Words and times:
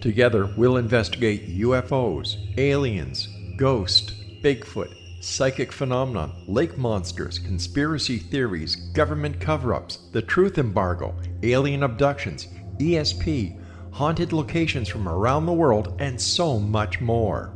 Together, 0.00 0.46
we'll 0.56 0.76
investigate 0.76 1.48
UFOs, 1.58 2.36
aliens, 2.58 3.28
ghosts, 3.56 4.12
Bigfoot, 4.42 4.94
psychic 5.20 5.72
phenomenon, 5.72 6.32
lake 6.46 6.76
monsters, 6.76 7.38
conspiracy 7.38 8.18
theories, 8.18 8.76
government 8.76 9.40
cover 9.40 9.74
ups, 9.74 9.98
the 10.12 10.22
truth 10.22 10.58
embargo, 10.58 11.14
alien 11.42 11.82
abductions, 11.82 12.46
ESP, 12.78 13.58
haunted 13.90 14.32
locations 14.32 14.88
from 14.88 15.08
around 15.08 15.46
the 15.46 15.52
world, 15.52 15.96
and 15.98 16.20
so 16.20 16.60
much 16.60 17.00
more. 17.00 17.55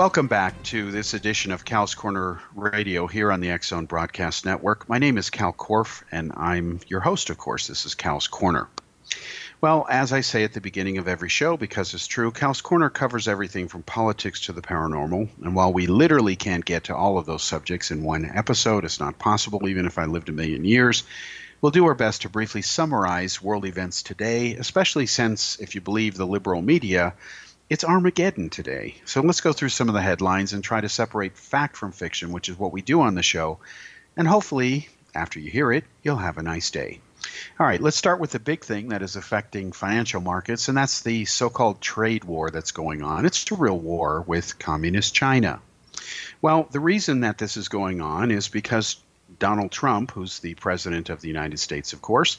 Welcome 0.00 0.28
back 0.28 0.62
to 0.62 0.90
this 0.90 1.12
edition 1.12 1.52
of 1.52 1.66
Cal's 1.66 1.94
Corner 1.94 2.40
Radio 2.54 3.06
here 3.06 3.30
on 3.30 3.40
the 3.40 3.50
X 3.50 3.68
Zone 3.68 3.84
Broadcast 3.84 4.46
Network. 4.46 4.88
My 4.88 4.96
name 4.96 5.18
is 5.18 5.28
Kal 5.28 5.52
Korff, 5.52 6.02
and 6.10 6.32
I'm 6.34 6.80
your 6.86 7.00
host, 7.00 7.28
of 7.28 7.36
course. 7.36 7.66
This 7.66 7.84
is 7.84 7.94
Cal's 7.94 8.26
Corner. 8.26 8.66
Well, 9.60 9.86
as 9.90 10.14
I 10.14 10.22
say 10.22 10.42
at 10.44 10.54
the 10.54 10.62
beginning 10.62 10.96
of 10.96 11.06
every 11.06 11.28
show, 11.28 11.58
because 11.58 11.92
it's 11.92 12.06
true, 12.06 12.30
Cal's 12.30 12.62
Corner 12.62 12.88
covers 12.88 13.28
everything 13.28 13.68
from 13.68 13.82
politics 13.82 14.40
to 14.46 14.54
the 14.54 14.62
paranormal. 14.62 15.28
And 15.42 15.54
while 15.54 15.70
we 15.70 15.86
literally 15.86 16.34
can't 16.34 16.64
get 16.64 16.84
to 16.84 16.96
all 16.96 17.18
of 17.18 17.26
those 17.26 17.42
subjects 17.42 17.90
in 17.90 18.02
one 18.02 18.24
episode, 18.24 18.86
it's 18.86 19.00
not 19.00 19.18
possible, 19.18 19.68
even 19.68 19.84
if 19.84 19.98
I 19.98 20.06
lived 20.06 20.30
a 20.30 20.32
million 20.32 20.64
years. 20.64 21.02
We'll 21.60 21.72
do 21.72 21.84
our 21.84 21.94
best 21.94 22.22
to 22.22 22.30
briefly 22.30 22.62
summarize 22.62 23.42
world 23.42 23.66
events 23.66 24.02
today, 24.02 24.54
especially 24.54 25.04
since, 25.04 25.60
if 25.60 25.74
you 25.74 25.82
believe 25.82 26.16
the 26.16 26.26
liberal 26.26 26.62
media, 26.62 27.12
it's 27.70 27.84
Armageddon 27.84 28.50
today. 28.50 28.96
So 29.04 29.20
let's 29.20 29.40
go 29.40 29.52
through 29.52 29.68
some 29.68 29.88
of 29.88 29.94
the 29.94 30.02
headlines 30.02 30.52
and 30.52 30.62
try 30.62 30.80
to 30.80 30.88
separate 30.88 31.38
fact 31.38 31.76
from 31.76 31.92
fiction, 31.92 32.32
which 32.32 32.48
is 32.48 32.58
what 32.58 32.72
we 32.72 32.82
do 32.82 33.00
on 33.00 33.14
the 33.14 33.22
show. 33.22 33.60
And 34.16 34.26
hopefully, 34.26 34.88
after 35.14 35.38
you 35.38 35.52
hear 35.52 35.70
it, 35.70 35.84
you'll 36.02 36.16
have 36.16 36.36
a 36.36 36.42
nice 36.42 36.72
day. 36.72 36.98
All 37.60 37.66
right, 37.66 37.80
let's 37.80 37.96
start 37.96 38.18
with 38.18 38.32
the 38.32 38.40
big 38.40 38.64
thing 38.64 38.88
that 38.88 39.02
is 39.02 39.14
affecting 39.14 39.70
financial 39.70 40.20
markets, 40.20 40.66
and 40.66 40.76
that's 40.76 41.02
the 41.02 41.26
so 41.26 41.48
called 41.48 41.80
trade 41.80 42.24
war 42.24 42.50
that's 42.50 42.72
going 42.72 43.02
on. 43.02 43.24
It's 43.24 43.48
a 43.52 43.54
real 43.54 43.78
war 43.78 44.22
with 44.22 44.58
communist 44.58 45.14
China. 45.14 45.60
Well, 46.42 46.66
the 46.72 46.80
reason 46.80 47.20
that 47.20 47.38
this 47.38 47.56
is 47.56 47.68
going 47.68 48.00
on 48.00 48.32
is 48.32 48.48
because 48.48 48.96
Donald 49.38 49.70
Trump, 49.70 50.10
who's 50.10 50.40
the 50.40 50.54
president 50.54 51.08
of 51.08 51.20
the 51.20 51.28
United 51.28 51.60
States, 51.60 51.92
of 51.92 52.02
course, 52.02 52.38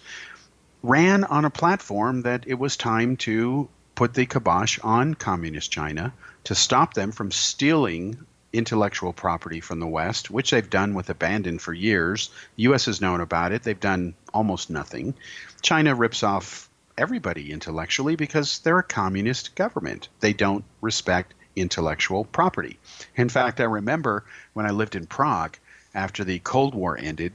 ran 0.84 1.24
on 1.24 1.46
a 1.46 1.50
platform 1.50 2.24
that 2.24 2.44
it 2.48 2.56
was 2.56 2.76
time 2.76 3.16
to 3.18 3.70
put 4.02 4.16
the 4.16 4.26
kibosh 4.26 4.80
on 4.82 5.14
communist 5.14 5.72
China 5.72 6.12
to 6.44 6.56
stop 6.56 6.96
them 6.96 7.12
from 7.12 7.30
stealing 7.30 8.18
intellectual 8.52 9.14
property 9.14 9.60
from 9.60 9.80
the 9.80 9.86
West, 9.86 10.32
which 10.32 10.50
they've 10.50 10.72
done 10.72 10.96
with 10.96 11.12
abandon 11.12 11.60
for 11.60 11.72
years. 11.72 12.32
The 12.56 12.64
U.S. 12.64 12.88
has 12.88 13.00
known 13.00 13.22
about 13.22 13.52
it. 13.52 13.62
They've 13.62 13.80
done 13.80 14.16
almost 14.34 14.72
nothing. 14.72 15.14
China 15.62 15.94
rips 15.94 16.24
off 16.24 16.68
everybody 16.98 17.52
intellectually 17.52 18.16
because 18.16 18.58
they're 18.62 18.80
a 18.80 18.84
communist 18.84 19.54
government. 19.54 20.10
They 20.20 20.34
don't 20.34 20.66
respect 20.82 21.36
intellectual 21.56 22.26
property. 22.26 22.80
In 23.16 23.30
fact, 23.30 23.60
I 23.62 23.66
remember 23.66 24.26
when 24.54 24.66
I 24.66 24.72
lived 24.72 24.96
in 24.96 25.06
Prague 25.06 25.58
after 25.94 26.24
the 26.24 26.40
Cold 26.40 26.74
War 26.74 26.98
ended, 26.98 27.34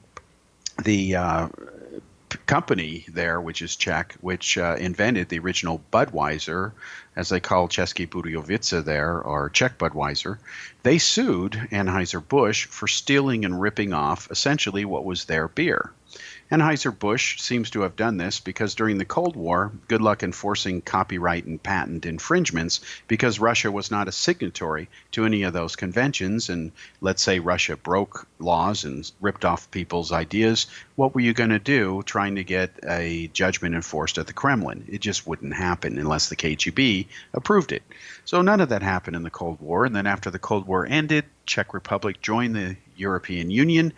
the 0.82 1.14
uh, 1.14 1.48
company 2.44 3.06
there, 3.08 3.40
which 3.40 3.62
is 3.62 3.76
Czech, 3.76 4.14
which 4.20 4.58
uh, 4.58 4.76
invented 4.78 5.28
the 5.28 5.38
original 5.38 5.82
Budweiser, 5.92 6.72
as 7.16 7.30
they 7.30 7.40
call 7.40 7.68
Český 7.68 8.06
Budějovice 8.06 8.84
there, 8.84 9.20
or 9.20 9.48
Czech 9.48 9.78
Budweiser, 9.78 10.38
they 10.82 10.98
sued 10.98 11.52
Anheuser-Busch 11.70 12.66
for 12.66 12.86
stealing 12.86 13.44
and 13.44 13.60
ripping 13.60 13.92
off 13.92 14.30
essentially 14.30 14.84
what 14.84 15.04
was 15.04 15.24
their 15.24 15.48
beer. 15.48 15.92
Anheuser-Busch 16.50 17.40
seems 17.40 17.70
to 17.70 17.80
have 17.80 17.96
done 17.96 18.18
this 18.18 18.38
because 18.38 18.76
during 18.76 18.98
the 18.98 19.04
Cold 19.04 19.34
War, 19.34 19.72
good 19.88 20.00
luck 20.00 20.22
enforcing 20.22 20.80
copyright 20.80 21.44
and 21.44 21.60
patent 21.60 22.06
infringements 22.06 22.80
because 23.08 23.40
Russia 23.40 23.72
was 23.72 23.90
not 23.90 24.06
a 24.06 24.12
signatory 24.12 24.88
to 25.10 25.24
any 25.24 25.42
of 25.42 25.52
those 25.52 25.74
conventions. 25.74 26.48
And 26.48 26.70
let's 27.00 27.22
say 27.22 27.40
Russia 27.40 27.76
broke 27.76 28.28
laws 28.38 28.84
and 28.84 29.10
ripped 29.20 29.44
off 29.44 29.70
people's 29.72 30.12
ideas. 30.12 30.66
What 30.94 31.14
were 31.14 31.20
you 31.20 31.32
going 31.32 31.50
to 31.50 31.58
do 31.58 32.04
trying 32.04 32.36
to 32.36 32.44
get 32.44 32.78
a 32.86 33.26
judgment 33.28 33.74
enforced 33.74 34.18
at 34.18 34.28
the 34.28 34.32
Kremlin? 34.32 34.84
It 34.88 35.00
just 35.00 35.26
wouldn't 35.26 35.54
happen 35.54 35.98
unless 35.98 36.28
the 36.28 36.36
KGB 36.36 37.06
approved 37.34 37.72
it. 37.72 37.82
So 38.24 38.40
none 38.42 38.60
of 38.60 38.68
that 38.68 38.82
happened 38.82 39.16
in 39.16 39.24
the 39.24 39.30
Cold 39.30 39.60
War. 39.60 39.84
And 39.84 39.96
then 39.96 40.06
after 40.06 40.30
the 40.30 40.38
Cold 40.38 40.66
War 40.68 40.86
ended, 40.86 41.24
Czech 41.44 41.74
Republic 41.74 42.20
joined 42.20 42.54
the 42.54 42.76
European 42.96 43.50
Union. 43.50 43.92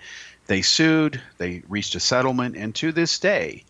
They 0.48 0.62
sued, 0.62 1.20
they 1.36 1.62
reached 1.68 1.94
a 1.94 2.00
settlement, 2.00 2.56
and 2.56 2.74
to 2.76 2.90
this 2.90 3.18
day, 3.18 3.64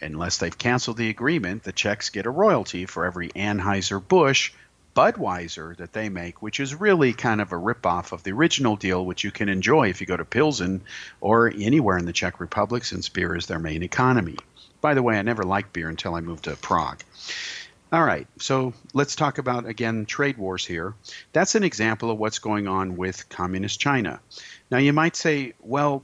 unless 0.00 0.38
they've 0.38 0.56
canceled 0.56 0.96
the 0.96 1.10
agreement, 1.10 1.62
the 1.62 1.72
Czechs 1.72 2.08
get 2.08 2.24
a 2.24 2.30
royalty 2.30 2.86
for 2.86 3.04
every 3.04 3.28
Anheuser-Busch 3.28 4.52
Budweiser 4.96 5.76
that 5.76 5.92
they 5.92 6.08
make, 6.08 6.40
which 6.40 6.60
is 6.60 6.74
really 6.74 7.12
kind 7.12 7.42
of 7.42 7.52
a 7.52 7.56
ripoff 7.56 8.12
of 8.12 8.22
the 8.22 8.32
original 8.32 8.76
deal, 8.76 9.04
which 9.04 9.22
you 9.22 9.30
can 9.30 9.50
enjoy 9.50 9.90
if 9.90 10.00
you 10.00 10.06
go 10.06 10.16
to 10.16 10.24
Pilsen 10.24 10.80
or 11.20 11.52
anywhere 11.54 11.98
in 11.98 12.06
the 12.06 12.12
Czech 12.12 12.40
Republic, 12.40 12.86
since 12.86 13.10
beer 13.10 13.36
is 13.36 13.46
their 13.46 13.58
main 13.58 13.82
economy. 13.82 14.36
By 14.80 14.94
the 14.94 15.02
way, 15.02 15.18
I 15.18 15.22
never 15.22 15.44
liked 15.44 15.74
beer 15.74 15.90
until 15.90 16.14
I 16.14 16.22
moved 16.22 16.44
to 16.44 16.56
Prague. 16.56 17.02
All 17.92 18.02
right, 18.02 18.26
so 18.38 18.72
let's 18.94 19.14
talk 19.14 19.36
about 19.36 19.66
again 19.66 20.06
trade 20.06 20.38
wars 20.38 20.64
here. 20.64 20.94
That's 21.34 21.54
an 21.54 21.62
example 21.62 22.10
of 22.10 22.18
what's 22.18 22.38
going 22.38 22.66
on 22.66 22.96
with 22.96 23.28
communist 23.28 23.80
China. 23.80 24.18
Now, 24.72 24.78
you 24.78 24.94
might 24.94 25.16
say, 25.16 25.52
well, 25.60 26.02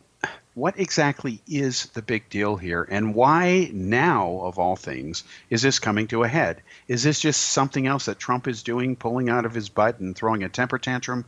what 0.53 0.79
exactly 0.79 1.41
is 1.49 1.87
the 1.94 2.03
big 2.03 2.29
deal 2.29 2.59
here, 2.59 2.87
and 2.91 3.15
why 3.15 3.70
now, 3.73 4.41
of 4.43 4.59
all 4.59 4.76
things, 4.76 5.25
is 5.49 5.62
this 5.62 5.79
coming 5.79 6.06
to 6.09 6.23
a 6.23 6.29
head? 6.29 6.61
Is 6.87 7.03
this 7.03 7.19
just 7.19 7.41
something 7.41 7.87
else 7.87 8.05
that 8.05 8.19
Trump 8.19 8.47
is 8.47 8.62
doing, 8.62 8.94
pulling 8.94 9.31
out 9.31 9.47
of 9.47 9.55
his 9.55 9.70
butt 9.70 10.00
and 10.00 10.15
throwing 10.15 10.44
a 10.44 10.50
temper 10.50 10.79
tantrum? 10.79 11.25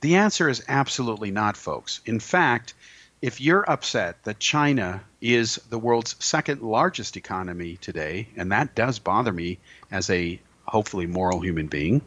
The 0.00 0.14
answer 0.14 0.48
is 0.48 0.62
absolutely 0.68 1.32
not, 1.32 1.56
folks. 1.56 2.02
In 2.06 2.20
fact, 2.20 2.74
if 3.20 3.40
you're 3.40 3.68
upset 3.68 4.22
that 4.22 4.38
China 4.38 5.02
is 5.20 5.56
the 5.68 5.80
world's 5.80 6.14
second 6.20 6.62
largest 6.62 7.16
economy 7.16 7.78
today, 7.78 8.28
and 8.36 8.52
that 8.52 8.76
does 8.76 9.00
bother 9.00 9.32
me 9.32 9.58
as 9.90 10.08
a 10.08 10.38
hopefully 10.66 11.06
moral 11.06 11.40
human 11.40 11.66
being. 11.66 12.02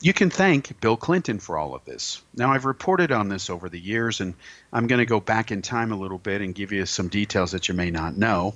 You 0.00 0.12
can 0.12 0.30
thank 0.30 0.80
Bill 0.80 0.96
Clinton 0.96 1.38
for 1.38 1.58
all 1.58 1.74
of 1.74 1.84
this. 1.84 2.22
Now, 2.34 2.52
I've 2.52 2.64
reported 2.64 3.12
on 3.12 3.28
this 3.28 3.50
over 3.50 3.68
the 3.68 3.80
years, 3.80 4.20
and 4.20 4.34
I'm 4.72 4.86
going 4.86 4.98
to 4.98 5.06
go 5.06 5.20
back 5.20 5.50
in 5.50 5.62
time 5.62 5.92
a 5.92 5.96
little 5.96 6.18
bit 6.18 6.42
and 6.42 6.54
give 6.54 6.72
you 6.72 6.86
some 6.86 7.08
details 7.08 7.52
that 7.52 7.68
you 7.68 7.74
may 7.74 7.90
not 7.90 8.16
know. 8.16 8.54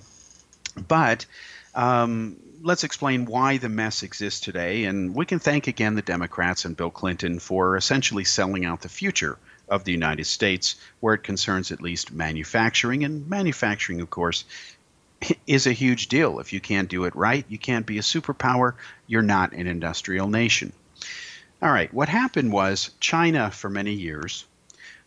But 0.87 1.27
um, 1.75 2.37
let's 2.63 2.85
explain 2.85 3.25
why 3.25 3.57
the 3.57 3.69
mess 3.69 4.03
exists 4.03 4.41
today, 4.41 4.85
and 4.85 5.15
we 5.15 5.27
can 5.27 5.39
thank 5.39 5.67
again 5.67 5.95
the 5.95 6.03
Democrats 6.03 6.65
and 6.65 6.77
Bill 6.77 6.91
Clinton 6.91 7.39
for 7.39 7.77
essentially 7.77 8.25
selling 8.25 8.65
out 8.65 8.83
the 8.83 8.89
future 8.89 9.39
of 9.69 9.85
the 9.85 9.93
United 9.93 10.27
States, 10.27 10.77
where 10.99 11.15
it 11.15 11.23
concerns 11.23 11.71
at 11.71 11.81
least 11.81 12.13
manufacturing. 12.13 13.05
And 13.05 13.29
manufacturing, 13.29 14.01
of 14.01 14.11
course, 14.11 14.45
is 15.47 15.67
a 15.67 15.73
huge 15.73 16.09
deal. 16.09 16.39
If 16.39 16.53
you 16.53 16.61
can't 16.61 16.89
do 16.89 17.05
it 17.05 17.17
right, 17.17 17.45
you 17.49 17.59
can't 17.59 17.87
be 17.87 17.99
a 17.99 18.03
superpower. 18.03 18.75
You're 19.07 19.23
not 19.23 19.53
an 19.53 19.67
industrial 19.67 20.29
nation. 20.29 20.73
All 21.63 21.71
right, 21.71 21.93
what 21.93 22.09
happened 22.09 22.53
was 22.53 22.91
China, 23.01 23.51
for 23.51 23.69
many 23.69 23.93
years, 23.93 24.47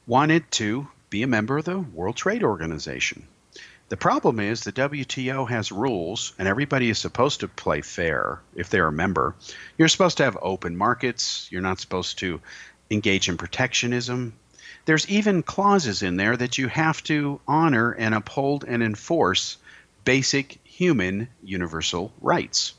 wanted 0.05 0.49
to 0.51 0.87
be 1.09 1.23
a 1.23 1.27
member 1.27 1.57
of 1.57 1.65
the 1.65 1.79
World 1.79 2.15
Trade 2.15 2.43
Organization. 2.43 3.27
The 3.89 3.97
problem 3.97 4.39
is 4.39 4.61
the 4.61 4.71
WTO 4.71 5.49
has 5.49 5.71
rules, 5.71 6.33
and 6.39 6.47
everybody 6.47 6.89
is 6.89 6.99
supposed 6.99 7.41
to 7.41 7.47
play 7.47 7.81
fair 7.81 8.39
if 8.55 8.69
they're 8.69 8.87
a 8.87 8.91
member. 8.91 9.35
You're 9.77 9.87
supposed 9.87 10.17
to 10.17 10.23
have 10.23 10.37
open 10.41 10.77
markets. 10.77 11.47
You're 11.51 11.61
not 11.61 11.79
supposed 11.79 12.19
to 12.19 12.41
engage 12.89 13.29
in 13.29 13.37
protectionism. 13.37 14.33
There's 14.85 15.09
even 15.09 15.43
clauses 15.43 16.01
in 16.01 16.17
there 16.17 16.35
that 16.35 16.57
you 16.57 16.67
have 16.67 17.03
to 17.03 17.39
honor 17.47 17.91
and 17.91 18.13
uphold 18.13 18.65
and 18.67 18.83
enforce 18.83 19.57
basic 20.05 20.59
human 20.63 21.27
universal 21.43 22.11
rights. 22.21 22.73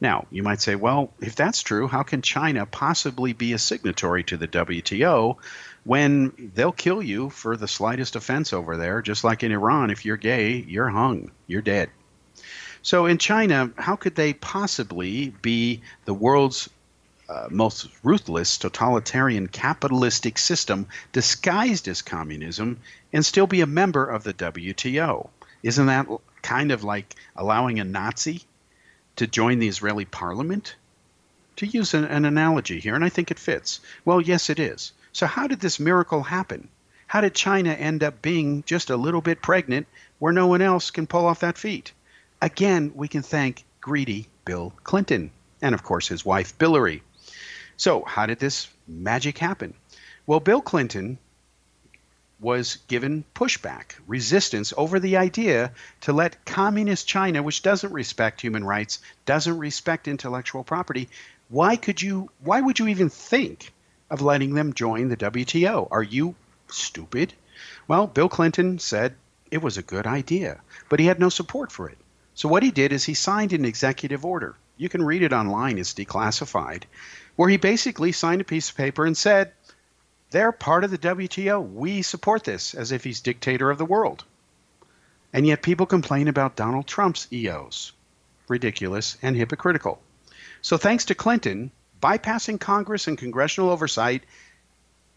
Now, 0.00 0.26
you 0.30 0.42
might 0.42 0.60
say, 0.60 0.76
well, 0.76 1.12
if 1.20 1.34
that's 1.34 1.62
true, 1.62 1.88
how 1.88 2.04
can 2.04 2.22
China 2.22 2.66
possibly 2.66 3.32
be 3.32 3.52
a 3.52 3.58
signatory 3.58 4.22
to 4.24 4.36
the 4.36 4.46
WTO 4.46 5.36
when 5.84 6.52
they'll 6.54 6.72
kill 6.72 7.02
you 7.02 7.30
for 7.30 7.56
the 7.56 7.66
slightest 7.66 8.14
offense 8.14 8.52
over 8.52 8.76
there? 8.76 9.02
Just 9.02 9.24
like 9.24 9.42
in 9.42 9.50
Iran, 9.50 9.90
if 9.90 10.04
you're 10.04 10.16
gay, 10.16 10.64
you're 10.68 10.88
hung, 10.88 11.32
you're 11.48 11.62
dead. 11.62 11.90
So 12.82 13.06
in 13.06 13.18
China, 13.18 13.72
how 13.76 13.96
could 13.96 14.14
they 14.14 14.32
possibly 14.32 15.30
be 15.42 15.82
the 16.04 16.14
world's 16.14 16.70
uh, 17.28 17.48
most 17.50 17.88
ruthless 18.02 18.56
totalitarian 18.56 19.48
capitalistic 19.48 20.38
system 20.38 20.86
disguised 21.12 21.88
as 21.88 22.02
communism 22.02 22.78
and 23.12 23.26
still 23.26 23.48
be 23.48 23.62
a 23.62 23.66
member 23.66 24.06
of 24.06 24.22
the 24.22 24.32
WTO? 24.32 25.28
Isn't 25.62 25.86
that 25.86 26.06
kind 26.42 26.72
of 26.72 26.84
like 26.84 27.14
allowing 27.36 27.80
a 27.80 27.84
Nazi 27.84 28.42
to 29.16 29.26
join 29.26 29.58
the 29.58 29.68
Israeli 29.68 30.04
parliament? 30.04 30.76
To 31.56 31.66
use 31.66 31.94
an, 31.94 32.04
an 32.04 32.24
analogy 32.24 32.78
here, 32.78 32.94
and 32.94 33.04
I 33.04 33.08
think 33.08 33.30
it 33.30 33.38
fits. 33.38 33.80
Well, 34.04 34.20
yes, 34.20 34.48
it 34.48 34.58
is. 34.58 34.92
So, 35.12 35.26
how 35.26 35.46
did 35.46 35.60
this 35.60 35.80
miracle 35.80 36.22
happen? 36.22 36.68
How 37.08 37.20
did 37.20 37.34
China 37.34 37.72
end 37.72 38.04
up 38.04 38.22
being 38.22 38.62
just 38.64 38.90
a 38.90 38.96
little 38.96 39.22
bit 39.22 39.42
pregnant 39.42 39.86
where 40.18 40.32
no 40.32 40.46
one 40.46 40.62
else 40.62 40.90
can 40.90 41.06
pull 41.06 41.26
off 41.26 41.40
that 41.40 41.58
feat? 41.58 41.92
Again, 42.40 42.92
we 42.94 43.08
can 43.08 43.22
thank 43.22 43.64
greedy 43.80 44.28
Bill 44.44 44.72
Clinton 44.84 45.30
and, 45.60 45.74
of 45.74 45.82
course, 45.82 46.06
his 46.06 46.24
wife, 46.24 46.56
Billary. 46.58 47.02
So, 47.76 48.04
how 48.04 48.26
did 48.26 48.38
this 48.38 48.68
magic 48.86 49.38
happen? 49.38 49.74
Well, 50.26 50.40
Bill 50.40 50.60
Clinton 50.60 51.18
was 52.40 52.78
given 52.86 53.24
pushback, 53.34 53.94
resistance 54.06 54.72
over 54.76 55.00
the 55.00 55.16
idea 55.16 55.72
to 56.02 56.12
let 56.12 56.44
communist 56.44 57.08
China, 57.08 57.42
which 57.42 57.62
doesn't 57.62 57.92
respect 57.92 58.40
human 58.40 58.64
rights, 58.64 59.00
doesn't 59.26 59.58
respect 59.58 60.06
intellectual 60.06 60.62
property, 60.62 61.08
why 61.48 61.76
could 61.76 62.00
you 62.00 62.30
why 62.40 62.60
would 62.60 62.78
you 62.78 62.88
even 62.88 63.08
think 63.08 63.72
of 64.10 64.22
letting 64.22 64.54
them 64.54 64.72
join 64.72 65.08
the 65.08 65.16
WTO? 65.16 65.88
Are 65.90 66.02
you 66.02 66.34
stupid? 66.68 67.32
Well, 67.86 68.06
Bill 68.06 68.28
Clinton 68.28 68.78
said 68.78 69.14
it 69.50 69.62
was 69.62 69.78
a 69.78 69.82
good 69.82 70.06
idea, 70.06 70.60
but 70.88 71.00
he 71.00 71.06
had 71.06 71.18
no 71.18 71.28
support 71.28 71.72
for 71.72 71.88
it. 71.88 71.98
So 72.34 72.48
what 72.48 72.62
he 72.62 72.70
did 72.70 72.92
is 72.92 73.04
he 73.04 73.14
signed 73.14 73.52
an 73.52 73.64
executive 73.64 74.24
order. 74.24 74.54
You 74.76 74.88
can 74.88 75.02
read 75.02 75.22
it 75.22 75.32
online, 75.32 75.78
it's 75.78 75.94
declassified, 75.94 76.84
where 77.34 77.48
he 77.48 77.56
basically 77.56 78.12
signed 78.12 78.40
a 78.40 78.44
piece 78.44 78.70
of 78.70 78.76
paper 78.76 79.04
and 79.04 79.16
said, 79.16 79.52
they're 80.30 80.52
part 80.52 80.84
of 80.84 80.90
the 80.90 80.98
WTO. 80.98 81.72
We 81.72 82.02
support 82.02 82.44
this 82.44 82.74
as 82.74 82.92
if 82.92 83.04
he's 83.04 83.20
dictator 83.20 83.70
of 83.70 83.78
the 83.78 83.84
world. 83.84 84.24
And 85.32 85.46
yet 85.46 85.62
people 85.62 85.86
complain 85.86 86.28
about 86.28 86.56
Donald 86.56 86.86
Trump's 86.86 87.28
EOs. 87.32 87.92
Ridiculous 88.48 89.16
and 89.22 89.36
hypocritical. 89.36 90.00
So 90.62 90.76
thanks 90.76 91.06
to 91.06 91.14
Clinton, 91.14 91.70
bypassing 92.02 92.60
Congress 92.60 93.08
and 93.08 93.16
congressional 93.18 93.70
oversight, 93.70 94.22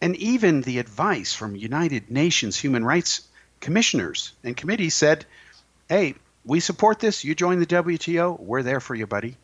and 0.00 0.16
even 0.16 0.62
the 0.62 0.78
advice 0.78 1.32
from 1.32 1.56
United 1.56 2.10
Nations 2.10 2.58
human 2.58 2.84
rights 2.84 3.22
commissioners 3.60 4.32
and 4.42 4.56
committees 4.56 4.94
said, 4.94 5.24
hey, 5.88 6.14
we 6.44 6.60
support 6.60 6.98
this. 6.98 7.24
You 7.24 7.34
join 7.34 7.60
the 7.60 7.66
WTO. 7.66 8.38
We're 8.38 8.62
there 8.62 8.80
for 8.80 8.94
you, 8.94 9.06
buddy. 9.06 9.36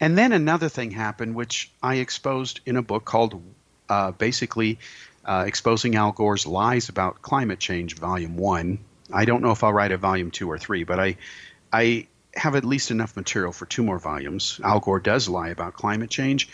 And 0.00 0.16
then 0.16 0.32
another 0.32 0.68
thing 0.68 0.92
happened, 0.92 1.34
which 1.34 1.70
I 1.82 1.96
exposed 1.96 2.60
in 2.64 2.76
a 2.76 2.82
book 2.82 3.04
called 3.04 3.42
uh, 3.88 4.12
basically 4.12 4.78
uh, 5.24 5.44
exposing 5.46 5.96
Al 5.96 6.12
Gore's 6.12 6.46
lies 6.46 6.88
about 6.88 7.22
climate 7.22 7.58
change, 7.58 7.96
volume 7.96 8.36
one. 8.36 8.78
I 9.12 9.24
don't 9.24 9.42
know 9.42 9.50
if 9.50 9.62
I'll 9.64 9.72
write 9.72 9.92
a 9.92 9.96
volume 9.96 10.30
two 10.30 10.50
or 10.50 10.58
three, 10.58 10.84
but 10.84 10.98
I, 10.98 11.16
I 11.72 12.06
have 12.34 12.54
at 12.54 12.64
least 12.64 12.90
enough 12.90 13.16
material 13.16 13.52
for 13.52 13.66
two 13.66 13.82
more 13.82 13.98
volumes. 13.98 14.60
Al 14.62 14.80
Gore 14.80 15.00
does 15.00 15.28
lie 15.28 15.48
about 15.48 15.74
climate 15.74 16.10
change. 16.10 16.48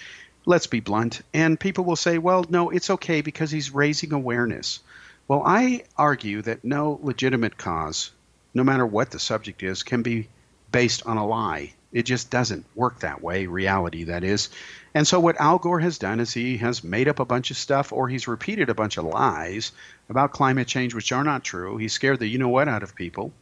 Let's 0.46 0.66
be 0.66 0.80
blunt. 0.80 1.22
And 1.32 1.58
people 1.58 1.84
will 1.84 1.96
say, 1.96 2.18
well, 2.18 2.44
no, 2.48 2.70
it's 2.70 2.90
okay 2.90 3.20
because 3.22 3.50
he's 3.50 3.74
raising 3.74 4.12
awareness. 4.12 4.80
Well, 5.26 5.42
I 5.44 5.84
argue 5.96 6.42
that 6.42 6.64
no 6.64 6.98
legitimate 7.02 7.56
cause, 7.56 8.10
no 8.52 8.62
matter 8.62 8.86
what 8.86 9.10
the 9.10 9.18
subject 9.18 9.62
is, 9.62 9.82
can 9.82 10.02
be 10.02 10.28
based 10.70 11.06
on 11.06 11.16
a 11.16 11.26
lie. 11.26 11.72
It 11.94 12.02
just 12.02 12.28
doesn't 12.28 12.66
work 12.74 12.98
that 12.98 13.22
way, 13.22 13.46
reality 13.46 14.04
that 14.04 14.24
is. 14.24 14.50
And 14.94 15.06
so, 15.06 15.20
what 15.20 15.40
Al 15.40 15.58
Gore 15.58 15.80
has 15.80 15.96
done 15.96 16.20
is 16.20 16.34
he 16.34 16.58
has 16.58 16.84
made 16.84 17.08
up 17.08 17.20
a 17.20 17.24
bunch 17.24 17.50
of 17.50 17.56
stuff 17.56 17.92
or 17.92 18.08
he's 18.08 18.28
repeated 18.28 18.68
a 18.68 18.74
bunch 18.74 18.96
of 18.96 19.04
lies 19.04 19.72
about 20.10 20.32
climate 20.32 20.68
change, 20.68 20.92
which 20.92 21.12
are 21.12 21.24
not 21.24 21.44
true. 21.44 21.76
He 21.76 21.88
scared 21.88 22.18
the 22.18 22.26
you 22.26 22.38
know 22.38 22.48
what 22.48 22.68
out 22.68 22.82
of 22.82 22.96
people. 22.96 23.32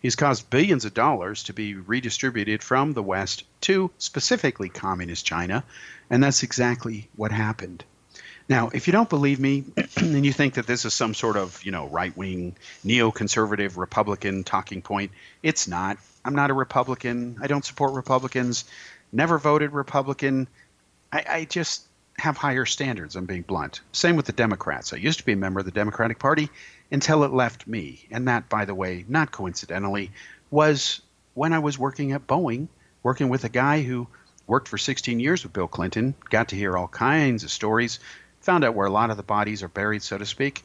He's 0.00 0.16
caused 0.16 0.50
billions 0.50 0.84
of 0.84 0.94
dollars 0.94 1.44
to 1.44 1.52
be 1.52 1.74
redistributed 1.74 2.62
from 2.62 2.92
the 2.92 3.02
West 3.02 3.44
to 3.62 3.90
specifically 3.98 4.68
communist 4.68 5.24
China. 5.24 5.64
And 6.10 6.22
that's 6.22 6.42
exactly 6.42 7.08
what 7.16 7.32
happened. 7.32 7.84
Now, 8.48 8.68
if 8.74 8.86
you 8.86 8.92
don't 8.92 9.08
believe 9.08 9.40
me 9.40 9.64
and 9.96 10.26
you 10.26 10.32
think 10.32 10.54
that 10.54 10.66
this 10.66 10.84
is 10.84 10.92
some 10.92 11.14
sort 11.14 11.36
of, 11.36 11.64
you 11.64 11.70
know, 11.70 11.86
right-wing 11.86 12.56
neoconservative 12.84 13.76
Republican 13.76 14.44
talking 14.44 14.82
point, 14.82 15.12
it's 15.42 15.68
not. 15.68 15.96
I'm 16.24 16.34
not 16.34 16.50
a 16.50 16.54
Republican. 16.54 17.38
I 17.40 17.46
don't 17.46 17.64
support 17.64 17.94
Republicans. 17.94 18.64
Never 19.12 19.38
voted 19.38 19.72
Republican. 19.72 20.48
I, 21.12 21.24
I 21.28 21.44
just 21.44 21.84
have 22.18 22.36
higher 22.36 22.66
standards. 22.66 23.16
I'm 23.16 23.26
being 23.26 23.42
blunt. 23.42 23.80
Same 23.92 24.16
with 24.16 24.26
the 24.26 24.32
Democrats. 24.32 24.92
I 24.92 24.96
used 24.96 25.18
to 25.18 25.24
be 25.24 25.32
a 25.32 25.36
member 25.36 25.60
of 25.60 25.66
the 25.66 25.72
Democratic 25.72 26.18
Party 26.18 26.50
until 26.90 27.24
it 27.24 27.32
left 27.32 27.66
me. 27.66 28.06
And 28.10 28.28
that, 28.28 28.48
by 28.48 28.64
the 28.64 28.74
way, 28.74 29.04
not 29.08 29.32
coincidentally, 29.32 30.10
was 30.50 31.00
when 31.34 31.52
I 31.52 31.58
was 31.58 31.78
working 31.78 32.12
at 32.12 32.26
Boeing, 32.26 32.68
working 33.02 33.28
with 33.28 33.44
a 33.44 33.48
guy 33.48 33.82
who 33.82 34.06
worked 34.46 34.68
for 34.68 34.78
16 34.78 35.18
years 35.18 35.42
with 35.42 35.52
Bill 35.52 35.68
Clinton, 35.68 36.14
got 36.30 36.48
to 36.48 36.56
hear 36.56 36.76
all 36.76 36.88
kinds 36.88 37.44
of 37.44 37.50
stories, 37.50 37.98
found 38.40 38.64
out 38.64 38.74
where 38.74 38.86
a 38.86 38.90
lot 38.90 39.10
of 39.10 39.16
the 39.16 39.22
bodies 39.22 39.62
are 39.62 39.68
buried, 39.68 40.02
so 40.02 40.18
to 40.18 40.26
speak. 40.26 40.62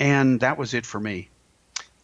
And 0.00 0.40
that 0.40 0.58
was 0.58 0.74
it 0.74 0.86
for 0.86 0.98
me. 0.98 1.28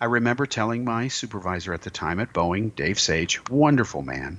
I 0.04 0.06
remember 0.06 0.44
telling 0.44 0.84
my 0.84 1.08
supervisor 1.08 1.72
at 1.72 1.80
the 1.80 1.88
time 1.88 2.20
at 2.20 2.34
Boeing, 2.34 2.74
Dave 2.76 3.00
Sage, 3.00 3.40
wonderful 3.48 4.02
man. 4.02 4.38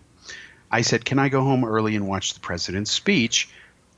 I 0.70 0.82
said, 0.82 1.06
Can 1.06 1.18
I 1.18 1.30
go 1.30 1.42
home 1.42 1.66
early 1.66 1.96
and 1.96 2.08
watch 2.08 2.36
the 2.36 2.40
president's 2.40 2.92
speech 2.92 3.50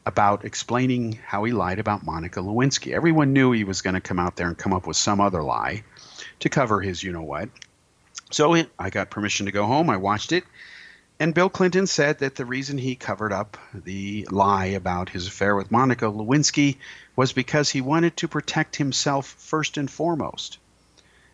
about 0.06 0.46
explaining 0.46 1.20
how 1.26 1.44
he 1.44 1.52
lied 1.52 1.80
about 1.80 2.06
Monica 2.06 2.40
Lewinsky? 2.40 2.94
Everyone 2.94 3.34
knew 3.34 3.52
he 3.52 3.66
was 3.66 3.82
going 3.82 3.96
to 3.96 4.00
come 4.00 4.18
out 4.18 4.38
there 4.38 4.48
and 4.48 4.58
come 4.58 4.72
up 4.72 4.88
with 4.88 4.96
some 4.96 5.20
other 5.20 5.44
lie 5.44 5.84
to 6.40 6.48
cover 6.48 6.80
his 6.80 7.04
you 7.04 7.12
know 7.12 7.22
what. 7.22 7.50
So 8.32 8.56
I 8.80 8.90
got 8.90 9.10
permission 9.10 9.48
to 9.48 9.52
go 9.52 9.66
home. 9.66 9.90
I 9.90 9.98
watched 9.98 10.32
it. 10.32 10.46
And 11.20 11.34
Bill 11.34 11.50
Clinton 11.50 11.86
said 11.86 12.20
that 12.20 12.36
the 12.36 12.46
reason 12.46 12.78
he 12.78 12.96
covered 12.96 13.34
up 13.34 13.58
the 13.74 14.26
lie 14.32 14.68
about 14.68 15.10
his 15.10 15.28
affair 15.28 15.54
with 15.54 15.70
Monica 15.70 16.06
Lewinsky 16.06 16.78
was 17.18 17.34
because 17.34 17.70
he 17.70 17.82
wanted 17.82 18.16
to 18.16 18.30
protect 18.30 18.78
himself 18.78 19.26
first 19.26 19.76
and 19.76 19.92
foremost. 19.92 20.60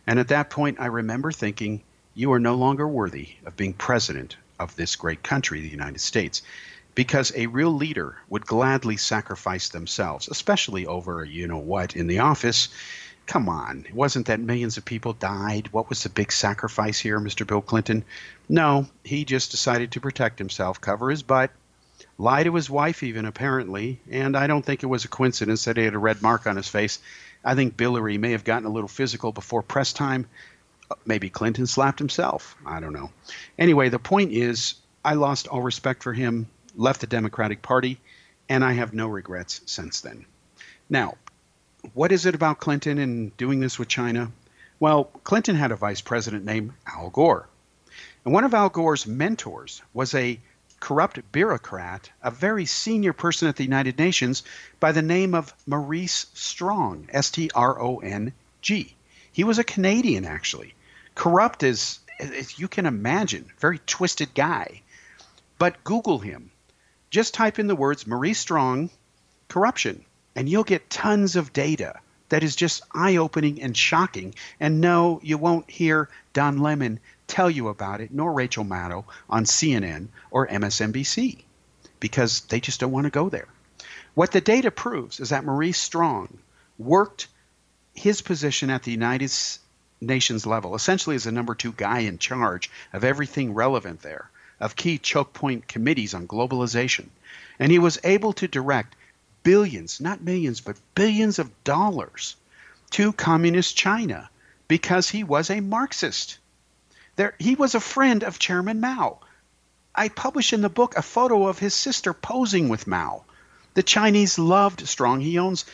And 0.05 0.19
at 0.19 0.27
that 0.29 0.49
point, 0.49 0.79
I 0.79 0.87
remember 0.87 1.31
thinking, 1.31 1.81
you 2.13 2.31
are 2.33 2.39
no 2.39 2.55
longer 2.55 2.87
worthy 2.87 3.29
of 3.45 3.57
being 3.57 3.73
president 3.73 4.35
of 4.59 4.75
this 4.75 4.95
great 4.95 5.23
country, 5.23 5.61
the 5.61 5.69
United 5.69 5.99
States, 5.99 6.41
because 6.95 7.31
a 7.35 7.47
real 7.47 7.71
leader 7.71 8.17
would 8.29 8.45
gladly 8.45 8.97
sacrifice 8.97 9.69
themselves, 9.69 10.27
especially 10.27 10.85
over 10.85 11.23
you 11.23 11.47
know 11.47 11.57
what 11.57 11.95
in 11.95 12.07
the 12.07 12.19
office. 12.19 12.69
Come 13.25 13.47
on, 13.47 13.85
it 13.87 13.95
wasn't 13.95 14.27
that 14.27 14.39
millions 14.39 14.77
of 14.77 14.85
people 14.85 15.13
died. 15.13 15.69
What 15.71 15.89
was 15.89 16.03
the 16.03 16.09
big 16.09 16.31
sacrifice 16.31 16.99
here, 16.99 17.19
Mr. 17.19 17.47
Bill 17.47 17.61
Clinton? 17.61 18.03
No, 18.49 18.87
he 19.03 19.23
just 19.23 19.51
decided 19.51 19.91
to 19.91 20.01
protect 20.01 20.37
himself, 20.37 20.81
cover 20.81 21.09
his 21.09 21.23
butt, 21.23 21.51
lie 22.17 22.43
to 22.43 22.53
his 22.53 22.69
wife, 22.69 23.01
even 23.01 23.25
apparently, 23.25 24.01
and 24.11 24.35
I 24.35 24.47
don't 24.47 24.63
think 24.63 24.83
it 24.83 24.87
was 24.87 25.05
a 25.05 25.07
coincidence 25.07 25.65
that 25.65 25.77
he 25.77 25.85
had 25.85 25.93
a 25.93 25.99
red 25.99 26.21
mark 26.21 26.45
on 26.45 26.57
his 26.57 26.67
face 26.67 26.99
I 27.43 27.55
think 27.55 27.77
Billary 27.77 28.17
may 28.17 28.31
have 28.31 28.43
gotten 28.43 28.65
a 28.65 28.71
little 28.71 28.87
physical 28.87 29.31
before 29.31 29.61
press 29.61 29.93
time. 29.93 30.27
Uh, 30.89 30.95
maybe 31.05 31.29
Clinton 31.29 31.67
slapped 31.67 31.99
himself. 31.99 32.55
I 32.65 32.79
don't 32.79 32.93
know. 32.93 33.11
Anyway, 33.57 33.89
the 33.89 33.99
point 33.99 34.31
is, 34.31 34.75
I 35.03 35.15
lost 35.15 35.47
all 35.47 35.61
respect 35.61 36.03
for 36.03 36.13
him, 36.13 36.47
left 36.75 37.01
the 37.01 37.07
Democratic 37.07 37.61
Party, 37.61 37.99
and 38.49 38.63
I 38.63 38.73
have 38.73 38.93
no 38.93 39.07
regrets 39.07 39.61
since 39.65 40.01
then. 40.01 40.25
Now, 40.89 41.15
what 41.93 42.11
is 42.11 42.25
it 42.25 42.35
about 42.35 42.59
Clinton 42.59 42.97
and 42.97 43.35
doing 43.35 43.59
this 43.59 43.77
with 43.77 43.87
China? 43.87 44.31
Well, 44.79 45.05
Clinton 45.23 45.55
had 45.55 45.71
a 45.71 45.75
vice 45.75 46.01
president 46.01 46.45
named 46.45 46.73
Al 46.87 47.09
Gore. 47.09 47.47
And 48.25 48.33
one 48.33 48.43
of 48.43 48.53
Al 48.53 48.69
Gore's 48.69 49.05
mentors 49.05 49.81
was 49.93 50.13
a 50.13 50.39
corrupt 50.83 51.31
bureaucrat, 51.31 52.11
a 52.21 52.29
very 52.29 52.65
senior 52.65 53.13
person 53.13 53.47
at 53.47 53.55
the 53.55 53.63
United 53.63 53.97
Nations 53.97 54.43
by 54.81 54.91
the 54.91 55.01
name 55.01 55.33
of 55.33 55.53
Maurice 55.65 56.25
Strong, 56.33 57.07
S 57.13 57.31
T 57.31 57.49
R 57.55 57.81
O 57.81 57.99
N 57.99 58.33
G. 58.61 58.93
He 59.31 59.45
was 59.45 59.59
a 59.59 59.63
Canadian, 59.63 60.25
actually. 60.25 60.73
Corrupt 61.15 61.63
as, 61.63 61.99
as 62.19 62.59
you 62.59 62.67
can 62.67 62.85
imagine, 62.85 63.49
very 63.59 63.79
twisted 63.85 64.33
guy. 64.33 64.81
But 65.57 65.85
Google 65.85 66.19
him. 66.19 66.51
Just 67.09 67.33
type 67.33 67.59
in 67.59 67.67
the 67.67 67.77
words 67.77 68.05
Maurice 68.05 68.39
Strong, 68.39 68.89
corruption, 69.47 70.03
and 70.35 70.49
you'll 70.49 70.65
get 70.65 70.89
tons 70.89 71.37
of 71.37 71.53
data 71.53 72.01
that 72.27 72.43
is 72.43 72.57
just 72.57 72.83
eye 72.91 73.15
opening 73.15 73.61
and 73.61 73.77
shocking. 73.77 74.35
And 74.59 74.81
no, 74.81 75.21
you 75.23 75.37
won't 75.37 75.71
hear 75.71 76.09
Don 76.33 76.57
Lemon 76.57 76.99
tell 77.27 77.49
you 77.49 77.67
about 77.67 78.01
it, 78.01 78.11
nor 78.11 78.33
Rachel 78.33 78.63
Maddow 78.63 79.05
on 79.29 79.45
CNN 79.45 80.07
or 80.31 80.47
MSNBC, 80.47 81.43
because 81.99 82.41
they 82.41 82.59
just 82.59 82.79
don't 82.79 82.91
want 82.91 83.05
to 83.05 83.11
go 83.11 83.29
there. 83.29 83.47
What 84.13 84.31
the 84.31 84.41
data 84.41 84.71
proves 84.71 85.19
is 85.19 85.29
that 85.29 85.45
Maurice 85.45 85.79
Strong 85.79 86.37
worked 86.77 87.27
his 87.95 88.21
position 88.21 88.69
at 88.69 88.83
the 88.83 88.91
United 88.91 89.31
Nations 90.01 90.45
level, 90.45 90.75
essentially 90.75 91.15
as 91.15 91.23
the 91.23 91.31
number 91.31 91.55
two 91.55 91.71
guy 91.71 91.99
in 91.99 92.17
charge 92.17 92.69
of 92.91 93.03
everything 93.03 93.53
relevant 93.53 94.01
there, 94.01 94.29
of 94.59 94.75
key 94.75 94.97
choke 94.97 95.33
point 95.33 95.67
committees 95.67 96.13
on 96.13 96.27
globalization. 96.27 97.07
And 97.59 97.71
he 97.71 97.79
was 97.79 97.99
able 98.03 98.33
to 98.33 98.47
direct 98.47 98.95
billions, 99.43 99.99
not 99.99 100.21
millions, 100.21 100.61
but 100.61 100.77
billions 100.95 101.39
of 101.39 101.63
dollars 101.63 102.35
to 102.91 103.13
communist 103.13 103.75
China 103.75 104.29
because 104.67 105.09
he 105.09 105.23
was 105.23 105.49
a 105.49 105.59
Marxist. 105.59 106.37
There, 107.15 107.35
he 107.39 107.55
was 107.55 107.75
a 107.75 107.79
friend 107.79 108.23
of 108.23 108.39
Chairman 108.39 108.79
Mao. 108.79 109.19
I 109.95 110.09
publish 110.09 110.53
in 110.53 110.61
the 110.61 110.69
book 110.69 110.95
a 110.97 111.01
photo 111.01 111.47
of 111.47 111.59
his 111.59 111.75
sister 111.75 112.13
posing 112.13 112.69
with 112.69 112.87
Mao. 112.87 113.23
The 113.75 113.83
Chinese 113.83 114.39
loved 114.39 114.87
Strong. 114.87 115.21
He 115.21 115.37
owns 115.37 115.65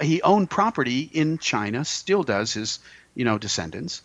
he 0.00 0.22
owned 0.22 0.50
property 0.50 1.08
in 1.12 1.38
China, 1.38 1.84
still 1.84 2.24
does 2.24 2.54
his, 2.54 2.80
you 3.14 3.24
know, 3.24 3.38
descendants. 3.38 4.02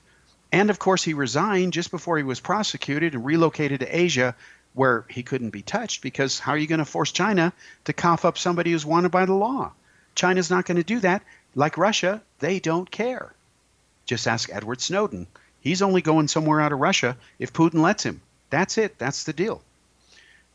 And 0.52 0.70
of 0.70 0.78
course 0.78 1.04
he 1.04 1.14
resigned 1.14 1.74
just 1.74 1.90
before 1.90 2.18
he 2.18 2.24
was 2.24 2.40
prosecuted 2.40 3.16
and 3.16 3.26
relocated 3.26 3.80
to 3.80 3.98
Asia 3.98 4.36
where 4.74 5.06
he 5.10 5.24
couldn't 5.24 5.50
be 5.50 5.64
touched 5.64 6.02
because 6.02 6.38
how 6.38 6.52
are 6.52 6.58
you 6.58 6.68
going 6.68 6.78
to 6.80 6.86
force 6.86 7.12
China 7.12 7.52
to 7.86 7.94
cough 7.94 8.26
up 8.26 8.38
somebody 8.38 8.72
who's 8.72 8.86
wanted 8.86 9.10
by 9.10 9.26
the 9.26 9.34
law? 9.34 9.72
China's 10.14 10.52
not 10.52 10.66
going 10.66 10.78
to 10.78 10.84
do 10.84 11.00
that. 11.00 11.24
Like 11.56 11.78
Russia, 11.78 12.22
they 12.40 12.60
don't 12.60 12.90
care. 12.90 13.34
Just 14.06 14.28
ask 14.28 14.50
Edward 14.54 14.80
Snowden. 14.80 15.26
He's 15.68 15.82
only 15.82 16.02
going 16.02 16.30
somewhere 16.30 16.62
out 16.62 16.72
of 16.72 16.80
Russia 16.80 17.18
if 17.40 17.52
Putin 17.52 17.82
lets 17.82 18.04
him. 18.04 18.22
That's 18.50 18.78
it. 18.78 18.98
That's 18.98 19.26
the 19.26 19.34
deal. 19.34 19.62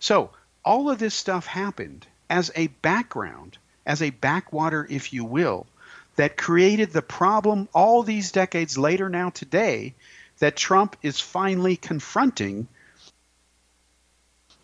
So, 0.01 0.31
all 0.65 0.89
of 0.89 0.99
this 0.99 1.15
stuff 1.15 1.45
happened 1.45 2.07
as 2.31 2.51
a 2.57 2.69
background, 2.69 3.59
as 3.85 4.01
a 4.01 4.09
backwater, 4.09 4.87
if 4.89 5.13
you 5.13 5.25
will, 5.27 5.67
that 6.17 6.39
created 6.39 6.93
the 6.93 7.03
problem 7.03 7.69
all 7.75 8.03
these 8.03 8.33
decades 8.33 8.79
later, 8.79 9.11
now 9.11 9.29
today, 9.29 9.95
that 10.39 10.57
Trump 10.57 10.97
is 11.03 11.21
finally 11.21 11.77
confronting. 11.77 12.67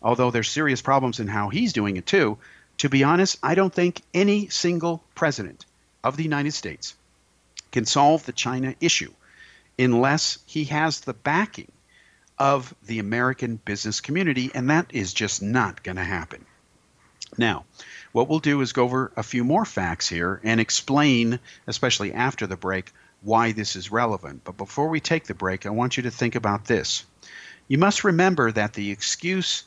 Although 0.01 0.31
there's 0.31 0.49
serious 0.49 0.81
problems 0.81 1.19
in 1.19 1.27
how 1.27 1.49
he's 1.49 1.73
doing 1.73 1.95
it 1.95 2.07
too, 2.07 2.39
to 2.79 2.89
be 2.89 3.03
honest, 3.03 3.37
I 3.43 3.53
don't 3.53 3.73
think 3.73 4.01
any 4.15 4.47
single 4.47 5.03
president 5.13 5.67
of 6.03 6.17
the 6.17 6.23
United 6.23 6.53
States 6.55 6.95
can 7.71 7.85
solve 7.85 8.25
the 8.25 8.31
China 8.31 8.73
issue 8.81 9.13
unless 9.79 10.39
he 10.45 10.65
has 10.65 10.99
the 10.99 11.13
backing 11.13 11.71
of 12.37 12.75
the 12.83 12.99
American 12.99 13.55
business 13.55 14.01
community, 14.01 14.51
and 14.53 14.69
that 14.69 14.87
is 14.93 15.13
just 15.13 15.41
not 15.41 15.81
going 15.83 15.95
to 15.95 16.03
happen. 16.03 16.45
Now, 17.37 17.65
what 18.11 18.27
we'll 18.27 18.39
do 18.39 18.61
is 18.61 18.73
go 18.73 18.83
over 18.83 19.11
a 19.15 19.23
few 19.23 19.43
more 19.43 19.65
facts 19.65 20.07
here 20.07 20.41
and 20.43 20.59
explain, 20.59 21.39
especially 21.67 22.13
after 22.13 22.47
the 22.47 22.57
break, 22.57 22.91
why 23.21 23.51
this 23.51 23.75
is 23.75 23.91
relevant. 23.91 24.43
But 24.43 24.57
before 24.57 24.89
we 24.89 24.99
take 24.99 25.25
the 25.25 25.33
break, 25.33 25.65
I 25.65 25.69
want 25.69 25.97
you 25.97 26.03
to 26.03 26.11
think 26.11 26.35
about 26.35 26.65
this. 26.65 27.05
You 27.67 27.77
must 27.77 28.03
remember 28.03 28.51
that 28.51 28.73
the 28.73 28.91
excuse 28.91 29.63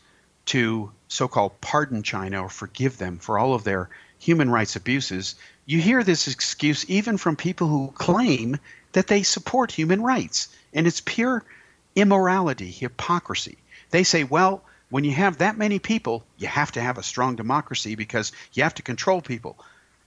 to 0.46 0.90
so 1.08 1.28
called 1.28 1.60
pardon 1.60 2.02
China 2.02 2.42
or 2.42 2.48
forgive 2.48 2.98
them 2.98 3.18
for 3.18 3.38
all 3.38 3.54
of 3.54 3.64
their 3.64 3.90
human 4.18 4.50
rights 4.50 4.76
abuses, 4.76 5.36
you 5.66 5.80
hear 5.80 6.02
this 6.02 6.26
excuse 6.26 6.88
even 6.88 7.16
from 7.16 7.36
people 7.36 7.68
who 7.68 7.92
claim 7.94 8.58
that 8.92 9.06
they 9.06 9.22
support 9.22 9.72
human 9.72 10.02
rights. 10.02 10.48
And 10.72 10.86
it's 10.86 11.00
pure 11.00 11.44
immorality, 11.94 12.70
hypocrisy. 12.70 13.58
They 13.90 14.04
say, 14.04 14.24
well, 14.24 14.62
when 14.90 15.04
you 15.04 15.12
have 15.12 15.38
that 15.38 15.58
many 15.58 15.78
people, 15.78 16.24
you 16.38 16.46
have 16.48 16.72
to 16.72 16.80
have 16.80 16.98
a 16.98 17.02
strong 17.02 17.36
democracy 17.36 17.94
because 17.94 18.32
you 18.52 18.62
have 18.62 18.74
to 18.74 18.82
control 18.82 19.20
people. 19.20 19.58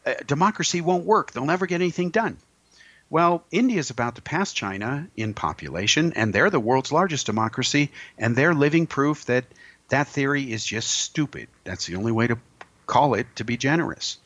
Uh, 0.06 0.14
democracy 0.28 0.82
won't 0.82 1.06
work, 1.06 1.32
they'll 1.32 1.46
never 1.46 1.66
get 1.66 1.82
anything 1.82 2.10
done. 2.10 2.38
Well, 3.10 3.44
India 3.52 3.80
is 3.80 3.92
about 3.92 4.16
to 4.16 4.22
pass 4.22 4.52
China 4.52 5.08
in 5.16 5.34
population, 5.34 6.14
and 6.14 6.34
they're 6.34 6.50
the 6.50 6.60
world's 6.60 6.92
largest 6.92 7.28
democracy, 7.28 7.92
and 8.18 8.36
they're 8.36 8.56
living 8.56 8.88
proof 8.88 9.26
that 9.26 9.46
that 9.90 10.08
theory 10.08 10.52
is 10.52 10.66
just 10.66 10.90
stupid. 10.90 11.48
That's 11.64 11.86
the 11.86 11.96
only 11.96 12.12
way 12.12 12.28
to 12.28 12.38
call 12.88 13.14
it 13.14 13.28
to 13.36 13.44
be 13.44 13.58
generous. 13.58 14.18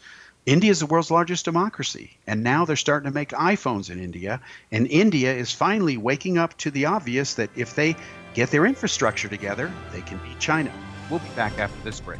India 0.50 0.72
is 0.72 0.80
the 0.80 0.88
world's 0.88 1.12
largest 1.12 1.46
democracy, 1.46 2.18
and 2.26 2.44
now 2.44 2.66
they're 2.66 2.76
starting 2.76 3.08
to 3.08 3.14
make 3.14 3.30
iPhones 3.30 3.92
in 3.92 4.00
India. 4.00 4.42
And 4.72 4.88
India 4.88 5.32
is 5.32 5.54
finally 5.54 5.96
waking 5.96 6.40
up 6.40 6.58
to 6.58 6.72
the 6.72 6.86
obvious 6.86 7.36
that 7.36 7.52
if 7.56 7.76
they 7.76 7.96
get 8.34 8.50
their 8.50 8.66
infrastructure 8.66 9.28
together, 9.28 9.72
they 9.92 10.02
can 10.02 10.18
beat 10.24 10.40
China. 10.40 10.74
We'll 11.08 11.20
be 11.20 11.30
back 11.36 11.60
after 11.60 11.80
this 11.84 12.00
break. 12.00 12.20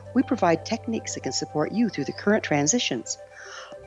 we 0.13 0.23
provide 0.23 0.65
techniques 0.65 1.13
that 1.13 1.23
can 1.23 1.31
support 1.31 1.71
you 1.71 1.89
through 1.89 2.05
the 2.05 2.13
current 2.13 2.43
transitions, 2.43 3.17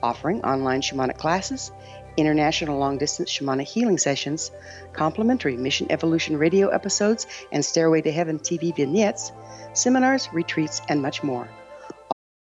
offering 0.02 0.43
online 0.45 0.81
shamanic 0.81 1.19
classes, 1.19 1.73
international 2.16 2.78
long 2.78 2.99
distance 2.99 3.31
shamanic 3.31 3.66
healing 3.66 3.99
sessions, 3.99 4.50
complimentary 4.93 5.57
Mission 5.57 5.87
Evolution 5.90 6.37
radio 6.37 6.69
episodes 6.69 7.26
and 7.52 7.64
Stairway 7.64 8.02
to 8.02 8.12
Heaven 8.12 8.38
TV 8.38 8.75
vignettes, 8.75 9.33
seminars, 9.73 10.28
retreats, 10.33 10.81
and 10.88 11.02
much 11.02 11.23
more. 11.23 11.49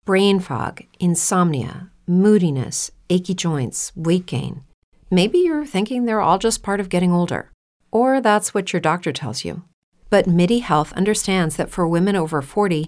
Brain 0.05 0.39
fog, 0.39 0.81
insomnia, 0.99 1.91
moodiness, 2.07 2.91
achy 3.09 3.33
joints, 3.33 3.91
weight 3.95 4.25
gain. 4.25 4.63
Maybe 5.09 5.39
you're 5.39 5.65
thinking 5.65 6.05
they're 6.05 6.21
all 6.21 6.39
just 6.39 6.63
part 6.63 6.79
of 6.79 6.89
getting 6.89 7.11
older, 7.11 7.51
or 7.91 8.21
that's 8.21 8.53
what 8.53 8.73
your 8.73 8.79
doctor 8.79 9.11
tells 9.11 9.45
you. 9.45 9.63
But 10.09 10.27
MIDI 10.27 10.59
Health 10.59 10.91
understands 10.93 11.55
that 11.57 11.69
for 11.69 11.87
women 11.87 12.15
over 12.15 12.41
40, 12.41 12.87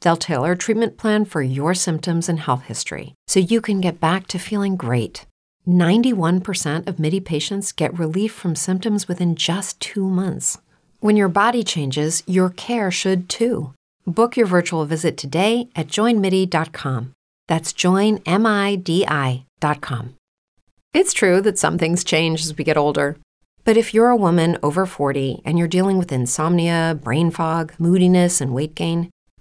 They'll 0.00 0.16
tailor 0.16 0.52
a 0.52 0.56
treatment 0.56 0.96
plan 0.96 1.24
for 1.24 1.42
your 1.42 1.74
symptoms 1.74 2.28
and 2.28 2.40
health 2.40 2.62
history 2.64 3.14
so 3.26 3.40
you 3.40 3.60
can 3.60 3.80
get 3.80 4.00
back 4.00 4.26
to 4.28 4.38
feeling 4.38 4.76
great. 4.76 5.26
91% 5.66 6.86
of 6.86 6.98
MIDI 6.98 7.20
patients 7.20 7.72
get 7.72 7.98
relief 7.98 8.32
from 8.32 8.54
symptoms 8.54 9.08
within 9.08 9.34
just 9.34 9.80
two 9.80 10.08
months. 10.08 10.58
When 11.00 11.16
your 11.16 11.28
body 11.28 11.64
changes, 11.64 12.22
your 12.26 12.50
care 12.50 12.90
should 12.90 13.28
too. 13.28 13.72
Book 14.06 14.36
your 14.36 14.46
virtual 14.46 14.84
visit 14.84 15.16
today 15.16 15.68
at 15.74 15.88
joinmidi.com. 15.88 17.12
That's 17.48 17.72
joinmidi.com. 17.72 18.24
It's 20.94 21.12
true 21.12 21.40
that 21.42 21.58
some 21.58 21.78
things 21.78 22.04
change 22.04 22.42
as 22.42 22.56
we 22.56 22.64
get 22.64 22.76
older. 22.76 23.16
But 23.64 23.76
if 23.76 23.92
you're 23.92 24.10
a 24.10 24.16
woman 24.16 24.58
over 24.62 24.86
40 24.86 25.42
and 25.44 25.58
you're 25.58 25.66
dealing 25.66 25.98
with 25.98 26.12
insomnia, 26.12 26.98
brain 27.02 27.32
fog, 27.32 27.74
moodiness, 27.78 28.40
and 28.40 28.54
weight 28.54 28.76
gain, 28.76 29.10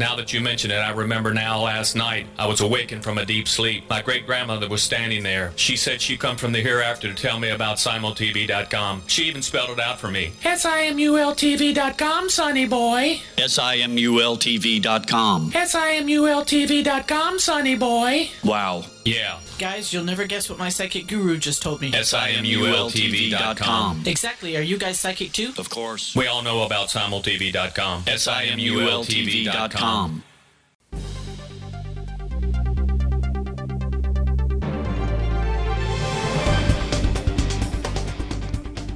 Now 0.00 0.16
that 0.16 0.32
you 0.32 0.40
mention 0.40 0.70
it, 0.70 0.78
I 0.78 0.92
remember 0.92 1.34
now 1.34 1.60
last 1.60 1.94
night 1.94 2.26
I 2.38 2.46
was 2.46 2.62
awakened 2.62 3.04
from 3.04 3.18
a 3.18 3.26
deep 3.26 3.46
sleep. 3.46 3.84
My 3.90 4.00
great 4.00 4.24
grandmother 4.24 4.66
was 4.66 4.82
standing 4.82 5.22
there. 5.22 5.52
She 5.56 5.76
said 5.76 6.00
she'd 6.00 6.20
come 6.20 6.38
from 6.38 6.52
the 6.52 6.62
hereafter 6.62 7.12
to 7.12 7.14
tell 7.14 7.38
me 7.38 7.50
about 7.50 7.76
simultv.com. 7.76 9.02
She 9.08 9.24
even 9.24 9.42
spelled 9.42 9.68
it 9.68 9.78
out 9.78 10.00
for 10.00 10.08
me. 10.08 10.32
S-I-M-U-L-T-V.com, 10.42 12.30
sonny 12.30 12.64
boy. 12.64 13.20
S-I-M-U-L-T-V.com. 13.36 15.52
S-I-M-U-L-T-V.com, 15.54 17.38
sonny 17.38 17.76
boy. 17.76 18.30
Wow. 18.42 18.84
Yeah. 19.04 19.38
Guys, 19.58 19.92
you'll 19.92 20.04
never 20.04 20.26
guess 20.26 20.50
what 20.50 20.58
my 20.58 20.68
psychic 20.68 21.06
guru 21.06 21.38
just 21.38 21.62
told 21.62 21.80
me. 21.80 21.92
S-I-M-U-L-T-V.com. 21.94 24.02
Exactly. 24.06 24.56
Are 24.56 24.62
you 24.62 24.78
guys 24.78 25.00
psychic 25.00 25.32
too? 25.32 25.52
Of 25.58 25.70
course. 25.70 26.14
We 26.14 26.26
all 26.26 26.42
know 26.42 26.64
about 26.64 26.88
simultv.com. 26.88 28.04
S-I-M-U-L-T-V.com. 28.06 30.24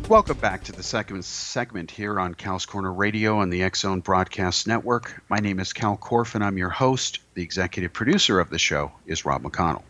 Welcome 0.06 0.36
back 0.36 0.62
to 0.64 0.72
the 0.72 0.82
second 0.82 1.24
segment 1.24 1.90
here 1.90 2.20
on 2.20 2.34
Cal's 2.34 2.66
Corner 2.66 2.92
Radio 2.92 3.40
and 3.40 3.50
the 3.50 3.62
X 3.62 3.80
Zone 3.80 4.00
Broadcast 4.00 4.66
Network. 4.66 5.22
My 5.30 5.38
name 5.38 5.58
is 5.58 5.72
Kal 5.72 5.96
Korff, 5.96 6.34
and 6.34 6.44
I'm 6.44 6.58
your 6.58 6.68
host. 6.68 7.20
The 7.32 7.42
executive 7.42 7.94
producer 7.94 8.38
of 8.38 8.50
the 8.50 8.58
show 8.58 8.92
is 9.06 9.24
Rob 9.24 9.42
McConnell. 9.42 9.82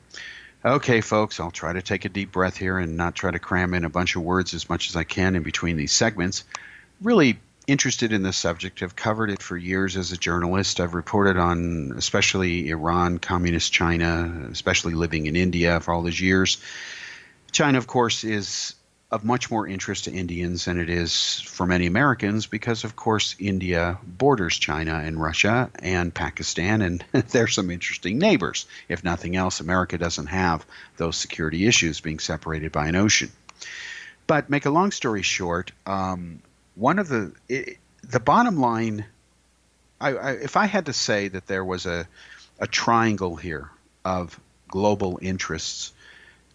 Okay, 0.64 1.03
folks, 1.03 1.40
I'll 1.40 1.50
try 1.50 1.74
to 1.74 1.83
take 1.83 2.07
a 2.07 2.09
deep 2.09 2.33
breath 2.33 2.57
here 2.57 2.79
and 2.79 2.96
not 2.96 3.14
try 3.14 3.31
to 3.31 3.38
cram 3.38 3.74
in 3.74 3.85
a 3.85 3.90
bunch 3.90 4.16
of 4.16 4.22
words 4.22 4.55
as 4.55 4.70
much 4.70 4.88
as 4.88 4.96
I 4.96 5.05
can 5.05 5.37
in 5.37 5.42
between 5.42 5.77
these 5.77 5.92
segments. 5.92 6.44
Really 7.03 7.38
interested 7.66 8.12
in 8.12 8.22
this 8.22 8.38
subject. 8.38 8.83
I've 8.83 8.96
covered 8.96 9.29
it 9.29 9.42
for 9.42 9.59
years 9.59 9.94
as 9.98 10.12
a 10.12 10.16
journalist. 10.16 10.81
I've 10.81 10.94
reported 10.94 11.37
on 11.37 11.92
especially 11.98 12.70
Iran, 12.70 13.18
communist 13.18 13.74
China, 13.74 14.48
especially 14.50 14.94
living 14.94 15.27
in 15.27 15.37
India 15.37 15.81
for 15.81 15.92
all 15.92 16.00
these 16.00 16.20
years. 16.20 16.57
China, 17.53 17.77
of 17.77 17.87
course, 17.87 18.24
is 18.24 18.74
of 19.14 19.22
much 19.24 19.48
more 19.48 19.64
interest 19.64 20.05
to 20.05 20.12
Indians 20.12 20.64
than 20.64 20.77
it 20.81 20.90
is 20.90 21.40
for 21.42 21.66
many 21.66 21.87
Americans 21.87 22.46
because, 22.46 22.83
of 22.83 22.96
course, 22.96 23.37
India 23.38 23.96
borders 24.05 24.57
China 24.57 24.94
and 24.94 25.22
Russia 25.22 25.70
and 25.79 26.12
Pakistan, 26.12 26.83
and 26.83 27.05
they're 27.31 27.46
some 27.46 27.70
interesting 27.70 28.18
neighbors. 28.18 28.66
If 28.88 29.05
nothing 29.05 29.37
else, 29.37 29.61
America 29.61 29.98
doesn't 29.98 30.27
have 30.27 30.66
those 30.96 31.16
security 31.16 31.64
issues 31.68 32.00
being 32.00 32.18
separated 32.18 32.72
by 32.72 32.88
an 32.88 32.96
ocean. 32.96 33.31
But 34.27 34.50
make 34.50 34.66
a 34.66 34.70
long 34.70 34.90
story 34.90 35.22
short, 35.22 35.70
um, 35.87 36.42
one 36.74 36.98
of 36.98 37.07
the 37.07 37.31
it, 37.48 37.79
the 38.03 38.18
bottom 38.18 38.59
line, 38.59 39.05
I, 40.00 40.14
I, 40.14 40.31
if 40.33 40.57
I 40.57 40.66
had 40.66 40.87
to 40.87 40.92
say 40.92 41.29
that 41.29 41.46
there 41.46 41.64
was 41.64 41.87
a 41.87 42.09
a 42.59 42.66
triangle 42.66 43.37
here 43.37 43.70
of 44.05 44.40
global 44.66 45.20
interests 45.22 45.92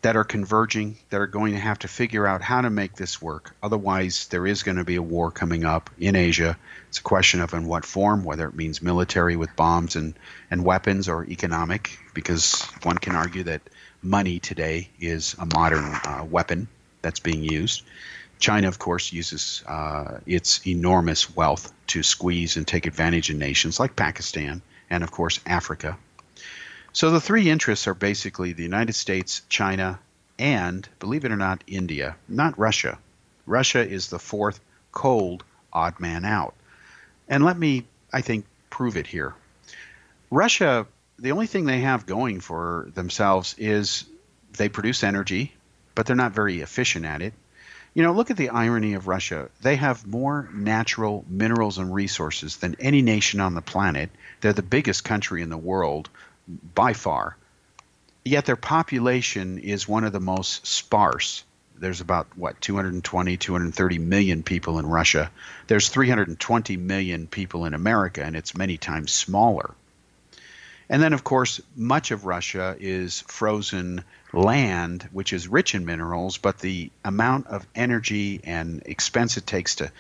that 0.02 0.16
are 0.16 0.24
converging 0.24 0.98
that 1.10 1.20
are 1.20 1.28
going 1.28 1.54
to 1.54 1.60
have 1.60 1.80
to 1.80 1.88
figure 1.88 2.26
out 2.26 2.42
how 2.42 2.62
to 2.62 2.70
make 2.70 2.96
this 2.96 3.22
work. 3.22 3.56
Otherwise, 3.62 4.28
there 4.28 4.48
is 4.48 4.64
going 4.64 4.78
to 4.78 4.86
be 4.86 4.96
a 4.96 5.02
war 5.02 5.30
coming 5.30 5.66
up 5.66 5.90
in 6.00 6.16
Asia. 6.16 6.58
It's 6.88 7.00
a 7.00 7.04
question 7.04 7.42
of 7.42 7.54
in 7.54 7.66
what 7.66 7.86
form, 7.86 8.24
whether 8.24 8.48
it 8.48 8.56
means 8.56 8.82
military 8.82 9.36
with 9.36 9.56
bombs 9.56 9.96
and, 9.96 10.14
and 10.50 10.64
weapons 10.64 11.10
or 11.10 11.26
economic, 11.26 12.00
because 12.14 12.62
one 12.84 12.98
can 12.98 13.16
argue 13.16 13.44
that 13.44 13.62
money 14.02 14.40
today 14.40 14.90
is 15.00 15.36
a 15.40 15.46
modern 15.46 15.84
uh, 15.84 16.26
weapon 16.30 16.68
that's 17.02 17.20
being 17.20 17.44
used. 17.44 17.84
China, 18.40 18.70
of 18.70 18.80
course, 18.80 19.12
uses 19.12 19.64
uh, 19.68 20.20
its 20.26 20.66
enormous 20.66 21.36
wealth 21.36 21.74
to 21.88 22.04
squeeze 22.04 22.56
and 22.56 22.66
take 22.66 22.86
advantage 22.86 23.30
of 23.30 23.36
nations 23.36 23.82
like 23.82 23.98
Pakistan 23.98 24.62
and, 24.90 25.04
of 25.04 25.12
course, 25.12 25.42
Africa 25.46 25.98
so 26.94 27.12
the 27.12 27.22
three 27.22 27.50
interests 27.50 27.88
are 27.88 27.94
basically 27.94 28.54
the 28.54 28.64
United 28.64 28.94
States, 28.94 29.42
China, 29.50 30.00
and, 30.38 30.88
believe 31.00 31.26
it 31.26 31.32
or 31.32 31.38
not, 31.38 31.64
India, 31.68 32.16
not 32.28 32.58
Russia. 32.58 32.98
Russia 33.46 33.88
is 33.88 34.08
the 34.08 34.20
fourth 34.20 34.60
cold 34.92 35.44
odd 35.72 36.00
man 36.00 36.26
out. 36.26 36.54
And 37.28 37.44
let 37.44 37.58
me, 37.58 37.86
I 38.12 38.22
think, 38.22 38.46
prove 38.70 38.98
it 38.98 39.08
here. 39.08 39.34
Russia, 40.32 40.88
the 41.18 41.32
only 41.32 41.48
thing 41.48 41.66
they 41.66 41.82
have 41.82 42.06
going 42.06 42.40
for 42.40 42.90
themselves 42.94 43.56
is 43.58 44.06
they 44.54 44.70
produce 44.70 45.04
energy, 45.04 45.54
but 45.96 46.06
they're 46.06 46.16
not 46.16 46.32
very 46.32 46.62
efficient 46.62 47.06
at 47.06 47.22
it. 47.22 47.34
You 47.94 48.04
know, 48.04 48.14
look 48.14 48.32
at 48.32 48.38
the 48.38 48.50
irony 48.50 48.94
of 48.94 49.08
Russia. 49.08 49.50
They 49.62 49.76
have 49.76 50.06
more 50.06 50.48
natural 50.54 51.26
minerals 51.28 51.78
and 51.78 51.94
resources 51.94 52.58
than 52.58 52.76
any 52.80 53.02
nation 53.02 53.40
on 53.40 53.56
the 53.56 53.62
planet. 53.62 54.12
They're 54.42 54.54
the 54.54 54.62
biggest 54.62 55.04
country 55.04 55.42
in 55.42 55.50
the 55.50 55.58
world 55.58 56.10
by 56.76 56.94
far. 56.94 57.38
Yet 58.26 58.46
their 58.46 58.56
population 58.56 59.60
is 59.60 59.88
one 59.88 60.04
of 60.04 60.12
the 60.12 60.20
most 60.20 60.66
sparse. 60.68 61.44
There's 61.78 62.02
about, 62.02 62.28
what, 62.36 62.60
220, 62.60 63.38
230 63.38 64.00
million 64.00 64.44
people 64.44 64.80
in 64.80 64.86
Russia. 64.86 65.32
There's 65.68 65.88
320 65.90 66.76
million 66.76 67.28
people 67.28 67.66
in 67.66 67.74
America, 67.74 68.24
and 68.24 68.36
it's 68.36 68.58
many 68.58 68.78
times 68.78 69.14
smaller. 69.14 69.74
And 70.90 71.02
then, 71.02 71.14
of 71.14 71.24
course, 71.24 71.62
much 71.76 72.12
of 72.12 72.26
Russia 72.26 72.76
is 72.80 73.22
frozen 73.28 74.04
land, 74.34 75.08
which 75.12 75.34
is 75.34 75.48
rich 75.48 75.76
in 75.76 75.86
minerals, 75.86 76.38
but 76.38 76.60
the 76.60 76.92
amount 77.06 77.48
of 77.48 77.66
energy 77.76 78.42
and 78.44 78.82
expense 78.86 79.38
it 79.38 79.46
takes 79.46 79.76
to 79.76 79.92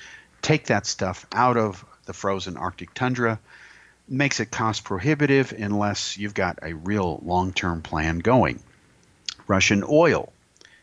take 0.41 0.65
that 0.67 0.85
stuff 0.85 1.25
out 1.31 1.57
of 1.57 1.85
the 2.05 2.13
frozen 2.13 2.57
Arctic 2.57 2.93
tundra 2.93 3.39
makes 4.10 4.39
it 4.39 4.52
cost 4.52 4.84
prohibitive 4.84 5.52
unless 5.52 6.17
you've 6.17 6.34
got 6.34 6.60
a 6.62 6.74
real 6.74 7.22
long 7.24 7.54
term 7.54 7.82
plan 7.82 8.19
going. 8.19 8.60
Russian 9.48 9.84
oil, 9.88 10.32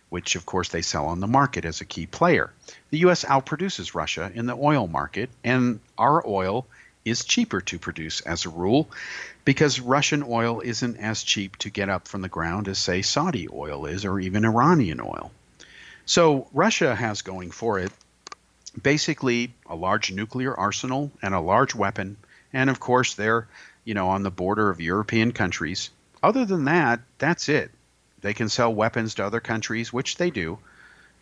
which 0.08 0.36
of 0.36 0.46
course 0.46 0.68
they 0.68 0.82
sell 0.82 1.06
on 1.06 1.20
the 1.20 1.26
market 1.26 1.64
as 1.64 1.80
a 1.80 1.84
key 1.84 2.06
player. 2.06 2.50
The 2.90 2.98
U.S. 2.98 3.24
outproduces 3.24 3.94
Russia 3.94 4.30
in 4.34 4.46
the 4.46 4.56
oil 4.56 4.86
market, 4.86 5.30
and 5.44 5.80
our 5.98 6.26
oil 6.26 6.66
is 7.04 7.24
cheaper 7.24 7.60
to 7.60 7.78
produce 7.78 8.20
as 8.22 8.44
a 8.44 8.50
rule 8.50 8.88
because 9.44 9.78
Russian 9.78 10.24
oil 10.26 10.60
isn't 10.60 10.96
as 10.96 11.22
cheap 11.22 11.56
to 11.58 11.70
get 11.70 11.88
up 11.88 12.08
from 12.08 12.20
the 12.20 12.28
ground 12.28 12.66
as, 12.66 12.78
say, 12.78 13.02
Saudi 13.02 13.48
oil 13.48 13.86
is 13.86 14.04
or 14.04 14.18
even 14.18 14.44
Iranian 14.44 15.00
oil. 15.00 15.30
So 16.04 16.48
Russia 16.52 16.94
has 16.94 17.22
going 17.22 17.52
for 17.52 17.78
it 17.78 17.92
basically 18.80 19.54
a 19.66 19.74
large 19.74 20.12
nuclear 20.12 20.54
arsenal 20.54 21.12
and 21.22 21.32
a 21.32 21.40
large 21.40 21.74
weapon 21.74 22.16
and 22.56 22.70
of 22.70 22.80
course 22.80 23.14
they're 23.14 23.46
you 23.84 23.94
know 23.94 24.08
on 24.08 24.22
the 24.22 24.30
border 24.30 24.70
of 24.70 24.80
European 24.80 25.32
countries. 25.32 25.90
Other 26.22 26.44
than 26.44 26.64
that, 26.64 27.00
that's 27.18 27.48
it. 27.48 27.70
They 28.22 28.32
can 28.34 28.48
sell 28.48 28.74
weapons 28.74 29.14
to 29.14 29.26
other 29.26 29.40
countries, 29.40 29.92
which 29.92 30.16
they 30.16 30.30
do, 30.30 30.58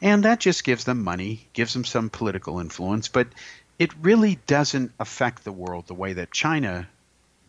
and 0.00 0.24
that 0.24 0.40
just 0.40 0.64
gives 0.64 0.84
them 0.84 1.02
money, 1.02 1.46
gives 1.52 1.72
them 1.72 1.84
some 1.84 2.08
political 2.08 2.60
influence, 2.60 3.08
but 3.08 3.26
it 3.78 3.90
really 4.00 4.38
doesn't 4.46 4.92
affect 5.00 5.42
the 5.42 5.52
world 5.52 5.88
the 5.88 5.94
way 5.94 6.12
that 6.12 6.30
China 6.30 6.88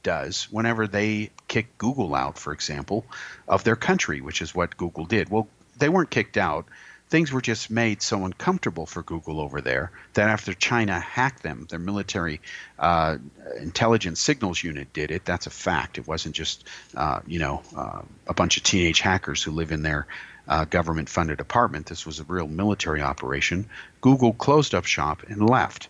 does 0.02 0.48
whenever 0.52 0.88
they 0.88 1.30
kick 1.48 1.78
Google 1.78 2.16
out, 2.16 2.40
for 2.40 2.52
example, 2.54 3.06
of 3.48 3.64
their 3.64 3.76
country, 3.76 4.20
which 4.20 4.42
is 4.42 4.56
what 4.56 4.78
Google 4.78 5.06
did. 5.06 5.30
Well, 5.30 5.48
they 5.78 5.90
weren't 5.90 6.10
kicked 6.10 6.38
out 6.38 6.66
things 7.10 7.32
were 7.32 7.42
just 7.42 7.70
made 7.70 8.02
so 8.02 8.26
uncomfortable 8.26 8.86
for 8.86 9.04
Google 9.04 9.40
over 9.40 9.62
there 9.62 9.92
that 10.14 10.30
after 10.30 10.54
China 10.54 11.00
hacked 11.00 11.44
them, 11.44 11.68
their 11.70 11.80
military 11.80 12.42
uh, 12.80 13.18
intelligence 13.60 14.20
signals 14.20 14.64
unit 14.64 14.92
did 14.94 15.12
it. 15.12 15.26
That's 15.26 15.48
a 15.48 15.52
fact. 15.52 15.98
It 15.98 16.08
wasn't 16.08 16.36
just 16.36 16.66
uh, 16.96 17.20
you 17.28 17.40
know 17.40 17.62
uh, 17.76 18.02
a 18.28 18.34
bunch 18.34 18.58
of 18.58 18.64
teenage 18.64 19.00
hackers 19.00 19.44
who 19.44 19.52
live 19.52 19.72
in 19.72 19.84
their 19.84 20.08
uh, 20.48 20.66
government-funded 20.66 21.40
apartment. 21.40 21.88
This 21.88 22.06
was 22.06 22.20
a 22.20 22.24
real 22.24 22.48
military 22.48 23.02
operation. 23.02 23.68
Google 24.02 24.34
closed 24.34 24.76
up 24.76 24.86
shop 24.86 25.24
and 25.28 25.48
left. 25.50 25.90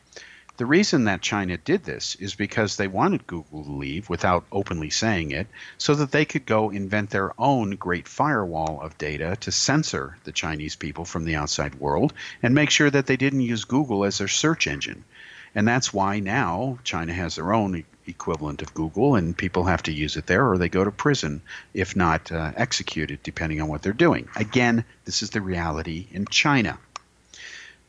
The 0.58 0.66
reason 0.66 1.04
that 1.04 1.22
China 1.22 1.58
did 1.58 1.84
this 1.84 2.16
is 2.16 2.34
because 2.34 2.78
they 2.78 2.88
wanted 2.88 3.28
Google 3.28 3.66
to 3.66 3.72
leave 3.72 4.10
without 4.10 4.46
openly 4.54 4.90
saying 4.90 5.32
it, 5.32 5.48
so 5.78 5.96
that 5.96 6.12
they 6.12 6.24
could 6.24 6.46
go 6.46 6.70
invent 6.70 7.10
their 7.10 7.34
own 7.38 7.72
great 7.72 8.08
firewall 8.08 8.80
of 8.80 8.98
data 8.98 9.36
to 9.42 9.52
censor 9.52 10.18
the 10.24 10.32
Chinese 10.32 10.78
people 10.78 11.04
from 11.04 11.26
the 11.26 11.36
outside 11.36 11.76
world 11.76 12.14
and 12.42 12.56
make 12.56 12.70
sure 12.70 12.90
that 12.90 13.06
they 13.06 13.18
didn't 13.18 13.42
use 13.42 13.66
Google 13.66 14.06
as 14.06 14.18
their 14.18 14.30
search 14.30 14.66
engine. 14.66 15.04
And 15.56 15.68
that's 15.68 15.94
why 15.94 16.20
now 16.20 16.80
China 16.86 17.14
has 17.14 17.36
their 17.36 17.54
own 17.54 17.84
equivalent 18.08 18.62
of 18.62 18.74
Google, 18.74 19.16
and 19.16 19.38
people 19.38 19.66
have 19.66 19.84
to 19.84 19.92
use 19.92 20.16
it 20.16 20.26
there 20.26 20.48
or 20.50 20.58
they 20.58 20.70
go 20.70 20.86
to 20.86 20.92
prison, 20.92 21.42
if 21.74 21.98
not 21.98 22.32
uh, 22.32 22.54
executed, 22.56 23.20
depending 23.24 23.62
on 23.62 23.68
what 23.68 23.82
they're 23.82 23.92
doing. 23.92 24.30
Again, 24.38 24.86
this 25.04 25.22
is 25.22 25.32
the 25.32 25.42
reality 25.42 26.08
in 26.12 26.28
China. 26.28 26.78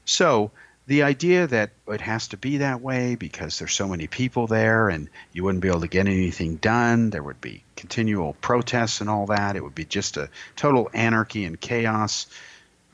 So, 0.04 0.50
the 0.86 1.02
idea 1.02 1.46
that 1.48 1.70
it 1.88 2.00
has 2.00 2.28
to 2.28 2.36
be 2.36 2.58
that 2.58 2.80
way 2.80 3.16
because 3.16 3.58
there's 3.58 3.74
so 3.74 3.88
many 3.88 4.06
people 4.06 4.46
there 4.46 4.88
and 4.88 5.08
you 5.32 5.42
wouldn't 5.42 5.62
be 5.62 5.68
able 5.68 5.80
to 5.80 5.88
get 5.88 6.06
anything 6.06 6.56
done, 6.56 7.10
there 7.10 7.22
would 7.22 7.40
be 7.40 7.64
continual 7.74 8.34
protests 8.34 9.00
and 9.00 9.10
all 9.10 9.26
that, 9.26 9.56
it 9.56 9.64
would 9.64 9.74
be 9.74 9.84
just 9.84 10.16
a 10.16 10.30
total 10.54 10.88
anarchy 10.94 11.44
and 11.44 11.60
chaos. 11.60 12.26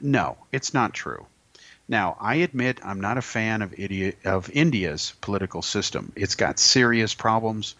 No, 0.00 0.38
it's 0.50 0.72
not 0.72 0.94
true. 0.94 1.26
Now, 1.86 2.16
I 2.18 2.36
admit 2.36 2.80
I'm 2.82 3.00
not 3.00 3.18
a 3.18 3.22
fan 3.22 3.60
of, 3.60 3.74
of 4.24 4.50
India's 4.50 5.14
political 5.20 5.60
system. 5.60 6.12
It's 6.16 6.36
got 6.36 6.58
serious 6.58 7.12
problems 7.12 7.74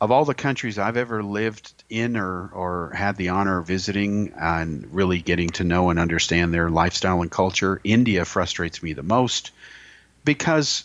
of 0.00 0.10
all 0.10 0.24
the 0.24 0.34
countries 0.34 0.78
I've 0.78 0.96
ever 0.96 1.22
lived 1.22 1.72
in 1.88 2.16
or, 2.16 2.48
or 2.48 2.92
had 2.94 3.16
the 3.16 3.30
honor 3.30 3.58
of 3.58 3.66
visiting 3.66 4.32
and 4.36 4.92
really 4.92 5.20
getting 5.20 5.50
to 5.50 5.64
know 5.64 5.90
and 5.90 5.98
understand 5.98 6.52
their 6.52 6.70
lifestyle 6.70 7.22
and 7.22 7.30
culture, 7.30 7.80
India 7.84 8.24
frustrates 8.24 8.82
me 8.82 8.92
the 8.92 9.02
most 9.02 9.50
because 10.24 10.84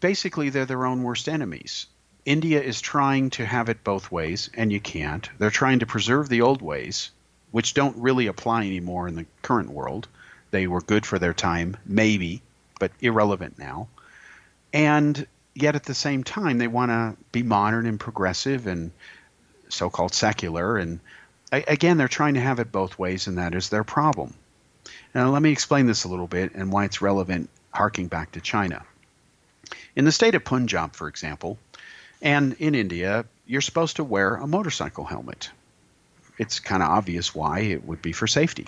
basically 0.00 0.50
they're 0.50 0.66
their 0.66 0.86
own 0.86 1.02
worst 1.02 1.28
enemies. 1.28 1.86
India 2.24 2.62
is 2.62 2.80
trying 2.80 3.30
to 3.30 3.44
have 3.44 3.68
it 3.68 3.82
both 3.82 4.12
ways, 4.12 4.48
and 4.54 4.72
you 4.72 4.80
can't. 4.80 5.28
They're 5.38 5.50
trying 5.50 5.80
to 5.80 5.86
preserve 5.86 6.28
the 6.28 6.42
old 6.42 6.62
ways, 6.62 7.10
which 7.50 7.74
don't 7.74 7.96
really 7.96 8.28
apply 8.28 8.60
anymore 8.66 9.08
in 9.08 9.16
the 9.16 9.26
current 9.42 9.70
world. 9.70 10.06
They 10.52 10.66
were 10.68 10.80
good 10.80 11.04
for 11.04 11.18
their 11.18 11.34
time, 11.34 11.76
maybe, 11.84 12.42
but 12.78 12.92
irrelevant 13.00 13.58
now. 13.58 13.88
And 14.72 15.26
yet 15.54 15.76
at 15.76 15.84
the 15.84 15.94
same 15.94 16.24
time 16.24 16.58
they 16.58 16.68
want 16.68 16.90
to 16.90 17.16
be 17.30 17.42
modern 17.42 17.86
and 17.86 18.00
progressive 18.00 18.66
and 18.66 18.90
so-called 19.68 20.14
secular 20.14 20.76
and 20.76 21.00
again 21.50 21.96
they're 21.96 22.08
trying 22.08 22.34
to 22.34 22.40
have 22.40 22.58
it 22.58 22.72
both 22.72 22.98
ways 22.98 23.26
and 23.26 23.38
that 23.38 23.54
is 23.54 23.68
their 23.68 23.84
problem. 23.84 24.34
Now 25.14 25.30
let 25.30 25.42
me 25.42 25.52
explain 25.52 25.86
this 25.86 26.04
a 26.04 26.08
little 26.08 26.26
bit 26.26 26.54
and 26.54 26.72
why 26.72 26.84
it's 26.84 27.02
relevant 27.02 27.50
harking 27.72 28.08
back 28.08 28.32
to 28.32 28.40
china. 28.40 28.84
In 29.94 30.04
the 30.04 30.12
state 30.12 30.34
of 30.34 30.44
punjab 30.44 30.94
for 30.94 31.08
example 31.08 31.58
and 32.20 32.54
in 32.54 32.74
india 32.74 33.24
you're 33.46 33.60
supposed 33.60 33.96
to 33.96 34.04
wear 34.04 34.36
a 34.36 34.46
motorcycle 34.46 35.04
helmet. 35.04 35.50
It's 36.38 36.60
kind 36.60 36.82
of 36.82 36.88
obvious 36.88 37.34
why 37.34 37.60
it 37.60 37.84
would 37.84 38.00
be 38.00 38.12
for 38.12 38.26
safety. 38.26 38.66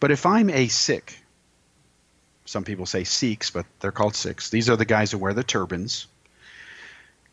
But 0.00 0.10
if 0.10 0.26
i'm 0.26 0.50
a 0.50 0.68
sikh 0.68 1.23
some 2.44 2.64
people 2.64 2.86
say 2.86 3.04
Sikhs, 3.04 3.50
but 3.50 3.66
they're 3.80 3.92
called 3.92 4.14
Sikhs. 4.14 4.50
These 4.50 4.68
are 4.68 4.76
the 4.76 4.84
guys 4.84 5.12
who 5.12 5.18
wear 5.18 5.32
the 5.32 5.44
turbans. 5.44 6.06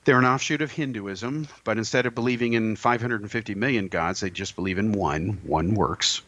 They're 0.04 0.20
an 0.20 0.26
offshoot 0.26 0.62
of 0.62 0.72
Hinduism, 0.72 1.48
but 1.64 1.78
instead 1.78 2.06
of 2.06 2.16
believing 2.16 2.54
in 2.54 2.76
550 2.76 3.54
million 3.56 3.88
gods, 3.88 4.22
they 4.22 4.32
just 4.32 4.56
believe 4.56 4.80
in 4.80 4.94
one. 4.94 5.42
One 5.44 5.76
works. 5.76 6.22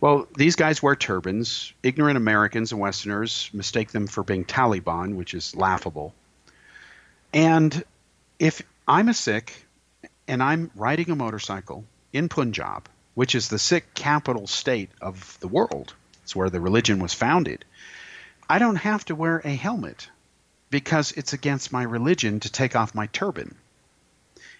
Well, 0.00 0.28
these 0.36 0.56
guys 0.56 0.82
wear 0.82 0.94
turbans. 0.94 1.72
Ignorant 1.82 2.16
Americans 2.16 2.70
and 2.72 2.80
Westerners 2.80 3.50
mistake 3.52 3.90
them 3.90 4.06
for 4.06 4.22
being 4.22 4.44
Taliban, 4.44 5.16
which 5.16 5.34
is 5.34 5.56
laughable. 5.56 6.14
And 7.32 7.82
if 8.38 8.62
I'm 8.86 9.08
a 9.08 9.14
Sikh 9.14 9.66
and 10.28 10.42
I'm 10.42 10.70
riding 10.74 11.10
a 11.10 11.16
motorcycle 11.16 11.84
in 12.12 12.28
Punjab, 12.28 12.88
which 13.14 13.34
is 13.34 13.48
the 13.48 13.58
Sikh 13.58 13.94
capital 13.94 14.46
state 14.46 14.90
of 15.00 15.38
the 15.40 15.48
world, 15.48 15.94
it's 16.22 16.36
where 16.36 16.50
the 16.50 16.60
religion 16.60 17.00
was 17.00 17.14
founded, 17.14 17.64
I 18.50 18.58
don't 18.58 18.76
have 18.76 19.04
to 19.06 19.14
wear 19.14 19.40
a 19.44 19.54
helmet 19.54 20.08
because 20.70 21.12
it's 21.12 21.34
against 21.34 21.72
my 21.72 21.82
religion 21.82 22.40
to 22.40 22.50
take 22.50 22.74
off 22.74 22.94
my 22.94 23.06
turban. 23.06 23.54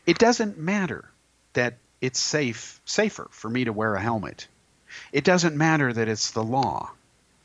It 0.06 0.18
doesn't 0.18 0.58
matter 0.58 1.04
that 1.54 1.78
it's 2.00 2.20
safe 2.20 2.80
safer 2.84 3.28
for 3.30 3.48
me 3.48 3.64
to 3.64 3.72
wear 3.72 3.94
a 3.94 4.00
helmet. 4.00 4.46
It 5.12 5.24
doesn't 5.24 5.56
matter 5.56 5.92
that 5.92 6.08
it's 6.08 6.30
the 6.30 6.42
law. 6.42 6.90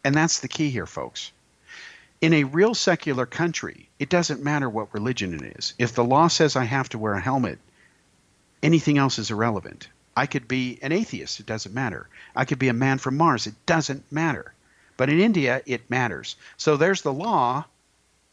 And 0.03 0.15
that's 0.15 0.39
the 0.39 0.47
key 0.47 0.69
here, 0.69 0.85
folks. 0.85 1.31
In 2.19 2.33
a 2.33 2.43
real 2.43 2.73
secular 2.73 3.25
country, 3.25 3.89
it 3.99 4.09
doesn't 4.09 4.43
matter 4.43 4.69
what 4.69 4.93
religion 4.93 5.33
it 5.33 5.57
is. 5.57 5.73
If 5.77 5.93
the 5.93 6.03
law 6.03 6.27
says 6.27 6.55
I 6.55 6.65
have 6.65 6.89
to 6.89 6.97
wear 6.97 7.13
a 7.13 7.21
helmet, 7.21 7.59
anything 8.61 8.97
else 8.97 9.19
is 9.19 9.31
irrelevant. 9.31 9.87
I 10.15 10.25
could 10.25 10.47
be 10.47 10.79
an 10.81 10.91
atheist, 10.91 11.39
it 11.39 11.45
doesn't 11.45 11.73
matter. 11.73 12.07
I 12.35 12.45
could 12.45 12.59
be 12.59 12.69
a 12.69 12.73
man 12.73 12.97
from 12.97 13.17
Mars, 13.17 13.47
it 13.47 13.55
doesn't 13.65 14.11
matter. 14.11 14.53
But 15.03 15.09
in 15.09 15.19
India, 15.19 15.61
it 15.65 15.89
matters. 15.89 16.37
So 16.55 16.77
there's 16.77 17.01
the 17.01 17.11
law 17.11 17.65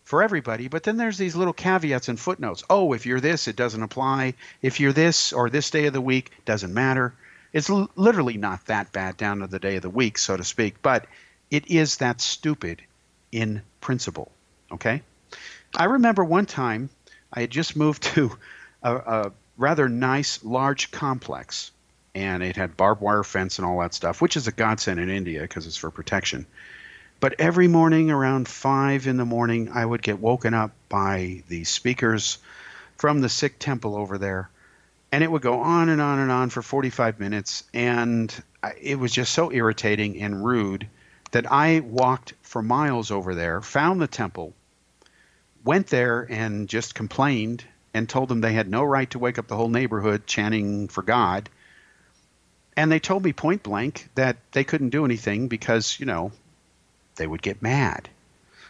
for 0.05 0.23
everybody, 0.23 0.69
but 0.69 0.85
then 0.85 0.99
there's 0.99 1.19
these 1.19 1.35
little 1.35 1.53
caveats 1.53 2.09
and 2.09 2.17
footnotes. 2.17 2.63
Oh, 2.71 2.93
if 2.93 3.07
you're 3.07 3.19
this, 3.19 3.49
it 3.49 3.57
doesn't 3.57 3.83
apply. 3.83 4.35
If 4.63 4.79
you're 4.79 4.93
this 4.93 5.33
or 5.33 5.51
this 5.51 5.71
day 5.71 5.87
of 5.87 5.93
the 5.95 6.01
week, 6.01 6.31
doesn't 6.45 6.73
matter. 6.73 7.13
It's 7.53 7.69
l- 7.69 7.91
literally 7.97 8.37
not 8.37 8.67
that 8.67 8.93
bad 8.93 9.17
down 9.17 9.41
to 9.41 9.49
the 9.49 9.59
day 9.59 9.75
of 9.75 9.83
the 9.83 9.91
week, 9.91 10.17
so 10.17 10.37
to 10.37 10.45
speak, 10.45 10.81
but 10.81 11.09
it 11.51 11.69
is 11.73 11.97
that 11.97 12.21
stupid 12.21 12.83
in 13.33 13.63
principle. 13.81 14.31
Okay? 14.71 15.03
I 15.75 15.87
remember 15.87 16.25
one 16.25 16.47
time 16.47 16.89
I 17.33 17.41
had 17.41 17.51
just 17.51 17.75
moved 17.75 18.03
to 18.15 18.31
a, 18.85 18.95
a 18.95 19.33
rather 19.57 19.89
nice, 19.89 20.45
large 20.45 20.93
complex, 20.93 21.73
and 22.15 22.43
it 22.43 22.57
had 22.57 22.77
barbed 22.77 23.01
wire 23.01 23.23
fence 23.23 23.59
and 23.59 23.67
all 23.67 23.81
that 23.81 23.95
stuff, 23.95 24.21
which 24.21 24.37
is 24.37 24.47
a 24.47 24.53
godsend 24.53 25.01
in 25.01 25.11
India 25.11 25.41
because 25.43 25.67
it's 25.67 25.77
for 25.77 25.91
protection. 25.91 26.47
But 27.21 27.35
every 27.39 27.69
morning 27.69 28.11
around 28.11 28.49
five 28.49 29.07
in 29.07 29.19
the 29.19 29.27
morning, 29.27 29.71
I 29.73 29.85
would 29.85 30.03
get 30.03 30.21
woken 30.21 30.55
up 30.55 30.73
by 30.89 31.43
the 31.49 31.65
speakers 31.65 32.39
from 32.97 33.21
the 33.21 33.29
Sikh 33.29 33.59
temple 33.59 33.95
over 33.95 34.17
there. 34.17 34.51
And 35.13 35.23
it 35.23 35.31
would 35.31 35.43
go 35.43 35.61
on 35.61 35.89
and 35.89 36.01
on 36.01 36.19
and 36.19 36.31
on 36.31 36.51
for 36.51 36.63
45 36.63 37.21
minutes. 37.21 37.65
And 37.75 38.33
it 38.81 38.99
was 38.99 39.13
just 39.13 39.35
so 39.35 39.53
irritating 39.53 40.21
and 40.21 40.45
rude 40.45 40.89
that 41.33 41.51
I 41.51 41.81
walked 41.81 42.35
for 42.43 42.63
miles 42.63 43.11
over 43.11 43.35
there, 43.35 43.61
found 43.61 44.01
the 44.01 44.07
temple, 44.07 44.55
went 45.65 45.89
there 45.89 46.27
and 46.29 46.69
just 46.69 46.95
complained 46.95 47.65
and 47.93 48.09
told 48.09 48.29
them 48.29 48.41
they 48.41 48.53
had 48.53 48.69
no 48.69 48.83
right 48.83 49.11
to 49.11 49.19
wake 49.19 49.39
up 49.39 49.49
the 49.49 49.57
whole 49.57 49.69
neighborhood 49.69 50.27
chanting 50.27 50.89
for 50.89 51.03
God. 51.03 51.49
And 52.77 52.91
they 52.91 53.01
told 53.01 53.25
me 53.25 53.33
point 53.33 53.63
blank 53.63 54.09
that 54.15 54.37
they 54.53 54.65
couldn't 54.65 54.91
do 54.91 55.05
anything 55.05 55.49
because, 55.49 55.99
you 55.99 56.07
know, 56.07 56.33
they 57.17 57.27
would 57.27 57.43
get 57.43 57.63
mad. 57.63 58.09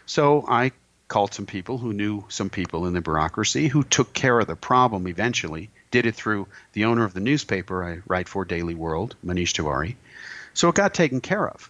So 0.05 0.43
I 0.47 0.71
called 1.07 1.33
some 1.33 1.45
people 1.45 1.77
who 1.77 1.93
knew 1.93 2.23
some 2.29 2.49
people 2.49 2.87
in 2.87 2.93
the 2.93 3.01
bureaucracy 3.01 3.67
who 3.67 3.83
took 3.83 4.13
care 4.13 4.39
of 4.39 4.47
the 4.47 4.55
problem 4.55 5.07
eventually, 5.07 5.69
did 5.91 6.05
it 6.05 6.15
through 6.15 6.47
the 6.73 6.85
owner 6.85 7.03
of 7.03 7.13
the 7.13 7.19
newspaper 7.19 7.83
I 7.83 7.99
write 8.07 8.29
for, 8.29 8.45
Daily 8.45 8.75
World, 8.75 9.15
Manish 9.25 9.53
Tiwari. 9.53 9.95
So 10.53 10.69
it 10.69 10.75
got 10.75 10.93
taken 10.93 11.21
care 11.21 11.47
of. 11.47 11.69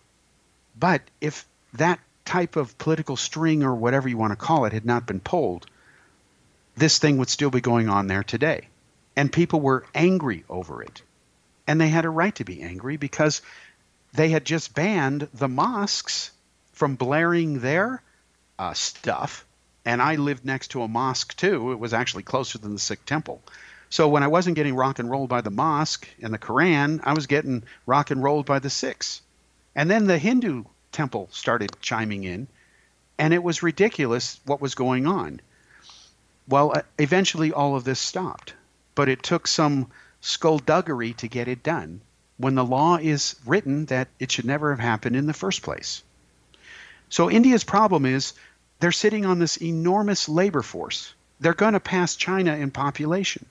But 0.79 1.01
if 1.19 1.45
that 1.73 1.99
type 2.23 2.55
of 2.55 2.77
political 2.77 3.17
string 3.17 3.63
or 3.63 3.75
whatever 3.75 4.07
you 4.07 4.17
want 4.17 4.31
to 4.31 4.35
call 4.35 4.65
it 4.65 4.73
had 4.73 4.85
not 4.85 5.05
been 5.05 5.19
pulled, 5.19 5.65
this 6.75 6.99
thing 6.99 7.17
would 7.17 7.29
still 7.29 7.49
be 7.49 7.61
going 7.61 7.89
on 7.89 8.07
there 8.07 8.23
today. 8.23 8.67
And 9.15 9.31
people 9.31 9.59
were 9.59 9.85
angry 9.93 10.43
over 10.49 10.81
it. 10.81 11.01
And 11.71 11.79
they 11.79 11.87
had 11.87 12.03
a 12.03 12.09
right 12.09 12.35
to 12.35 12.43
be 12.43 12.61
angry 12.61 12.97
because 12.97 13.41
they 14.11 14.27
had 14.27 14.43
just 14.43 14.75
banned 14.75 15.29
the 15.33 15.47
mosques 15.47 16.31
from 16.73 16.95
blaring 16.95 17.61
their 17.61 18.03
uh, 18.59 18.73
stuff. 18.73 19.45
And 19.85 20.01
I 20.01 20.17
lived 20.17 20.43
next 20.43 20.71
to 20.71 20.81
a 20.81 20.89
mosque 20.89 21.33
too. 21.37 21.71
It 21.71 21.79
was 21.79 21.93
actually 21.93 22.23
closer 22.23 22.57
than 22.57 22.73
the 22.73 22.79
Sikh 22.79 23.05
temple. 23.05 23.41
So 23.89 24.09
when 24.09 24.21
I 24.21 24.27
wasn't 24.27 24.57
getting 24.57 24.75
rock 24.75 24.99
and 24.99 25.09
rolled 25.09 25.29
by 25.29 25.39
the 25.39 25.49
mosque 25.49 26.05
and 26.21 26.33
the 26.33 26.37
Quran, 26.37 26.99
I 27.05 27.13
was 27.13 27.27
getting 27.27 27.63
rock 27.85 28.11
and 28.11 28.21
rolled 28.21 28.45
by 28.45 28.59
the 28.59 28.69
Sikhs. 28.69 29.21
And 29.73 29.89
then 29.89 30.07
the 30.07 30.17
Hindu 30.17 30.65
temple 30.91 31.29
started 31.31 31.77
chiming 31.79 32.25
in, 32.25 32.49
and 33.17 33.33
it 33.33 33.43
was 33.43 33.63
ridiculous 33.63 34.41
what 34.43 34.59
was 34.59 34.75
going 34.75 35.07
on. 35.07 35.39
Well, 36.49 36.73
uh, 36.75 36.81
eventually 36.97 37.53
all 37.53 37.77
of 37.77 37.85
this 37.85 38.01
stopped, 38.01 38.55
but 38.93 39.07
it 39.07 39.23
took 39.23 39.47
some 39.47 39.89
skullduggery 40.21 41.13
to 41.13 41.27
get 41.27 41.47
it 41.47 41.63
done 41.63 42.01
when 42.37 42.55
the 42.55 42.65
law 42.65 42.97
is 42.97 43.35
written 43.45 43.85
that 43.85 44.07
it 44.19 44.31
should 44.31 44.45
never 44.45 44.71
have 44.71 44.79
happened 44.79 45.15
in 45.15 45.27
the 45.27 45.33
first 45.33 45.61
place. 45.61 46.03
So 47.09 47.29
India's 47.29 47.63
problem 47.63 48.05
is 48.05 48.33
they're 48.79 48.91
sitting 48.91 49.25
on 49.25 49.39
this 49.39 49.57
enormous 49.57 50.29
labor 50.29 50.61
force. 50.61 51.13
They're 51.39 51.53
going 51.53 51.73
to 51.73 51.79
pass 51.79 52.15
China 52.15 52.55
in 52.55 52.71
population. 52.71 53.45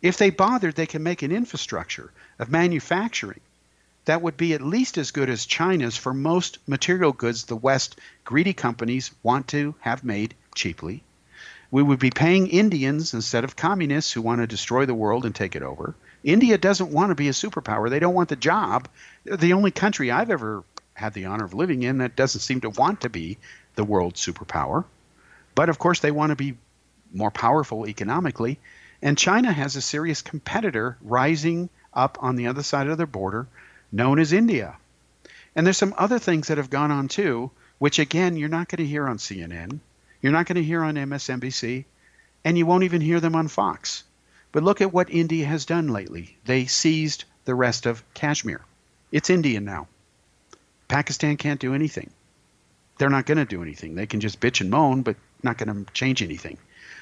If 0.00 0.16
they 0.18 0.30
bothered, 0.30 0.76
they 0.76 0.86
can 0.86 1.02
make 1.02 1.22
an 1.22 1.32
infrastructure 1.32 2.12
of 2.38 2.50
manufacturing 2.50 3.40
that 4.04 4.20
would 4.20 4.36
be 4.36 4.52
at 4.52 4.60
least 4.60 4.98
as 4.98 5.10
good 5.10 5.30
as 5.30 5.46
China's 5.46 5.96
for 5.96 6.12
most 6.12 6.58
material 6.66 7.12
goods 7.12 7.44
the 7.44 7.56
West 7.56 7.98
greedy 8.24 8.52
companies 8.52 9.10
want 9.22 9.48
to 9.48 9.74
have 9.80 10.04
made 10.04 10.34
cheaply. 10.54 11.02
We 11.74 11.82
would 11.82 11.98
be 11.98 12.10
paying 12.10 12.46
Indians 12.46 13.14
instead 13.14 13.42
of 13.42 13.56
communists 13.56 14.12
who 14.12 14.22
want 14.22 14.40
to 14.40 14.46
destroy 14.46 14.86
the 14.86 14.94
world 14.94 15.24
and 15.24 15.34
take 15.34 15.56
it 15.56 15.62
over. 15.64 15.96
India 16.22 16.56
doesn't 16.56 16.92
want 16.92 17.08
to 17.10 17.16
be 17.16 17.26
a 17.26 17.32
superpower. 17.32 17.90
They 17.90 17.98
don't 17.98 18.14
want 18.14 18.28
the 18.28 18.36
job. 18.36 18.86
They're 19.24 19.36
the 19.36 19.54
only 19.54 19.72
country 19.72 20.12
I've 20.12 20.30
ever 20.30 20.62
had 20.92 21.14
the 21.14 21.24
honor 21.24 21.44
of 21.44 21.52
living 21.52 21.82
in 21.82 21.98
that 21.98 22.14
doesn't 22.14 22.42
seem 22.42 22.60
to 22.60 22.70
want 22.70 23.00
to 23.00 23.08
be 23.08 23.38
the 23.74 23.82
world 23.82 24.14
superpower. 24.14 24.84
But 25.56 25.68
of 25.68 25.80
course, 25.80 25.98
they 25.98 26.12
want 26.12 26.30
to 26.30 26.36
be 26.36 26.56
more 27.12 27.32
powerful 27.32 27.88
economically. 27.88 28.60
And 29.02 29.18
China 29.18 29.50
has 29.50 29.74
a 29.74 29.82
serious 29.82 30.22
competitor 30.22 30.96
rising 31.02 31.70
up 31.92 32.18
on 32.20 32.36
the 32.36 32.46
other 32.46 32.62
side 32.62 32.86
of 32.86 32.98
their 32.98 33.08
border 33.08 33.48
known 33.90 34.20
as 34.20 34.32
India. 34.32 34.76
And 35.56 35.66
there's 35.66 35.76
some 35.76 35.94
other 35.98 36.20
things 36.20 36.46
that 36.46 36.58
have 36.58 36.70
gone 36.70 36.92
on 36.92 37.08
too, 37.08 37.50
which 37.80 37.98
again, 37.98 38.36
you're 38.36 38.48
not 38.48 38.68
going 38.68 38.78
to 38.78 38.86
hear 38.86 39.08
on 39.08 39.18
CNN. 39.18 39.80
You're 40.24 40.32
not 40.32 40.46
going 40.46 40.56
to 40.56 40.62
hear 40.62 40.82
on 40.82 40.94
MSNBC. 40.94 41.84
And 42.46 42.56
you 42.56 42.64
won't 42.64 42.84
even 42.84 43.02
hear 43.02 43.20
them 43.20 43.36
on 43.36 43.46
Fox. 43.46 44.04
But 44.52 44.62
look 44.62 44.80
at 44.80 44.90
what 44.90 45.10
India 45.10 45.44
has 45.44 45.66
done 45.66 45.88
lately. 45.88 46.38
They 46.46 46.64
seized 46.64 47.24
the 47.44 47.54
rest 47.54 47.84
of 47.84 48.02
Kashmir. 48.14 48.62
It's 49.12 49.28
Indian 49.28 49.66
now. 49.66 49.86
Pakistan 50.88 51.36
can't 51.36 51.60
do 51.60 51.74
anything. 51.74 52.08
They're 52.96 53.10
not 53.10 53.26
going 53.26 53.36
to 53.36 53.44
do 53.44 53.60
anything. 53.60 53.96
They 53.96 54.06
can 54.06 54.20
just 54.20 54.40
bitch 54.40 54.62
and 54.62 54.70
moan, 54.70 55.02
but 55.02 55.16
not 55.42 55.58
going 55.58 55.84
to 55.84 55.92
change 55.92 56.22
anything. 56.22 56.56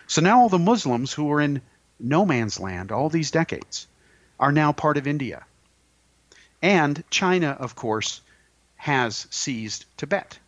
So 0.08 0.20
now 0.20 0.40
all 0.40 0.48
the 0.48 0.58
Muslims 0.58 1.12
who 1.12 1.26
were 1.26 1.40
in 1.40 1.62
no 2.00 2.26
man's 2.26 2.58
land 2.58 2.90
all 2.90 3.08
these 3.08 3.30
decades 3.30 3.86
are 4.40 4.50
now 4.50 4.72
part 4.72 4.96
of 4.96 5.06
India. 5.06 5.44
And 6.60 7.04
China, 7.08 7.50
of 7.50 7.76
course, 7.76 8.20
has 8.78 9.28
seized 9.30 9.84
Tibet. 9.96 10.40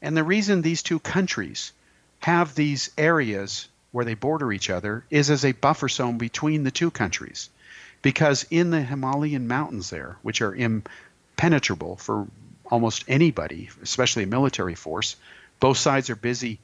And 0.00 0.16
the 0.16 0.22
reason 0.22 0.62
these 0.62 0.84
two 0.84 1.00
countries 1.00 1.72
have 2.20 2.54
these 2.54 2.90
areas 2.96 3.68
where 3.92 4.04
they 4.04 4.14
border 4.14 4.52
each 4.52 4.70
other 4.70 5.04
is 5.10 5.30
as 5.30 5.44
a 5.44 5.52
buffer 5.52 5.88
zone 5.88 6.18
between 6.18 6.64
the 6.64 6.70
two 6.70 6.90
countries. 6.90 7.50
Because 8.02 8.46
in 8.50 8.70
the 8.70 8.82
Himalayan 8.82 9.48
mountains 9.48 9.90
there, 9.90 10.16
which 10.22 10.40
are 10.40 10.54
impenetrable 10.54 11.96
for 11.96 12.26
almost 12.70 13.04
anybody, 13.08 13.68
especially 13.82 14.22
a 14.22 14.28
military 14.28 14.74
force, 14.74 15.16
both 15.58 15.76
sides 15.76 16.08
are 16.08 16.16
busy 16.16 16.58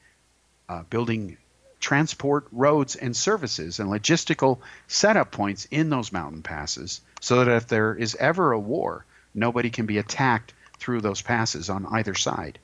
uh, 0.69 0.83
building 0.89 1.37
transport 1.79 2.47
roads 2.51 2.95
and 2.95 3.15
services 3.15 3.79
and 3.79 3.89
logistical 3.89 4.59
setup 4.87 5.31
points 5.31 5.67
in 5.69 5.89
those 5.89 6.11
mountain 6.11 6.41
passes 6.41 7.01
so 7.21 7.43
that 7.43 7.55
if 7.55 7.67
there 7.67 7.93
is 7.93 8.15
ever 8.15 8.51
a 8.51 8.59
war, 8.59 9.05
nobody 9.33 9.69
can 9.69 9.85
be 9.85 9.97
attacked 9.97 10.53
through 10.79 11.01
those 11.01 11.21
passes 11.21 11.69
on 11.69 11.85
either 11.87 12.15
side. 12.15 12.57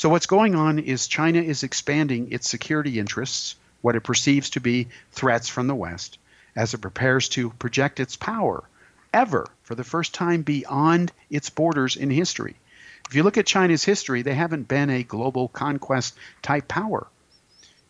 So, 0.00 0.08
what's 0.08 0.24
going 0.24 0.54
on 0.54 0.78
is 0.78 1.08
China 1.08 1.42
is 1.42 1.62
expanding 1.62 2.32
its 2.32 2.48
security 2.48 2.98
interests, 2.98 3.56
what 3.82 3.96
it 3.96 4.00
perceives 4.00 4.48
to 4.50 4.60
be 4.60 4.88
threats 5.12 5.50
from 5.50 5.66
the 5.66 5.74
West, 5.74 6.16
as 6.56 6.72
it 6.72 6.80
prepares 6.80 7.28
to 7.36 7.50
project 7.50 8.00
its 8.00 8.16
power 8.16 8.64
ever 9.12 9.46
for 9.62 9.74
the 9.74 9.84
first 9.84 10.14
time 10.14 10.40
beyond 10.40 11.12
its 11.28 11.50
borders 11.50 11.96
in 11.96 12.08
history. 12.08 12.56
If 13.10 13.14
you 13.14 13.22
look 13.22 13.36
at 13.36 13.44
China's 13.44 13.84
history, 13.84 14.22
they 14.22 14.32
haven't 14.32 14.68
been 14.68 14.88
a 14.88 15.02
global 15.02 15.48
conquest 15.48 16.16
type 16.40 16.66
power. 16.66 17.06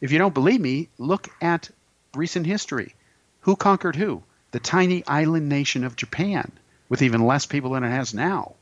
If 0.00 0.10
you 0.10 0.18
don't 0.18 0.34
believe 0.34 0.60
me, 0.60 0.88
look 0.98 1.28
at 1.40 1.70
recent 2.16 2.44
history. 2.44 2.96
Who 3.42 3.54
conquered 3.54 3.94
who? 3.94 4.24
The 4.50 4.58
tiny 4.58 5.06
island 5.06 5.48
nation 5.48 5.84
of 5.84 5.94
Japan, 5.94 6.50
with 6.88 7.02
even 7.02 7.24
less 7.24 7.46
people 7.46 7.70
than 7.70 7.84
it 7.84 7.90
has 7.90 8.12
now, 8.12 8.56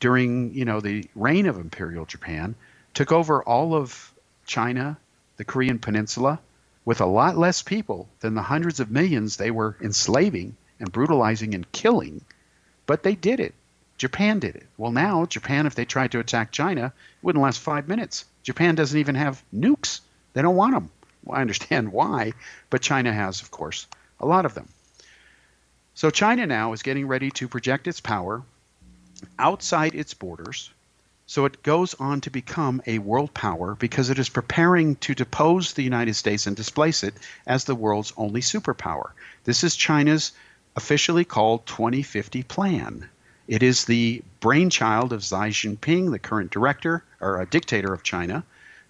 during 0.00 0.54
you 0.54 0.64
know 0.64 0.80
the 0.80 1.06
reign 1.14 1.44
of 1.44 1.58
Imperial 1.58 2.06
Japan, 2.06 2.54
took 2.94 3.12
over 3.12 3.42
all 3.42 3.74
of 3.74 4.12
China, 4.46 4.98
the 5.36 5.44
Korean 5.44 5.78
Peninsula, 5.78 6.40
with 6.84 7.00
a 7.00 7.06
lot 7.06 7.36
less 7.36 7.62
people 7.62 8.08
than 8.20 8.34
the 8.34 8.42
hundreds 8.42 8.80
of 8.80 8.90
millions 8.90 9.36
they 9.36 9.50
were 9.50 9.76
enslaving 9.80 10.56
and 10.80 10.90
brutalizing 10.90 11.54
and 11.54 11.70
killing. 11.72 12.22
But 12.86 13.02
they 13.02 13.14
did 13.14 13.40
it. 13.40 13.54
Japan 13.98 14.38
did 14.38 14.56
it. 14.56 14.66
Well, 14.76 14.92
now 14.92 15.26
Japan, 15.26 15.66
if 15.66 15.74
they 15.74 15.84
tried 15.84 16.12
to 16.12 16.20
attack 16.20 16.52
China, 16.52 16.92
wouldn't 17.20 17.42
last 17.42 17.60
five 17.60 17.88
minutes. 17.88 18.24
Japan 18.42 18.74
doesn't 18.74 18.98
even 18.98 19.16
have 19.16 19.42
nukes 19.54 20.00
they 20.32 20.42
don't 20.42 20.56
want 20.56 20.74
them. 20.74 20.90
Well, 21.24 21.38
I 21.38 21.40
understand 21.40 21.92
why, 21.92 22.32
but 22.70 22.80
China 22.80 23.12
has, 23.12 23.42
of 23.42 23.50
course, 23.50 23.86
a 24.20 24.26
lot 24.26 24.46
of 24.46 24.54
them. 24.54 24.68
So 25.94 26.10
China 26.10 26.46
now 26.46 26.72
is 26.72 26.82
getting 26.82 27.08
ready 27.08 27.30
to 27.32 27.48
project 27.48 27.88
its 27.88 28.00
power 28.00 28.42
outside 29.36 29.96
its 29.96 30.14
borders. 30.14 30.70
So 31.30 31.44
it 31.44 31.62
goes 31.62 31.92
on 32.00 32.22
to 32.22 32.30
become 32.30 32.80
a 32.86 33.00
world 33.00 33.34
power 33.34 33.74
because 33.74 34.08
it 34.08 34.18
is 34.18 34.30
preparing 34.30 34.96
to 34.96 35.14
depose 35.14 35.74
the 35.74 35.82
United 35.82 36.14
States 36.14 36.46
and 36.46 36.56
displace 36.56 37.02
it 37.02 37.12
as 37.46 37.64
the 37.64 37.74
world's 37.74 38.14
only 38.16 38.40
superpower. 38.40 39.10
This 39.44 39.62
is 39.62 39.76
China's 39.76 40.32
officially 40.74 41.26
called 41.26 41.66
2050 41.66 42.44
plan. 42.44 43.10
It 43.46 43.62
is 43.62 43.84
the 43.84 44.22
brainchild 44.40 45.12
of 45.12 45.22
Xi 45.22 45.52
Jinping, 45.52 46.12
the 46.12 46.18
current 46.18 46.50
director 46.50 47.04
or 47.20 47.42
a 47.42 47.46
dictator 47.46 47.92
of 47.92 48.02
China, 48.02 48.42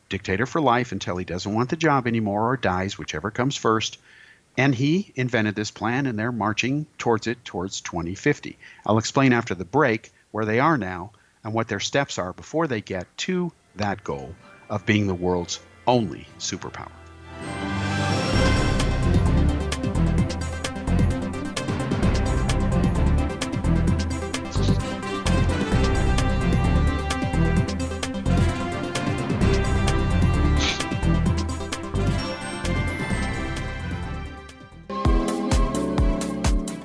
dictator 0.09 0.47
for 0.47 0.61
life 0.61 0.93
until 0.93 1.17
he 1.17 1.25
doesn't 1.25 1.53
want 1.53 1.71
the 1.71 1.77
job 1.77 2.07
anymore 2.07 2.53
or 2.53 2.57
dies, 2.57 2.97
whichever 2.97 3.33
comes 3.33 3.57
first. 3.57 3.99
And 4.57 4.77
he 4.77 5.13
invented 5.17 5.57
this 5.57 5.73
plan, 5.73 6.07
and 6.07 6.17
they're 6.17 6.31
marching 6.31 6.87
towards 6.99 7.27
it 7.27 7.45
towards 7.45 7.81
2050. 7.81 8.57
I'll 8.87 8.99
explain 8.99 9.33
after 9.33 9.57
the 9.57 9.65
break 9.65 10.13
where 10.31 10.45
they 10.45 10.61
are 10.61 10.79
now 10.79 11.11
and 11.49 11.55
what 11.55 11.67
their 11.67 11.81
steps 11.81 12.19
are 12.19 12.35
before 12.35 12.67
they 12.67 12.83
get 12.83 13.07
to 13.17 13.51
that 13.77 14.05
goal 14.05 14.35
of 14.69 14.85
being 14.85 15.07
the 15.07 15.15
world's 15.15 15.61
only 15.87 16.27
superpower. 16.39 16.93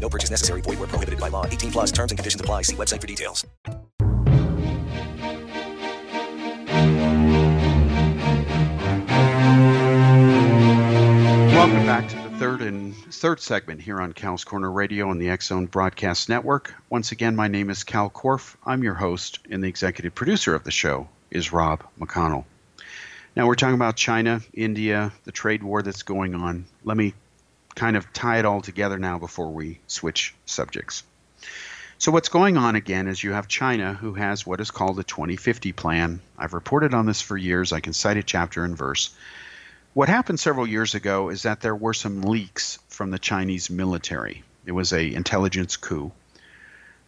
No 0.00 0.08
purchase 0.08 0.30
necessary. 0.30 0.60
Void 0.60 0.78
where 0.78 0.88
prohibited 0.88 1.18
by 1.18 1.28
law. 1.28 1.46
18 1.46 1.72
plus 1.72 1.90
terms 1.90 2.12
and 2.12 2.18
conditions 2.18 2.40
apply. 2.40 2.62
See 2.62 2.76
website 2.76 3.00
for 3.00 3.06
details. 3.06 3.44
Welcome 11.56 11.86
back 11.86 12.08
to 12.10 12.16
the 12.16 12.36
third 12.38 12.60
and 12.60 12.94
third 12.94 13.40
segment 13.40 13.80
here 13.80 14.00
on 14.00 14.12
Kal's 14.12 14.44
Corner 14.44 14.70
Radio 14.70 15.10
and 15.10 15.20
the 15.20 15.36
Zone 15.40 15.66
Broadcast 15.66 16.28
Network. 16.28 16.74
Once 16.90 17.10
again, 17.10 17.34
my 17.34 17.48
name 17.48 17.70
is 17.70 17.82
Kal 17.82 18.10
Korff. 18.10 18.54
I'm 18.64 18.84
your 18.84 18.94
host, 18.94 19.40
and 19.50 19.64
the 19.64 19.68
executive 19.68 20.14
producer 20.14 20.54
of 20.54 20.62
the 20.62 20.70
show 20.70 21.08
is 21.30 21.52
Rob 21.52 21.82
McConnell. 21.98 22.44
Now, 23.34 23.46
we're 23.46 23.54
talking 23.54 23.74
about 23.74 23.96
China, 23.96 24.42
India, 24.52 25.12
the 25.24 25.32
trade 25.32 25.62
war 25.62 25.82
that's 25.82 26.02
going 26.04 26.34
on. 26.34 26.66
Let 26.84 26.96
me 26.96 27.14
kind 27.76 27.96
of 27.96 28.12
tie 28.12 28.38
it 28.40 28.44
all 28.44 28.60
together 28.60 28.98
now 28.98 29.18
before 29.18 29.52
we 29.52 29.78
switch 29.86 30.34
subjects. 30.46 31.04
So, 31.98 32.10
what's 32.10 32.28
going 32.28 32.56
on 32.56 32.74
again 32.74 33.06
is 33.06 33.22
you 33.22 33.32
have 33.32 33.48
China, 33.48 33.94
who 33.94 34.14
has 34.14 34.44
what 34.44 34.60
is 34.60 34.70
called 34.70 34.96
the 34.96 35.04
2050 35.04 35.72
plan. 35.72 36.20
I've 36.36 36.52
reported 36.52 36.92
on 36.92 37.06
this 37.06 37.22
for 37.22 37.36
years. 37.36 37.72
I 37.72 37.80
can 37.80 37.92
cite 37.92 38.16
it 38.16 38.26
chapter 38.26 38.64
and 38.64 38.76
verse. 38.76 39.14
What 39.94 40.10
happened 40.10 40.40
several 40.40 40.66
years 40.66 40.94
ago 40.94 41.30
is 41.30 41.44
that 41.44 41.60
there 41.60 41.74
were 41.74 41.94
some 41.94 42.20
leaks 42.22 42.78
from 42.88 43.10
the 43.10 43.18
Chinese 43.18 43.70
military. 43.70 44.42
It 44.66 44.72
was 44.72 44.92
a 44.92 45.14
intelligence 45.14 45.76
coup. 45.76 46.12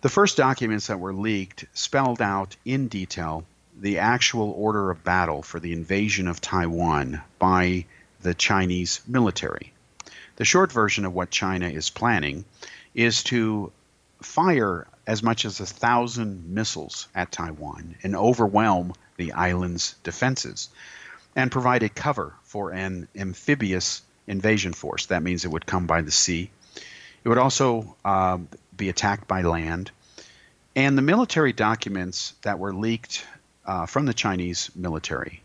The 0.00 0.08
first 0.08 0.36
documents 0.36 0.86
that 0.86 1.00
were 1.00 1.12
leaked 1.12 1.66
spelled 1.74 2.22
out 2.22 2.56
in 2.64 2.88
detail 2.88 3.44
the 3.78 3.98
actual 3.98 4.50
order 4.52 4.90
of 4.90 5.04
battle 5.04 5.42
for 5.42 5.60
the 5.60 5.72
invasion 5.72 6.28
of 6.28 6.40
Taiwan 6.40 7.20
by 7.38 7.84
the 8.22 8.34
Chinese 8.34 9.00
military. 9.06 9.72
The 10.38 10.44
short 10.44 10.70
version 10.70 11.04
of 11.04 11.12
what 11.12 11.32
China 11.32 11.68
is 11.68 11.90
planning 11.90 12.44
is 12.94 13.24
to 13.24 13.72
fire 14.22 14.86
as 15.04 15.20
much 15.20 15.44
as 15.44 15.58
a 15.58 15.66
thousand 15.66 16.54
missiles 16.54 17.08
at 17.12 17.32
Taiwan 17.32 17.96
and 18.04 18.14
overwhelm 18.14 18.92
the 19.16 19.32
island's 19.32 19.96
defenses 20.04 20.68
and 21.34 21.50
provide 21.50 21.82
a 21.82 21.88
cover 21.88 22.34
for 22.44 22.70
an 22.70 23.08
amphibious 23.16 24.02
invasion 24.28 24.74
force. 24.74 25.06
That 25.06 25.24
means 25.24 25.44
it 25.44 25.50
would 25.50 25.66
come 25.66 25.88
by 25.88 26.02
the 26.02 26.12
sea. 26.12 26.52
It 27.24 27.28
would 27.28 27.38
also 27.38 27.96
uh, 28.04 28.38
be 28.76 28.90
attacked 28.90 29.26
by 29.26 29.42
land. 29.42 29.90
And 30.76 30.96
the 30.96 31.02
military 31.02 31.52
documents 31.52 32.34
that 32.42 32.60
were 32.60 32.72
leaked 32.72 33.26
uh, 33.66 33.86
from 33.86 34.06
the 34.06 34.14
Chinese 34.14 34.70
military 34.76 35.42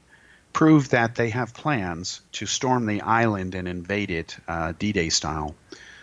prove 0.54 0.89
that 0.89 1.16
they 1.16 1.30
have 1.32 1.54
plans 1.54 2.22
to 2.32 2.45
storm 2.45 2.86
the 2.86 3.01
island 3.01 3.56
and 3.56 3.68
invade 3.68 4.12
it 4.12 4.38
uh, 4.47 4.74
D 4.78 4.93
Day 4.93 5.10
style 5.10 5.56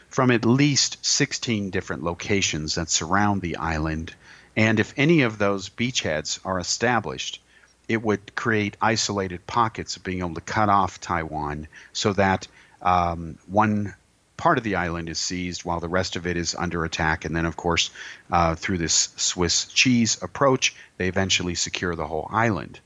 from 0.08 0.32
at 0.32 0.44
least 0.44 0.98
16 1.06 1.70
different 1.70 2.02
locations 2.02 2.74
that 2.74 2.90
surround 2.90 3.40
the 3.40 3.56
island. 3.56 4.12
And 4.56 4.80
if 4.80 4.92
any 4.96 5.22
of 5.22 5.38
those 5.38 5.68
beachheads 5.68 6.40
are 6.44 6.58
established, 6.58 7.40
it 7.88 8.02
would 8.02 8.34
create 8.34 8.76
isolated 8.80 9.46
pockets 9.46 9.96
of 9.96 10.02
being 10.02 10.18
able 10.18 10.34
to 10.34 10.40
cut 10.40 10.68
off 10.68 11.00
Taiwan 11.00 11.68
so 11.92 12.12
that 12.14 12.48
um, 12.82 13.38
one 13.46 13.94
part 14.36 14.58
of 14.58 14.64
the 14.64 14.74
island 14.74 15.08
is 15.08 15.18
seized 15.18 15.64
while 15.64 15.80
the 15.80 15.88
rest 15.88 16.16
of 16.16 16.26
it 16.26 16.36
is 16.36 16.56
under 16.56 16.84
attack. 16.84 17.24
And 17.24 17.36
then, 17.36 17.46
of 17.46 17.56
course, 17.56 17.90
uh, 18.32 18.56
through 18.56 18.78
this 18.78 19.10
Swiss 19.16 19.66
cheese 19.66 20.18
approach, 20.22 20.74
they 20.96 21.08
eventually 21.08 21.54
secure 21.54 21.94
the 21.94 22.06
whole 22.06 22.28
island. 22.30 22.80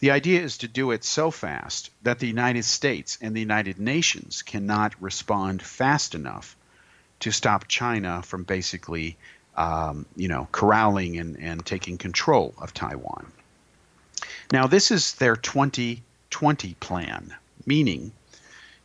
The 0.00 0.12
idea 0.12 0.40
is 0.42 0.58
to 0.58 0.68
do 0.68 0.92
it 0.92 1.02
so 1.02 1.32
fast 1.32 1.90
that 2.02 2.20
the 2.20 2.28
United 2.28 2.64
States 2.64 3.18
and 3.20 3.34
the 3.34 3.40
United 3.40 3.80
Nations 3.80 4.42
cannot 4.42 4.94
respond 5.02 5.60
fast 5.60 6.14
enough 6.14 6.56
to 7.20 7.32
stop 7.32 7.66
China 7.66 8.22
from 8.22 8.44
basically, 8.44 9.16
um, 9.56 10.06
you 10.14 10.28
know, 10.28 10.46
corralling 10.52 11.18
and, 11.18 11.36
and 11.36 11.66
taking 11.66 11.98
control 11.98 12.54
of 12.58 12.72
Taiwan. 12.72 13.32
Now, 14.52 14.68
this 14.68 14.92
is 14.92 15.14
their 15.14 15.34
2020 15.34 16.74
plan, 16.74 17.34
meaning 17.66 18.12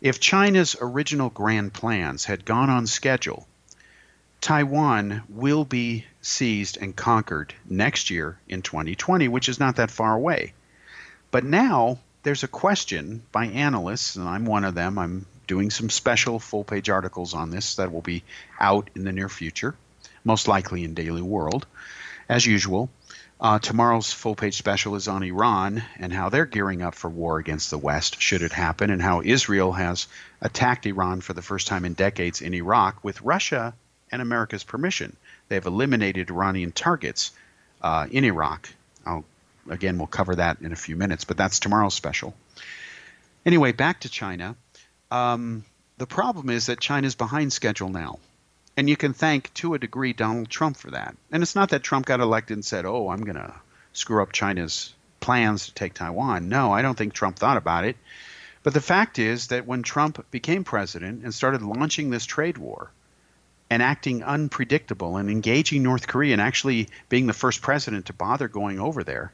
if 0.02 0.20
China's 0.20 0.76
original 0.82 1.30
grand 1.30 1.74
plans 1.74 2.26
had 2.26 2.44
gone 2.44 2.72
on 2.72 2.88
schedule, 2.88 3.48
Taiwan 4.42 5.22
will 5.30 5.64
be 5.64 6.06
seized 6.22 6.78
and 6.82 6.96
conquered 6.96 7.54
next 7.70 8.10
year 8.10 8.40
in 8.50 8.64
2020, 8.64 9.28
which 9.28 9.48
is 9.48 9.60
not 9.60 9.76
that 9.76 9.92
far 9.92 10.16
away. 10.16 10.54
But 11.34 11.44
now 11.44 11.98
there's 12.22 12.44
a 12.44 12.48
question 12.48 13.24
by 13.32 13.48
analysts, 13.48 14.18
and 14.18 14.30
I'm 14.30 14.46
one 14.46 14.66
of 14.66 14.76
them. 14.76 15.00
I'm 15.00 15.26
doing 15.48 15.72
some 15.72 15.90
special 15.90 16.38
full 16.38 16.64
page 16.64 16.92
articles 16.92 17.34
on 17.34 17.50
this 17.50 17.78
that 17.78 17.92
will 17.92 18.04
be 18.04 18.24
out 18.60 18.92
in 18.96 19.04
the 19.04 19.12
near 19.12 19.30
future, 19.30 19.74
most 20.24 20.48
likely 20.48 20.84
in 20.84 20.94
Daily 20.94 21.24
World, 21.24 21.66
as 22.30 22.46
usual. 22.46 22.92
Uh, 23.42 23.58
tomorrow's 23.58 24.14
full 24.14 24.36
page 24.36 24.58
special 24.58 24.94
is 24.94 25.08
on 25.08 25.24
Iran 25.24 25.84
and 25.98 26.14
how 26.14 26.30
they're 26.30 26.46
gearing 26.46 26.84
up 26.84 26.94
for 26.94 27.10
war 27.10 27.40
against 27.40 27.72
the 27.72 27.80
West, 27.80 28.22
should 28.22 28.44
it 28.44 28.52
happen, 28.52 28.92
and 28.92 29.02
how 29.02 29.24
Israel 29.24 29.72
has 29.72 30.06
attacked 30.40 30.86
Iran 30.86 31.20
for 31.22 31.34
the 31.34 31.42
first 31.42 31.66
time 31.66 31.84
in 31.84 31.94
decades 31.94 32.44
in 32.44 32.54
Iraq 32.54 33.04
with 33.04 33.24
Russia 33.24 33.74
and 34.12 34.22
America's 34.22 34.64
permission. 34.64 35.18
They've 35.48 35.66
eliminated 35.66 36.30
Iranian 36.30 36.74
targets 36.74 37.32
uh, 37.82 38.06
in 38.12 38.24
Iraq. 38.24 38.70
I'll, 39.04 39.26
again, 39.70 39.98
we'll 39.98 40.08
cover 40.08 40.36
that 40.36 40.62
in 40.62 40.72
a 40.72 40.76
few 40.78 40.96
minutes, 40.96 41.24
but 41.24 41.38
that's 41.38 41.60
tomorrow's 41.60 41.94
special. 41.94 42.34
Anyway, 43.46 43.72
back 43.72 44.02
to 44.02 44.10
China. 44.10 44.56
Um, 45.12 45.66
the 45.98 46.08
problem 46.08 46.50
is 46.50 46.68
that 46.68 46.80
China's 46.80 47.16
behind 47.16 47.54
schedule 47.54 47.90
now. 47.90 48.20
And 48.76 48.90
you 48.90 48.98
can 48.98 49.14
thank, 49.14 49.54
to 49.56 49.76
a 49.76 49.80
degree, 49.80 50.14
Donald 50.14 50.50
Trump 50.50 50.78
for 50.78 50.92
that. 50.92 51.16
And 51.32 51.44
it's 51.44 51.56
not 51.56 51.70
that 51.70 51.84
Trump 51.84 52.06
got 52.06 52.20
elected 52.20 52.58
and 52.58 52.66
said, 52.66 52.86
oh, 52.86 53.10
I'm 53.10 53.22
going 53.22 53.36
to 53.36 53.54
screw 53.94 54.24
up 54.24 54.32
China's 54.32 54.94
plans 55.20 55.68
to 55.68 55.74
take 55.74 55.94
Taiwan. 55.94 56.50
No, 56.50 56.72
I 56.72 56.82
don't 56.82 56.98
think 56.98 57.14
Trump 57.14 57.38
thought 57.38 57.58
about 57.58 57.86
it. 57.86 57.98
But 58.64 58.74
the 58.74 58.82
fact 58.82 59.20
is 59.20 59.48
that 59.48 59.68
when 59.68 59.84
Trump 59.84 60.26
became 60.32 60.64
president 60.64 61.24
and 61.24 61.34
started 61.34 61.62
launching 61.62 62.10
this 62.10 62.26
trade 62.26 62.58
war 62.58 62.92
and 63.70 63.84
acting 63.84 64.24
unpredictable 64.24 65.18
and 65.18 65.30
engaging 65.30 65.84
North 65.84 66.08
Korea 66.08 66.34
and 66.34 66.42
actually 66.42 66.90
being 67.10 67.28
the 67.28 67.34
first 67.34 67.62
president 67.62 68.08
to 68.08 68.14
bother 68.14 68.48
going 68.48 68.80
over 68.80 69.04
there, 69.04 69.32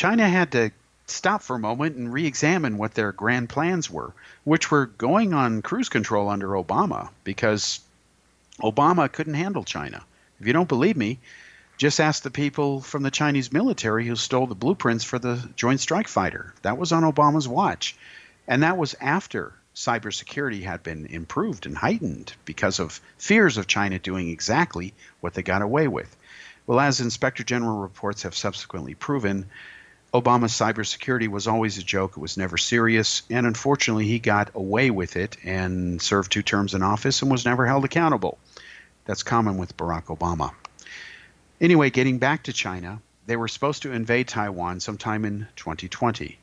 China 0.00 0.26
had 0.26 0.52
to 0.52 0.70
stop 1.08 1.42
for 1.42 1.56
a 1.56 1.58
moment 1.58 1.94
and 1.94 2.10
re 2.10 2.24
examine 2.24 2.78
what 2.78 2.94
their 2.94 3.12
grand 3.12 3.50
plans 3.50 3.90
were, 3.90 4.14
which 4.44 4.70
were 4.70 4.86
going 4.86 5.34
on 5.34 5.60
cruise 5.60 5.90
control 5.90 6.30
under 6.30 6.48
Obama 6.48 7.10
because 7.22 7.80
Obama 8.62 9.12
couldn't 9.12 9.34
handle 9.34 9.62
China. 9.62 10.02
If 10.40 10.46
you 10.46 10.54
don't 10.54 10.70
believe 10.70 10.96
me, 10.96 11.18
just 11.76 12.00
ask 12.00 12.22
the 12.22 12.30
people 12.30 12.80
from 12.80 13.02
the 13.02 13.10
Chinese 13.10 13.52
military 13.52 14.06
who 14.06 14.16
stole 14.16 14.46
the 14.46 14.54
blueprints 14.54 15.04
for 15.04 15.18
the 15.18 15.46
Joint 15.54 15.80
Strike 15.80 16.08
Fighter. 16.08 16.54
That 16.62 16.78
was 16.78 16.92
on 16.92 17.02
Obama's 17.02 17.46
watch. 17.46 17.94
And 18.48 18.62
that 18.62 18.78
was 18.78 18.96
after 19.02 19.52
cybersecurity 19.74 20.62
had 20.62 20.82
been 20.82 21.04
improved 21.04 21.66
and 21.66 21.76
heightened 21.76 22.32
because 22.46 22.78
of 22.78 23.02
fears 23.18 23.58
of 23.58 23.66
China 23.66 23.98
doing 23.98 24.30
exactly 24.30 24.94
what 25.20 25.34
they 25.34 25.42
got 25.42 25.60
away 25.60 25.88
with. 25.88 26.16
Well, 26.66 26.80
as 26.80 27.00
Inspector 27.00 27.44
General 27.44 27.80
reports 27.80 28.22
have 28.22 28.34
subsequently 28.34 28.94
proven, 28.94 29.44
Obama's 30.12 30.52
cybersecurity 30.52 31.28
was 31.28 31.46
always 31.46 31.78
a 31.78 31.82
joke. 31.82 32.12
It 32.12 32.20
was 32.20 32.36
never 32.36 32.58
serious. 32.58 33.22
And 33.30 33.46
unfortunately, 33.46 34.06
he 34.06 34.18
got 34.18 34.50
away 34.54 34.90
with 34.90 35.16
it 35.16 35.36
and 35.44 36.02
served 36.02 36.32
two 36.32 36.42
terms 36.42 36.74
in 36.74 36.82
office 36.82 37.22
and 37.22 37.30
was 37.30 37.44
never 37.44 37.66
held 37.66 37.84
accountable. 37.84 38.38
That's 39.04 39.22
common 39.22 39.56
with 39.56 39.76
Barack 39.76 40.06
Obama. 40.06 40.52
Anyway, 41.60 41.90
getting 41.90 42.18
back 42.18 42.44
to 42.44 42.52
China, 42.52 43.00
they 43.26 43.36
were 43.36 43.48
supposed 43.48 43.82
to 43.82 43.92
invade 43.92 44.26
Taiwan 44.26 44.80
sometime 44.80 45.24
in 45.24 45.46
2020. 45.56 46.38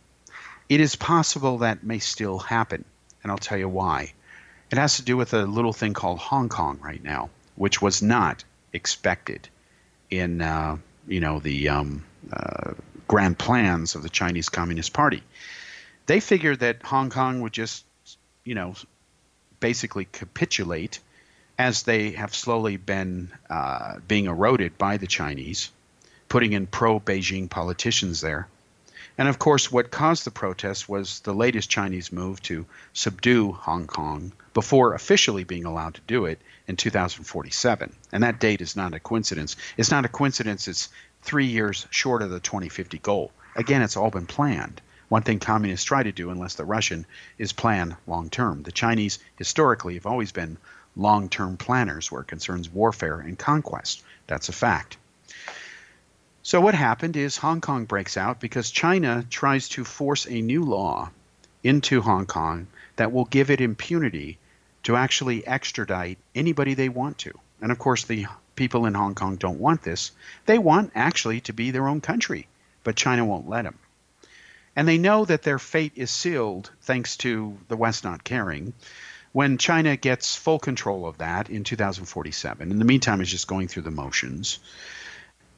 It 0.70 0.80
is 0.80 0.96
possible 0.96 1.60
that 1.60 1.84
may 1.84 2.00
still 2.00 2.40
happen, 2.40 2.86
and 3.24 3.32
I'll 3.32 3.38
tell 3.38 3.58
you 3.58 3.70
why. 3.70 4.14
It 4.72 4.78
has 4.78 4.98
to 4.98 5.02
do 5.02 5.18
with 5.18 5.34
a 5.34 5.46
little 5.46 5.74
thing 5.74 5.94
called 5.94 6.20
Hong 6.20 6.50
Kong 6.50 6.80
right 6.82 7.04
now, 7.04 7.30
which 7.56 7.82
was 7.82 8.02
not 8.02 8.44
expected 8.74 9.48
in 10.10 10.42
uh, 10.42 10.78
you 11.08 11.20
know 11.20 11.40
the 11.40 11.70
um, 11.70 12.04
uh, 12.32 12.74
grand 13.08 13.38
plans 13.38 13.96
of 13.96 14.04
the 14.04 14.10
Chinese 14.10 14.50
Communist 14.50 14.94
Party. 14.94 15.24
They 16.06 16.20
figured 16.20 16.60
that 16.60 16.84
Hong 16.84 17.10
Kong 17.10 17.42
would 17.42 17.54
just, 17.54 17.86
you 18.44 18.56
know, 18.56 18.76
basically 19.60 20.06
capitulate 20.06 21.00
as 21.58 21.84
they 21.84 22.12
have 22.12 22.36
slowly 22.36 22.78
been 22.78 23.32
uh, 23.50 23.96
being 24.08 24.26
eroded 24.26 24.78
by 24.78 24.98
the 24.98 25.08
Chinese, 25.08 25.72
putting 26.30 26.54
in 26.54 26.68
pro 26.68 27.00
Beijing 27.00 27.50
politicians 27.50 28.22
there. 28.22 28.48
And 29.18 29.28
of 29.28 29.40
course, 29.40 29.72
what 29.72 29.90
caused 29.90 30.26
the 30.26 30.32
protests 30.32 30.88
was 30.88 31.22
the 31.22 31.34
latest 31.34 31.72
Chinese 31.72 32.12
move 32.12 32.42
to 32.44 32.68
subdue 32.94 33.52
Hong 33.52 33.88
Kong 33.88 34.32
before 34.54 34.94
officially 34.94 35.44
being 35.44 35.66
allowed 35.66 35.96
to 35.96 36.02
do 36.06 36.26
it 36.26 36.40
in 36.68 36.76
2047. 36.76 37.96
And 38.12 38.24
that 38.24 38.40
date 38.40 38.62
is 38.62 38.76
not 38.76 38.94
a 38.94 39.00
coincidence. 39.00 39.56
It's 39.76 39.90
not 39.90 40.06
a 40.06 40.10
coincidence, 40.10 40.68
it's 40.68 40.90
three 41.22 41.46
years 41.46 41.88
short 41.90 42.22
of 42.22 42.30
the 42.30 42.40
2050 42.40 43.00
goal. 43.00 43.32
Again, 43.56 43.82
it's 43.82 43.98
all 43.98 44.12
been 44.12 44.26
planned. 44.26 44.82
One 45.10 45.22
thing 45.22 45.40
communists 45.40 45.86
try 45.86 46.04
to 46.04 46.12
do, 46.12 46.30
unless 46.30 46.56
the 46.56 46.66
Russian, 46.66 47.06
is 47.38 47.54
plan 47.54 47.96
long 48.08 48.30
term. 48.30 48.64
The 48.64 48.72
Chinese, 48.72 49.20
historically, 49.38 49.94
have 49.94 50.06
always 50.06 50.32
been 50.32 50.58
long 50.96 51.30
term 51.30 51.58
planners 51.58 52.12
where 52.12 52.22
it 52.22 52.28
concerns 52.28 52.70
warfare 52.70 53.20
and 53.20 53.38
conquest. 53.40 54.04
That's 54.28 54.50
a 54.50 54.54
fact. 54.54 54.98
So, 56.44 56.62
what 56.62 56.76
happened 56.76 57.16
is 57.16 57.38
Hong 57.38 57.62
Kong 57.62 57.86
breaks 57.86 58.18
out 58.18 58.40
because 58.40 58.72
China 58.72 59.26
tries 59.30 59.70
to 59.70 59.84
force 59.84 60.26
a 60.28 60.42
new 60.42 60.64
law 60.64 61.10
into 61.64 62.02
Hong 62.02 62.26
Kong 62.26 62.68
that 62.98 63.12
will 63.12 63.26
give 63.26 63.50
it 63.50 63.62
impunity 63.62 64.38
to 64.84 64.96
actually 64.96 65.46
extradite 65.46 66.18
anybody 66.36 66.74
they 66.74 66.90
want 66.90 67.18
to. 67.20 67.38
And 67.62 67.72
of 67.72 67.80
course, 67.80 68.06
the 68.06 68.28
people 68.58 68.86
in 68.86 68.94
Hong 68.94 69.16
Kong 69.16 69.38
don't 69.38 69.62
want 69.62 69.84
this. 69.84 70.12
They 70.46 70.58
want 70.58 70.92
actually 70.96 71.40
to 71.42 71.54
be 71.54 71.72
their 71.72 71.88
own 71.88 72.02
country, 72.02 72.48
but 72.84 72.98
China 72.98 73.24
won't 73.24 73.48
let 73.48 73.64
them. 73.64 73.80
And 74.76 74.88
they 74.88 74.98
know 74.98 75.24
that 75.24 75.44
their 75.44 75.60
fate 75.60 75.94
is 75.96 76.12
sealed 76.12 76.70
thanks 76.82 77.16
to 77.18 77.58
the 77.70 77.78
West 77.78 78.04
not 78.04 78.24
caring 78.26 78.74
When 79.32 79.58
China 79.58 79.96
gets 79.96 80.36
full 80.36 80.60
control 80.60 81.06
of 81.06 81.20
that 81.20 81.50
in 81.50 81.64
2047, 81.64 82.72
in 82.72 82.80
the 82.80 82.86
meantime, 82.86 83.22
it's 83.22 83.30
just 83.30 83.48
going 83.48 83.68
through 83.68 83.84
the 83.84 83.92
motions. 83.92 84.60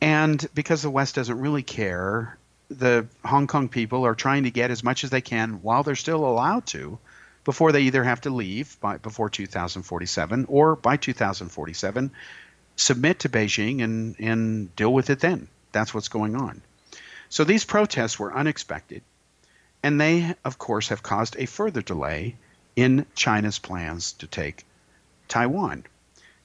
And 0.02 0.46
because 0.54 0.82
the 0.82 0.90
West 0.90 1.16
doesn't 1.16 1.40
really 1.40 1.64
care, 1.64 2.38
the 2.70 3.08
Hong 3.24 3.48
Kong 3.48 3.70
people 3.70 4.06
are 4.06 4.16
trying 4.16 4.44
to 4.44 4.52
get 4.52 4.72
as 4.72 4.84
much 4.84 5.04
as 5.04 5.10
they 5.10 5.22
can 5.22 5.62
while 5.62 5.84
they're 5.84 5.96
still 5.96 6.26
allowed 6.26 6.66
to 6.68 7.00
before 7.46 7.72
they 7.72 7.82
either 7.82 8.04
have 8.04 8.22
to 8.22 8.30
leave 8.30 8.80
by 8.80 8.98
before 8.98 9.30
2047 9.30 10.46
or 10.50 10.76
by 10.76 10.98
2047 10.98 12.12
submit 12.80 13.20
to 13.20 13.30
Beijing 13.30 13.84
and, 13.84 14.16
and 14.20 14.76
deal 14.76 14.94
with 14.94 15.10
it 15.10 15.20
then. 15.20 15.48
That's 15.72 15.94
what's 15.94 16.08
going 16.08 16.36
on. 16.36 16.62
So 17.30 17.44
these 17.44 17.66
protests 17.66 18.18
were 18.18 18.36
unexpected, 18.36 19.04
and 19.84 20.00
they, 20.00 20.34
of 20.44 20.58
course, 20.58 20.90
have 20.90 21.04
caused 21.04 21.36
a 21.38 21.46
further 21.46 21.82
delay 21.82 22.36
in 22.76 23.06
China's 23.14 23.60
plans 23.60 24.14
to 24.14 24.28
take 24.28 24.66
Taiwan. 25.28 25.84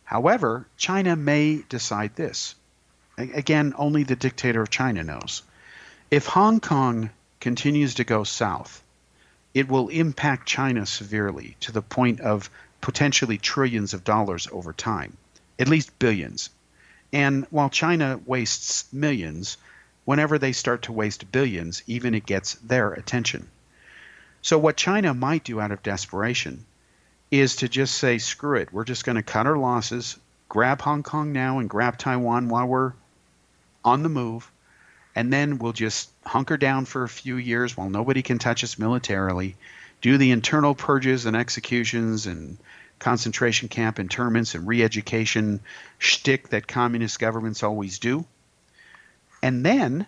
However, 0.05 0.67
China 0.77 1.17
may 1.17 1.63
decide 1.69 2.17
this. 2.17 2.55
Again, 3.17 3.73
only 3.79 4.03
the 4.03 4.17
dictator 4.17 4.61
of 4.61 4.71
China 4.71 5.05
knows. 5.05 5.43
If 6.11 6.27
Hong 6.27 6.61
Kong 6.61 7.11
continues 7.41 7.95
to 7.95 8.05
go 8.05 8.25
south, 8.25 8.83
it 9.55 9.69
will 9.69 9.89
impact 9.89 10.49
China 10.49 10.85
severely 10.85 11.57
to 11.61 11.73
the 11.73 11.81
point 11.81 12.21
of 12.21 12.51
potentially 12.81 13.39
trillions 13.39 13.95
of 13.95 14.05
dollars 14.05 14.49
over 14.51 14.73
time, 14.73 15.17
at 15.59 15.69
least 15.69 15.99
billions. 15.99 16.51
And 17.13 17.47
while 17.51 17.71
China 17.71 18.21
wastes 18.27 18.93
millions, 18.93 19.57
whenever 20.05 20.39
they 20.39 20.53
start 20.53 20.83
to 20.83 20.93
waste 20.93 21.31
billions, 21.31 21.83
even 21.87 22.15
it 22.15 22.27
gets 22.27 22.55
their 22.55 22.93
attention. 22.93 23.49
So, 24.43 24.59
what 24.59 24.77
China 24.77 25.15
might 25.15 25.45
do 25.45 25.61
out 25.61 25.73
of 25.73 25.83
desperation 25.83 26.67
is 27.31 27.57
to 27.57 27.69
just 27.69 27.95
say, 27.95 28.19
screw 28.19 28.59
it, 28.59 28.73
we're 28.73 28.85
just 28.85 29.05
going 29.05 29.17
to 29.17 29.23
cut 29.23 29.47
our 29.47 29.57
losses, 29.57 30.19
grab 30.49 30.81
Hong 30.83 31.03
Kong 31.03 31.33
now, 31.33 31.59
and 31.59 31.71
grab 31.71 31.99
Taiwan 31.99 32.49
while 32.49 32.67
we're 32.67 32.93
on 33.85 34.03
the 34.03 34.09
move, 34.09 34.51
and 35.15 35.33
then 35.33 35.59
we'll 35.59 35.73
just 35.73 36.11
hunker 36.25 36.57
down 36.57 36.85
for 36.85 37.05
a 37.05 37.09
few 37.09 37.37
years 37.37 37.77
while 37.77 37.89
nobody 37.89 38.23
can 38.23 38.39
touch 38.39 38.65
us 38.65 38.79
militarily, 38.79 39.57
do 40.01 40.19
the 40.19 40.31
internal 40.31 40.75
purges 40.75 41.27
and 41.27 41.37
executions 41.37 42.27
and 42.27 42.59
concentration 42.99 43.69
camp 43.69 43.99
internments 43.99 44.55
and 44.55 44.67
re-education 44.67 45.61
shtick 45.99 46.49
that 46.51 46.67
communist 46.67 47.19
governments 47.19 47.63
always 47.63 47.99
do. 47.99 48.25
And 49.43 49.65
then, 49.65 50.07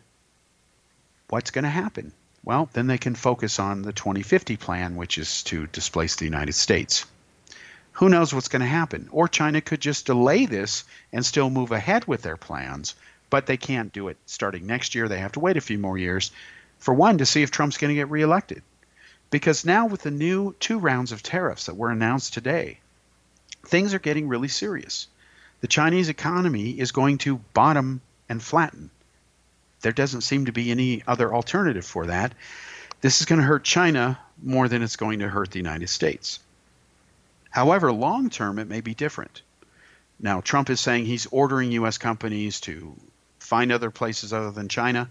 what's 1.28 1.50
going 1.50 1.64
to 1.64 1.70
happen? 1.70 2.12
Well, 2.44 2.68
then 2.72 2.86
they 2.86 2.98
can 2.98 3.14
focus 3.14 3.58
on 3.58 3.82
the 3.82 3.92
2050 3.92 4.56
plan, 4.56 4.96
which 4.96 5.18
is 5.18 5.42
to 5.44 5.66
displace 5.66 6.16
the 6.16 6.24
United 6.24 6.54
States. 6.54 7.04
Who 7.92 8.08
knows 8.08 8.32
what's 8.32 8.48
going 8.48 8.60
to 8.60 8.66
happen? 8.66 9.08
Or 9.10 9.26
China 9.26 9.60
could 9.60 9.80
just 9.80 10.06
delay 10.06 10.46
this 10.46 10.84
and 11.12 11.24
still 11.24 11.50
move 11.50 11.72
ahead 11.72 12.06
with 12.06 12.22
their 12.22 12.36
plans 12.36 12.94
but 13.30 13.46
they 13.46 13.56
can't 13.56 13.92
do 13.92 14.08
it 14.08 14.16
starting 14.26 14.66
next 14.66 14.94
year. 14.94 15.08
They 15.08 15.18
have 15.18 15.32
to 15.32 15.40
wait 15.40 15.56
a 15.56 15.60
few 15.60 15.78
more 15.78 15.98
years. 15.98 16.30
For 16.78 16.94
one, 16.94 17.18
to 17.18 17.26
see 17.26 17.42
if 17.42 17.50
Trump's 17.50 17.78
going 17.78 17.88
to 17.90 17.94
get 17.94 18.10
reelected. 18.10 18.62
Because 19.30 19.64
now, 19.64 19.86
with 19.86 20.02
the 20.02 20.10
new 20.10 20.54
two 20.60 20.78
rounds 20.78 21.12
of 21.12 21.22
tariffs 21.22 21.66
that 21.66 21.76
were 21.76 21.90
announced 21.90 22.34
today, 22.34 22.78
things 23.64 23.92
are 23.92 23.98
getting 23.98 24.28
really 24.28 24.48
serious. 24.48 25.08
The 25.60 25.66
Chinese 25.66 26.08
economy 26.08 26.78
is 26.78 26.92
going 26.92 27.18
to 27.18 27.38
bottom 27.52 28.00
and 28.28 28.42
flatten. 28.42 28.90
There 29.80 29.92
doesn't 29.92 30.22
seem 30.22 30.46
to 30.46 30.52
be 30.52 30.70
any 30.70 31.02
other 31.06 31.34
alternative 31.34 31.84
for 31.84 32.06
that. 32.06 32.34
This 33.00 33.20
is 33.20 33.26
going 33.26 33.40
to 33.40 33.46
hurt 33.46 33.64
China 33.64 34.18
more 34.42 34.68
than 34.68 34.82
it's 34.82 34.96
going 34.96 35.20
to 35.20 35.28
hurt 35.28 35.50
the 35.50 35.58
United 35.58 35.88
States. 35.88 36.40
However, 37.50 37.92
long 37.92 38.30
term, 38.30 38.58
it 38.58 38.68
may 38.68 38.80
be 38.80 38.94
different. 38.94 39.42
Now, 40.18 40.40
Trump 40.40 40.70
is 40.70 40.80
saying 40.80 41.06
he's 41.06 41.26
ordering 41.26 41.72
U.S. 41.72 41.98
companies 41.98 42.60
to 42.62 42.94
find 43.38 43.70
other 43.70 43.90
places 43.90 44.32
other 44.32 44.50
than 44.50 44.68
China, 44.68 45.10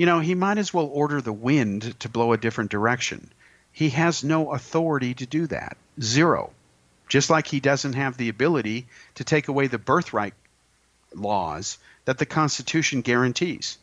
you 0.00 0.06
know, 0.06 0.20
he 0.20 0.34
might 0.34 0.56
as 0.56 0.72
well 0.72 0.88
order 0.90 1.20
the 1.20 1.30
wind 1.30 1.94
to 2.00 2.08
blow 2.08 2.32
a 2.32 2.38
different 2.38 2.70
direction. 2.70 3.30
He 3.70 3.90
has 3.90 4.24
no 4.24 4.50
authority 4.54 5.12
to 5.12 5.26
do 5.26 5.46
that. 5.48 5.76
Zero. 6.00 6.52
Just 7.06 7.28
like 7.28 7.46
he 7.46 7.60
doesn't 7.60 7.92
have 7.92 8.16
the 8.16 8.30
ability 8.30 8.86
to 9.16 9.24
take 9.24 9.48
away 9.48 9.66
the 9.66 9.76
birthright 9.76 10.32
laws 11.14 11.76
that 12.06 12.16
the 12.16 12.24
Constitution 12.24 13.02
guarantees. 13.02 13.76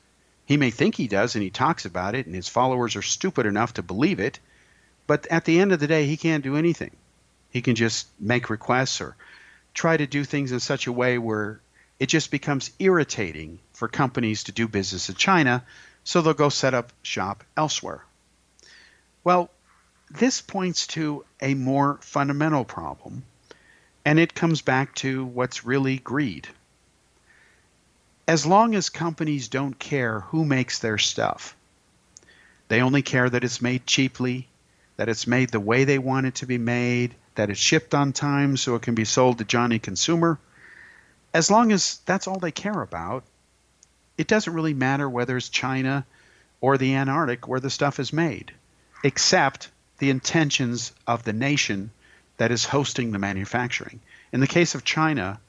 He 0.47 0.57
may 0.57 0.71
think 0.71 0.95
he 0.95 1.07
does 1.07 1.35
and 1.35 1.43
he 1.43 1.51
talks 1.51 1.85
about 1.85 2.15
it, 2.15 2.25
and 2.25 2.33
his 2.33 2.49
followers 2.49 2.95
are 2.95 3.03
stupid 3.03 3.45
enough 3.45 3.75
to 3.75 3.83
believe 3.83 4.19
it, 4.19 4.39
but 5.05 5.27
at 5.27 5.45
the 5.45 5.59
end 5.59 5.71
of 5.71 5.79
the 5.79 5.85
day, 5.85 6.07
he 6.07 6.17
can't 6.17 6.43
do 6.43 6.55
anything. 6.55 6.95
He 7.51 7.61
can 7.61 7.75
just 7.75 8.07
make 8.19 8.49
requests 8.49 9.01
or 9.01 9.15
try 9.75 9.95
to 9.95 10.07
do 10.07 10.23
things 10.23 10.51
in 10.51 10.61
such 10.61 10.87
a 10.87 10.91
way 10.91 11.19
where 11.19 11.59
it 11.99 12.07
just 12.07 12.31
becomes 12.31 12.71
irritating 12.79 13.59
for 13.73 13.87
companies 13.87 14.45
to 14.45 14.51
do 14.51 14.67
business 14.67 15.09
in 15.09 15.15
China, 15.15 15.63
so 16.07 16.21
they'll 16.21 16.33
go 16.33 16.47
set 16.47 16.73
up 16.73 16.93
shop 17.03 17.43
elsewhere. 17.57 18.01
Well, 19.25 19.49
this 20.09 20.39
points 20.39 20.87
to 20.87 21.25
a 21.41 21.53
more 21.53 21.99
fundamental 22.01 22.63
problem, 22.63 23.23
and 24.05 24.17
it 24.17 24.33
comes 24.33 24.61
back 24.61 24.95
to 24.95 25.25
what's 25.25 25.65
really 25.65 25.97
greed. 25.97 26.47
As 28.25 28.45
long 28.45 28.73
as 28.73 28.87
companies 28.87 29.49
don't 29.49 29.77
care 29.77 30.21
who 30.21 30.45
makes 30.45 30.79
their 30.79 30.97
stuff, 30.97 31.57
they 32.69 32.81
only 32.81 33.01
care 33.01 33.29
that 33.29 33.43
it's 33.43 33.61
made 33.61 33.85
cheaply, 33.85 34.47
that 34.95 35.09
it's 35.09 35.27
made 35.27 35.49
the 35.49 35.59
way 35.59 35.83
they 35.83 35.99
want 35.99 36.25
it 36.25 36.35
to 36.35 36.45
be 36.45 36.57
made, 36.57 37.15
that 37.35 37.49
it's 37.49 37.59
shipped 37.59 37.93
on 37.93 38.13
time 38.13 38.55
so 38.55 38.75
it 38.75 38.81
can 38.81 38.95
be 38.95 39.03
sold 39.03 39.39
to 39.39 39.43
Johnny 39.43 39.77
Consumer, 39.77 40.39
as 41.33 41.51
long 41.51 41.73
as 41.73 41.99
that's 42.05 42.27
all 42.27 42.39
they 42.39 42.53
care 42.53 42.81
about, 42.81 43.25
it 44.17 44.27
doesn't 44.27 44.53
really 44.53 44.73
matter 44.73 45.09
whether 45.09 45.37
it's 45.37 45.49
China 45.49 46.05
or 46.61 46.77
the 46.77 46.95
Antarctic 46.95 47.47
where 47.47 47.59
the 47.59 47.69
stuff 47.69 47.99
is 47.99 48.11
made, 48.11 48.51
except 49.03 49.69
the 49.99 50.09
intentions 50.09 50.91
of 51.05 51.23
the 51.23 51.33
nation 51.33 51.91
that 52.37 52.51
is 52.51 52.65
hosting 52.65 53.11
the 53.11 53.19
manufacturing. 53.19 53.99
In 54.31 54.39
the 54.39 54.47
case 54.47 54.75
of 54.75 54.83
China, 54.83 55.39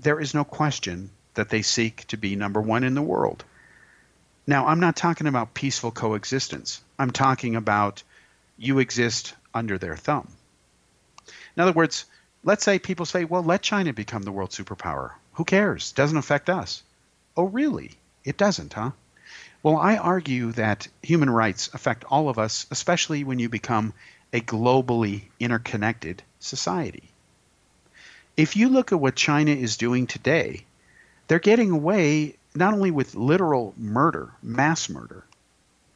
there 0.00 0.20
is 0.20 0.34
no 0.34 0.44
question 0.44 1.10
that 1.34 1.48
they 1.48 1.62
seek 1.62 2.06
to 2.08 2.16
be 2.16 2.36
number 2.36 2.60
one 2.60 2.84
in 2.84 2.94
the 2.94 3.02
world. 3.02 3.44
Now, 4.46 4.66
I'm 4.66 4.80
not 4.80 4.96
talking 4.96 5.26
about 5.26 5.54
peaceful 5.54 5.90
coexistence. 5.90 6.82
I'm 6.98 7.10
talking 7.10 7.56
about 7.56 8.02
you 8.58 8.78
exist 8.78 9.34
under 9.54 9.78
their 9.78 9.96
thumb. 9.96 10.28
In 11.56 11.62
other 11.62 11.72
words, 11.72 12.04
let's 12.42 12.64
say 12.64 12.78
people 12.78 13.06
say, 13.06 13.24
well, 13.24 13.42
let 13.42 13.62
China 13.62 13.92
become 13.92 14.22
the 14.22 14.32
world 14.32 14.50
superpower. 14.50 15.12
Who 15.34 15.44
cares? 15.44 15.92
Doesn't 15.92 16.16
affect 16.16 16.50
us. 16.50 16.82
Oh, 17.36 17.44
really? 17.44 17.92
It 18.24 18.36
doesn't, 18.36 18.72
huh? 18.72 18.92
Well, 19.62 19.76
I 19.76 19.96
argue 19.96 20.52
that 20.52 20.88
human 21.02 21.30
rights 21.30 21.70
affect 21.72 22.04
all 22.04 22.28
of 22.28 22.38
us, 22.38 22.66
especially 22.70 23.24
when 23.24 23.38
you 23.38 23.48
become 23.48 23.94
a 24.32 24.40
globally 24.40 25.22
interconnected 25.40 26.22
society. 26.38 27.04
If 28.36 28.56
you 28.56 28.68
look 28.68 28.92
at 28.92 29.00
what 29.00 29.14
China 29.14 29.52
is 29.52 29.76
doing 29.76 30.06
today, 30.06 30.64
they're 31.28 31.38
getting 31.38 31.70
away 31.70 32.36
not 32.54 32.74
only 32.74 32.90
with 32.90 33.14
literal 33.14 33.74
murder, 33.76 34.32
mass 34.42 34.88
murder, 34.88 35.24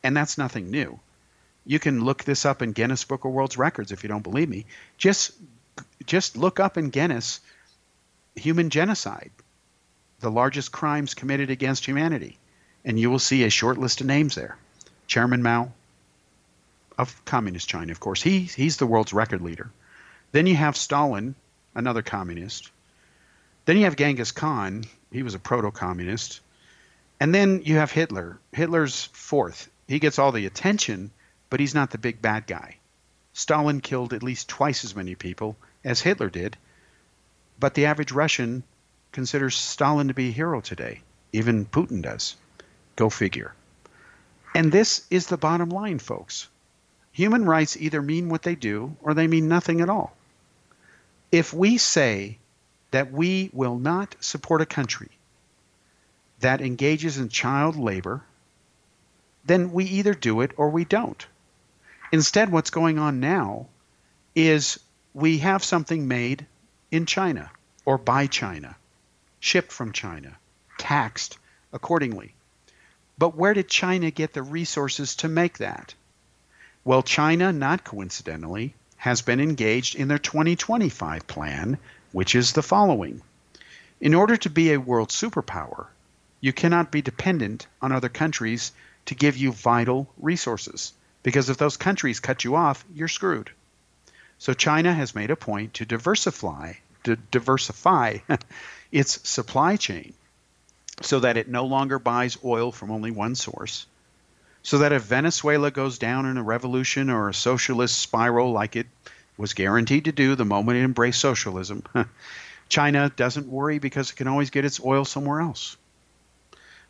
and 0.02 0.16
that's 0.16 0.38
nothing 0.38 0.70
new. 0.70 0.98
You 1.66 1.78
can 1.78 2.04
look 2.04 2.24
this 2.24 2.46
up 2.46 2.62
in 2.62 2.72
Guinness 2.72 3.04
Book 3.04 3.24
of 3.24 3.32
World 3.32 3.56
Records 3.56 3.92
if 3.92 4.02
you 4.02 4.08
don't 4.08 4.22
believe 4.22 4.48
me. 4.48 4.64
Just 4.96 5.32
just 6.06 6.36
look 6.36 6.58
up 6.58 6.78
in 6.78 6.90
Guinness 6.90 7.40
human 8.34 8.70
genocide, 8.70 9.30
the 10.20 10.30
largest 10.30 10.72
crimes 10.72 11.14
committed 11.14 11.50
against 11.50 11.84
humanity, 11.84 12.38
and 12.84 12.98
you 12.98 13.10
will 13.10 13.18
see 13.18 13.44
a 13.44 13.50
short 13.50 13.78
list 13.78 14.00
of 14.00 14.06
names 14.06 14.34
there. 14.34 14.56
Chairman 15.06 15.42
Mao 15.42 15.72
of 16.96 17.24
Communist 17.24 17.68
China, 17.68 17.92
of 17.92 18.00
course, 18.00 18.20
he, 18.20 18.40
he's 18.40 18.76
the 18.76 18.86
world's 18.86 19.12
record 19.12 19.40
leader. 19.40 19.70
Then 20.32 20.46
you 20.46 20.56
have 20.56 20.76
Stalin, 20.76 21.34
another 21.74 22.02
communist. 22.02 22.70
Then 23.64 23.76
you 23.76 23.84
have 23.84 23.96
Genghis 23.96 24.32
Khan, 24.32 24.84
he 25.12 25.22
was 25.22 25.34
a 25.34 25.38
proto 25.38 25.70
communist. 25.70 26.40
And 27.20 27.34
then 27.34 27.62
you 27.64 27.76
have 27.76 27.90
Hitler. 27.90 28.38
Hitler's 28.52 29.04
fourth. 29.12 29.70
He 29.86 29.98
gets 29.98 30.18
all 30.18 30.32
the 30.32 30.46
attention, 30.46 31.10
but 31.50 31.60
he's 31.60 31.74
not 31.74 31.90
the 31.90 31.98
big 31.98 32.20
bad 32.20 32.46
guy. 32.46 32.76
Stalin 33.32 33.80
killed 33.80 34.12
at 34.12 34.22
least 34.22 34.48
twice 34.48 34.84
as 34.84 34.96
many 34.96 35.14
people 35.14 35.56
as 35.84 36.00
Hitler 36.00 36.28
did, 36.28 36.56
but 37.58 37.74
the 37.74 37.86
average 37.86 38.12
Russian 38.12 38.64
considers 39.12 39.56
Stalin 39.56 40.08
to 40.08 40.14
be 40.14 40.28
a 40.28 40.32
hero 40.32 40.60
today. 40.60 41.02
Even 41.32 41.66
Putin 41.66 42.02
does. 42.02 42.36
Go 42.96 43.10
figure. 43.10 43.54
And 44.54 44.72
this 44.72 45.06
is 45.10 45.26
the 45.26 45.36
bottom 45.36 45.68
line, 45.68 45.98
folks. 45.98 46.48
Human 47.12 47.44
rights 47.44 47.76
either 47.76 48.00
mean 48.00 48.28
what 48.28 48.42
they 48.42 48.54
do 48.54 48.96
or 49.02 49.14
they 49.14 49.26
mean 49.26 49.48
nothing 49.48 49.80
at 49.80 49.88
all. 49.88 50.16
If 51.30 51.52
we 51.52 51.78
say 51.78 52.38
that 52.90 53.12
we 53.12 53.50
will 53.52 53.78
not 53.78 54.16
support 54.20 54.62
a 54.62 54.66
country 54.66 55.10
that 56.40 56.60
engages 56.60 57.18
in 57.18 57.28
child 57.28 57.76
labor, 57.76 58.22
then 59.44 59.72
we 59.72 59.84
either 59.84 60.14
do 60.14 60.40
it 60.40 60.52
or 60.56 60.70
we 60.70 60.84
don't. 60.84 61.26
Instead, 62.12 62.50
what's 62.50 62.70
going 62.70 62.98
on 62.98 63.20
now 63.20 63.66
is 64.34 64.78
we 65.12 65.38
have 65.38 65.64
something 65.64 66.08
made 66.08 66.46
in 66.90 67.06
China 67.06 67.50
or 67.84 67.98
by 67.98 68.26
China, 68.26 68.76
shipped 69.40 69.72
from 69.72 69.92
China, 69.92 70.36
taxed 70.78 71.38
accordingly. 71.72 72.34
But 73.18 73.34
where 73.34 73.54
did 73.54 73.68
China 73.68 74.10
get 74.10 74.32
the 74.32 74.42
resources 74.42 75.16
to 75.16 75.28
make 75.28 75.58
that? 75.58 75.94
Well, 76.84 77.02
China, 77.02 77.52
not 77.52 77.84
coincidentally, 77.84 78.74
has 78.96 79.22
been 79.22 79.40
engaged 79.40 79.94
in 79.94 80.08
their 80.08 80.18
2025 80.18 81.26
plan, 81.26 81.78
which 82.12 82.34
is 82.34 82.52
the 82.52 82.62
following 82.62 83.22
In 84.00 84.14
order 84.14 84.36
to 84.36 84.50
be 84.50 84.72
a 84.72 84.80
world 84.80 85.10
superpower, 85.10 85.86
you 86.40 86.52
cannot 86.52 86.90
be 86.90 87.02
dependent 87.02 87.66
on 87.82 87.92
other 87.92 88.08
countries 88.08 88.72
to 89.06 89.14
give 89.14 89.36
you 89.36 89.52
vital 89.52 90.08
resources, 90.18 90.92
because 91.22 91.48
if 91.48 91.56
those 91.56 91.76
countries 91.76 92.20
cut 92.20 92.44
you 92.44 92.56
off, 92.56 92.84
you're 92.94 93.08
screwed. 93.08 93.50
So 94.38 94.54
China 94.54 94.94
has 94.94 95.14
made 95.14 95.30
a 95.30 95.36
point 95.36 95.74
to 95.74 95.84
diversify, 95.84 96.74
to 97.08 97.16
diversify 97.30 98.18
its 98.92 99.28
supply 99.28 99.76
chain 99.76 100.12
so 101.00 101.20
that 101.20 101.36
it 101.36 101.48
no 101.48 101.64
longer 101.64 101.98
buys 101.98 102.38
oil 102.44 102.72
from 102.72 102.90
only 102.90 103.10
one 103.10 103.34
source. 103.34 103.86
So 104.62 104.78
that 104.78 104.92
if 104.92 105.02
Venezuela 105.04 105.70
goes 105.70 105.98
down 105.98 106.26
in 106.26 106.36
a 106.36 106.42
revolution 106.42 107.10
or 107.10 107.28
a 107.28 107.34
socialist 107.34 107.98
spiral 107.98 108.52
like 108.52 108.76
it 108.76 108.86
was 109.36 109.54
guaranteed 109.54 110.04
to 110.06 110.12
do 110.12 110.34
the 110.34 110.44
moment 110.44 110.78
it 110.78 110.84
embraced 110.84 111.20
socialism, 111.20 111.84
China 112.68 113.10
doesn't 113.14 113.48
worry 113.48 113.78
because 113.78 114.10
it 114.10 114.16
can 114.16 114.28
always 114.28 114.50
get 114.50 114.64
its 114.64 114.80
oil 114.84 115.04
somewhere 115.04 115.40
else. 115.40 115.76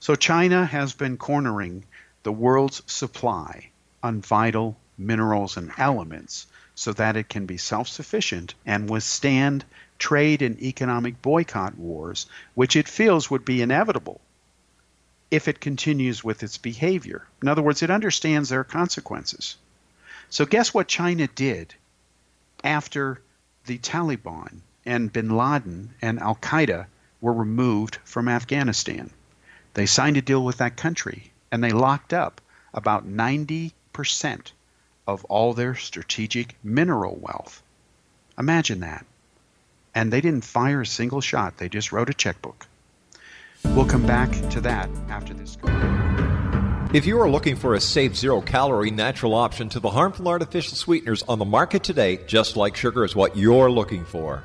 So 0.00 0.14
China 0.14 0.64
has 0.64 0.92
been 0.94 1.16
cornering 1.16 1.84
the 2.22 2.32
world's 2.32 2.82
supply 2.86 3.70
on 4.02 4.22
vital 4.22 4.76
minerals 4.96 5.56
and 5.56 5.70
elements 5.78 6.46
so 6.78 6.92
that 6.92 7.16
it 7.16 7.28
can 7.28 7.44
be 7.44 7.56
self 7.56 7.88
sufficient 7.88 8.54
and 8.64 8.88
withstand 8.88 9.64
trade 9.98 10.42
and 10.42 10.62
economic 10.62 11.20
boycott 11.20 11.76
wars, 11.76 12.26
which 12.54 12.76
it 12.76 12.86
feels 12.86 13.28
would 13.28 13.44
be 13.44 13.60
inevitable 13.60 14.20
if 15.28 15.48
it 15.48 15.60
continues 15.60 16.22
with 16.22 16.44
its 16.44 16.56
behavior. 16.56 17.26
In 17.42 17.48
other 17.48 17.62
words, 17.62 17.82
it 17.82 17.90
understands 17.90 18.48
there 18.48 18.60
are 18.60 18.64
consequences. 18.64 19.56
So, 20.30 20.46
guess 20.46 20.72
what 20.72 20.86
China 20.86 21.26
did 21.26 21.74
after 22.62 23.20
the 23.66 23.78
Taliban 23.78 24.60
and 24.86 25.12
bin 25.12 25.30
Laden 25.30 25.94
and 26.00 26.20
Al 26.20 26.36
Qaeda 26.36 26.86
were 27.20 27.32
removed 27.32 27.98
from 28.04 28.28
Afghanistan? 28.28 29.10
They 29.74 29.86
signed 29.86 30.16
a 30.16 30.22
deal 30.22 30.44
with 30.44 30.58
that 30.58 30.76
country 30.76 31.32
and 31.50 31.64
they 31.64 31.72
locked 31.72 32.12
up 32.12 32.40
about 32.72 33.04
90% 33.04 33.72
of 35.08 35.24
all 35.24 35.54
their 35.54 35.74
strategic 35.74 36.54
mineral 36.62 37.18
wealth. 37.20 37.62
Imagine 38.38 38.80
that. 38.80 39.04
And 39.94 40.12
they 40.12 40.20
didn't 40.20 40.44
fire 40.44 40.82
a 40.82 40.86
single 40.86 41.22
shot, 41.22 41.56
they 41.56 41.68
just 41.68 41.90
wrote 41.90 42.10
a 42.10 42.14
checkbook. 42.14 42.68
We'll 43.64 43.86
come 43.86 44.06
back 44.06 44.30
to 44.50 44.60
that 44.60 44.88
after 45.08 45.34
this. 45.34 45.56
If 46.94 47.06
you 47.06 47.20
are 47.20 47.28
looking 47.28 47.56
for 47.56 47.74
a 47.74 47.80
safe, 47.80 48.16
zero 48.16 48.40
calorie 48.40 48.90
natural 48.90 49.34
option 49.34 49.68
to 49.70 49.80
the 49.80 49.90
harmful 49.90 50.28
artificial 50.28 50.76
sweeteners 50.76 51.22
on 51.22 51.38
the 51.38 51.44
market 51.44 51.82
today, 51.82 52.20
just 52.26 52.56
like 52.56 52.76
sugar 52.76 53.04
is 53.04 53.16
what 53.16 53.36
you're 53.36 53.70
looking 53.70 54.04
for. 54.04 54.44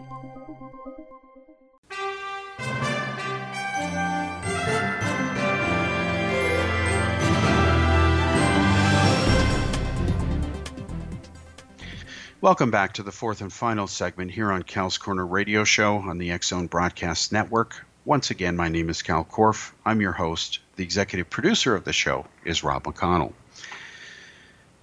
Welcome 12.41 12.71
back 12.71 12.93
to 12.93 13.03
the 13.03 13.11
fourth 13.11 13.41
and 13.41 13.53
final 13.53 13.85
segment 13.85 14.31
here 14.31 14.51
on 14.51 14.63
Kal's 14.63 14.97
Corner 14.97 15.23
Radio 15.23 15.63
Show 15.63 15.97
on 15.97 16.17
the 16.17 16.35
Zone 16.41 16.65
Broadcast 16.65 17.31
Network. 17.31 17.85
Once 18.03 18.31
again, 18.31 18.55
my 18.55 18.67
name 18.67 18.89
is 18.89 19.03
Kal 19.03 19.23
Korff. 19.23 19.73
I'm 19.85 20.01
your 20.01 20.11
host. 20.11 20.57
The 20.75 20.83
executive 20.83 21.29
producer 21.29 21.75
of 21.75 21.83
the 21.83 21.93
show 21.93 22.25
is 22.43 22.63
Rob 22.63 22.85
McConnell. 22.85 23.33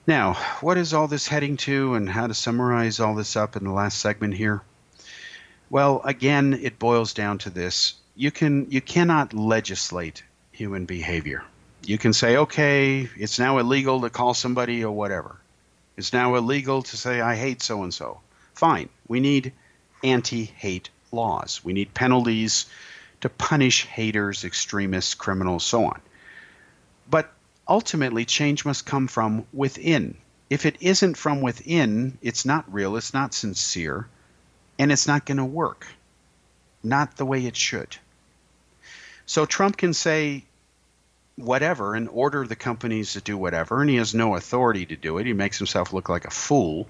Now, 0.07 0.35
what 0.61 0.79
is 0.79 0.95
all 0.95 1.09
this 1.09 1.27
heading 1.27 1.57
to, 1.57 1.95
and 1.95 2.09
how 2.09 2.29
to 2.29 2.33
summarize 2.33 3.01
all 3.01 3.17
this 3.17 3.35
up 3.35 3.57
in 3.57 3.65
the 3.65 3.73
last 3.73 3.99
segment 3.99 4.35
here? 4.35 4.63
Well, 5.69 6.01
again, 6.05 6.61
it 6.63 6.79
boils 6.79 7.13
down 7.13 7.39
to 7.39 7.51
this: 7.51 7.95
you 8.15 8.31
can 8.31 8.71
you 8.71 8.81
cannot 8.81 9.35
legislate 9.35 10.23
human 10.53 10.85
behavior. 10.85 11.43
You 11.83 11.99
can 11.99 12.13
say, 12.13 12.37
okay, 12.37 13.09
it's 13.17 13.41
now 13.41 13.59
illegal 13.59 14.03
to 14.03 14.11
call 14.11 14.33
somebody 14.35 14.85
or 14.85 14.93
whatever. 14.93 15.41
It's 15.99 16.13
now 16.13 16.37
illegal 16.37 16.83
to 16.83 16.97
say 16.97 17.21
I 17.21 17.35
hate 17.35 17.61
so 17.61 17.83
and 17.83 17.93
so. 17.93 18.21
Fine. 18.55 18.89
We 19.09 19.19
need 19.19 19.53
anti-hate 20.05 20.91
laws. 21.11 21.61
We 21.65 21.73
need 21.73 21.93
penalties 21.93 22.67
to 23.23 23.29
punish 23.29 23.85
haters, 23.85 24.45
extremists, 24.45 25.15
criminals, 25.15 25.65
so 25.65 25.87
on. 25.87 26.01
But 27.11 27.33
ultimately, 27.67 28.25
change 28.25 28.65
must 28.65 28.87
come 28.87 29.09
from 29.09 29.45
within. 29.53 30.17
If 30.49 30.67
it 30.67 30.77
isn't 30.79 31.17
from 31.17 31.41
within, 31.41 32.17
it's 32.23 32.45
not 32.45 32.73
real, 32.73 32.97
it's 32.97 33.13
not 33.13 33.35
sincere, 33.35 34.07
and 34.79 34.93
it's 34.93 35.09
not 35.09 35.27
going 35.27 35.39
to 35.39 35.45
work. 35.45 35.89
Not 36.85 37.17
the 37.17 37.27
way 37.27 37.45
it 37.45 37.57
should. 37.57 37.97
So 39.27 39.47
Trump 39.47 39.77
can 39.77 39.95
say 39.95 40.45
whatever 41.39 41.95
and 41.95 42.09
order 42.09 42.47
the 42.47 42.57
companies 42.57 43.13
to 43.13 43.21
do 43.21 43.39
whatever, 43.39 43.81
and 43.81 43.89
he 43.89 43.97
has 43.97 44.15
no 44.15 44.35
authority 44.35 44.85
to 44.87 44.97
do 44.97 45.19
it. 45.19 45.27
He 45.27 45.33
makes 45.33 45.59
himself 45.59 45.93
look 45.93 46.09
like 46.09 46.25
a 46.25 46.31
fool. 46.31 46.89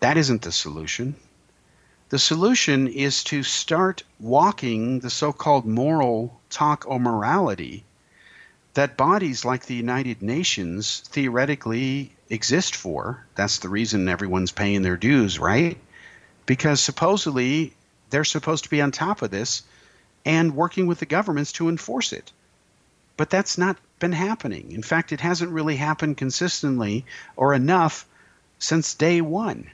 That 0.00 0.16
isn't 0.16 0.42
the 0.42 0.52
solution. 0.52 1.16
The 2.08 2.18
solution 2.18 2.88
is 2.88 3.24
to 3.24 3.42
start 3.42 4.04
walking 4.20 5.00
the 5.00 5.10
so 5.10 5.32
called 5.32 5.66
moral 5.66 6.40
talk 6.50 6.84
or 6.86 7.00
morality 7.00 7.84
that 8.74 8.96
bodies 8.96 9.44
like 9.44 9.66
the 9.66 9.74
United 9.74 10.22
Nations 10.22 11.02
theoretically 11.06 12.12
exist 12.30 12.76
for. 12.76 13.26
That's 13.34 13.58
the 13.58 13.68
reason 13.68 14.08
everyone's 14.08 14.52
paying 14.52 14.82
their 14.82 14.96
dues, 14.96 15.38
right? 15.38 15.78
Because 16.46 16.80
supposedly 16.80 17.74
they're 18.10 18.24
supposed 18.24 18.64
to 18.64 18.70
be 18.70 18.80
on 18.80 18.92
top 18.92 19.22
of 19.22 19.30
this 19.30 19.62
and 20.24 20.54
working 20.54 20.86
with 20.86 21.00
the 21.00 21.06
governments 21.06 21.52
to 21.52 21.68
enforce 21.68 22.12
it. 22.12 22.32
But 23.16 23.30
that's 23.30 23.58
not 23.58 23.76
been 23.98 24.12
happening. 24.12 24.72
In 24.72 24.82
fact, 24.82 25.12
it 25.12 25.20
hasn't 25.20 25.52
really 25.52 25.76
happened 25.76 26.16
consistently 26.16 27.04
or 27.36 27.54
enough 27.54 28.06
since 28.58 28.94
day 28.94 29.20
one. 29.20 29.70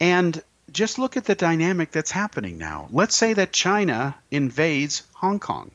And 0.00 0.42
just 0.72 0.98
look 0.98 1.16
at 1.16 1.24
the 1.24 1.34
dynamic 1.34 1.90
that's 1.90 2.10
happening 2.10 2.58
now. 2.58 2.88
Let's 2.90 3.16
say 3.16 3.32
that 3.34 3.52
China 3.52 4.16
invades 4.30 5.02
Hong 5.14 5.38
Kong 5.38 5.70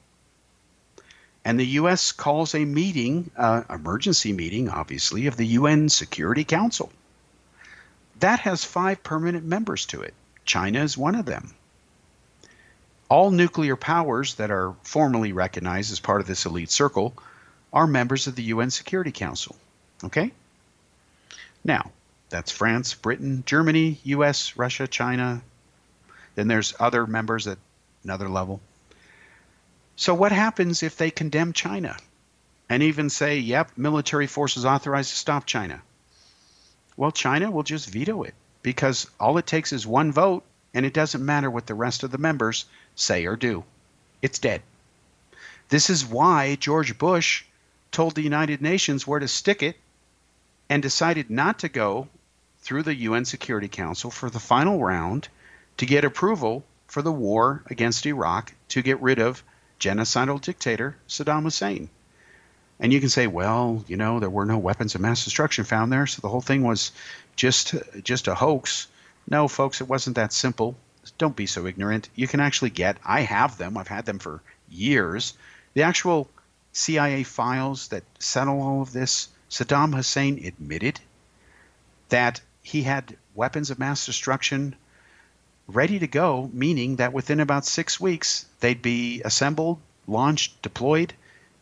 and 1.45 1.59
the 1.59 1.67
U.S. 1.79 2.11
calls 2.11 2.55
a 2.55 2.65
meeting, 2.65 3.29
uh, 3.37 3.61
emergency 3.69 4.33
meeting, 4.33 4.67
obviously, 4.67 5.27
of 5.27 5.37
the 5.37 5.45
UN 5.45 5.89
Security 5.89 6.43
Council. 6.43 6.91
That 8.19 8.39
has 8.39 8.65
five 8.65 9.03
permanent 9.03 9.45
members 9.45 9.85
to 9.87 10.01
it. 10.01 10.15
China 10.43 10.81
is 10.81 10.97
one 10.97 11.13
of 11.13 11.25
them. 11.25 11.53
All 13.07 13.31
nuclear 13.31 13.75
powers 13.75 14.35
that 14.35 14.51
are 14.51 14.73
formally 14.83 15.31
recognized 15.31 15.91
as 15.91 15.99
part 15.99 16.21
of 16.21 16.27
this 16.27 16.45
elite 16.45 16.71
circle 16.71 17.13
are 17.71 17.85
members 17.85 18.27
of 18.27 18.35
the 18.35 18.43
UN 18.43 18.71
Security 18.71 19.11
Council. 19.11 19.55
Okay? 20.03 20.31
Now, 21.63 21.91
that's 22.29 22.51
France, 22.51 22.93
Britain, 22.93 23.43
Germany, 23.45 23.99
US, 24.03 24.57
Russia, 24.57 24.87
China. 24.87 25.41
Then 26.35 26.47
there's 26.47 26.73
other 26.79 27.05
members 27.05 27.47
at 27.47 27.57
another 28.03 28.29
level. 28.29 28.59
So, 29.95 30.13
what 30.13 30.31
happens 30.31 30.83
if 30.83 30.97
they 30.97 31.11
condemn 31.11 31.53
China 31.53 31.97
and 32.69 32.83
even 32.83 33.09
say, 33.09 33.39
yep, 33.39 33.71
military 33.77 34.27
forces 34.27 34.65
authorized 34.65 35.11
to 35.11 35.15
stop 35.15 35.45
China? 35.45 35.81
Well, 36.97 37.11
China 37.11 37.51
will 37.51 37.63
just 37.63 37.89
veto 37.89 38.23
it 38.23 38.33
because 38.61 39.09
all 39.19 39.37
it 39.37 39.45
takes 39.45 39.71
is 39.71 39.85
one 39.85 40.11
vote 40.11 40.43
and 40.75 40.85
it 40.85 40.93
doesn't 40.93 41.25
matter 41.25 41.49
what 41.49 41.65
the 41.65 41.73
rest 41.73 42.03
of 42.03 42.11
the 42.11 42.17
members 42.19 42.65
say 42.95 43.25
or 43.25 43.35
do. 43.35 43.63
It's 44.21 44.37
dead. 44.37 44.61
This 45.69 45.89
is 45.89 46.05
why 46.05 46.55
George 46.55 46.97
Bush 46.97 47.45
told 47.91 48.13
the 48.13 48.21
United 48.21 48.61
Nations 48.61 49.07
where 49.07 49.19
to 49.19 49.27
stick 49.27 49.63
it 49.63 49.77
and 50.69 50.83
decided 50.83 51.31
not 51.31 51.59
to 51.59 51.69
go 51.69 52.07
through 52.59 52.83
the 52.83 52.95
UN 52.95 53.25
Security 53.25 53.67
Council 53.67 54.11
for 54.11 54.29
the 54.29 54.39
final 54.39 54.83
round 54.83 55.29
to 55.77 55.85
get 55.85 56.03
approval 56.03 56.63
for 56.87 57.01
the 57.01 57.11
war 57.11 57.63
against 57.67 58.05
Iraq 58.05 58.53
to 58.69 58.81
get 58.81 59.01
rid 59.01 59.19
of 59.19 59.43
genocidal 59.79 60.41
dictator 60.41 60.95
Saddam 61.07 61.43
Hussein. 61.43 61.89
And 62.79 62.91
you 62.91 62.99
can 62.99 63.09
say, 63.09 63.27
well, 63.27 63.85
you 63.87 63.95
know, 63.95 64.19
there 64.19 64.29
were 64.29 64.45
no 64.45 64.57
weapons 64.57 64.95
of 64.95 65.01
mass 65.01 65.23
destruction 65.23 65.63
found 65.63 65.91
there, 65.91 66.07
so 66.07 66.21
the 66.21 66.29
whole 66.29 66.41
thing 66.41 66.63
was 66.63 66.91
just 67.35 67.75
just 68.03 68.27
a 68.27 68.35
hoax. 68.35 68.87
No, 69.27 69.47
folks, 69.47 69.81
it 69.81 69.87
wasn't 69.87 70.17
that 70.17 70.33
simple. 70.33 70.75
Don't 71.17 71.35
be 71.35 71.47
so 71.47 71.65
ignorant. 71.65 72.09
You 72.15 72.27
can 72.27 72.39
actually 72.39 72.69
get, 72.69 72.97
I 73.03 73.21
have 73.21 73.57
them, 73.57 73.77
I've 73.77 73.87
had 73.87 74.05
them 74.05 74.19
for 74.19 74.41
years, 74.69 75.33
the 75.73 75.83
actual 75.83 76.29
CIA 76.73 77.23
files 77.23 77.87
that 77.87 78.03
settle 78.19 78.61
all 78.61 78.81
of 78.81 78.91
this. 78.93 79.29
Saddam 79.49 79.95
Hussein 79.95 80.45
admitted 80.45 80.99
that 82.09 82.41
he 82.61 82.83
had 82.83 83.17
weapons 83.33 83.71
of 83.71 83.79
mass 83.79 84.05
destruction 84.05 84.75
ready 85.67 85.97
to 85.99 86.07
go, 86.07 86.49
meaning 86.53 86.97
that 86.97 87.13
within 87.13 87.39
about 87.39 87.65
six 87.65 87.99
weeks 87.99 88.45
they'd 88.59 88.81
be 88.81 89.21
assembled, 89.23 89.79
launched, 90.07 90.61
deployed, 90.61 91.13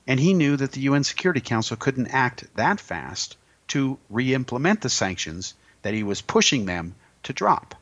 and 0.05 0.19
he 0.19 0.33
knew 0.33 0.57
that 0.57 0.73
the 0.73 0.81
UN 0.81 1.03
Security 1.03 1.41
Council 1.41 1.77
couldn't 1.77 2.07
act 2.07 2.43
that 2.55 2.79
fast 2.79 3.37
to 3.69 3.97
re 4.09 4.33
implement 4.33 4.81
the 4.81 4.89
sanctions 4.89 5.53
that 5.81 5.93
he 5.93 6.03
was 6.03 6.21
pushing 6.21 6.65
them 6.65 6.95
to 7.23 7.33
drop. 7.33 7.75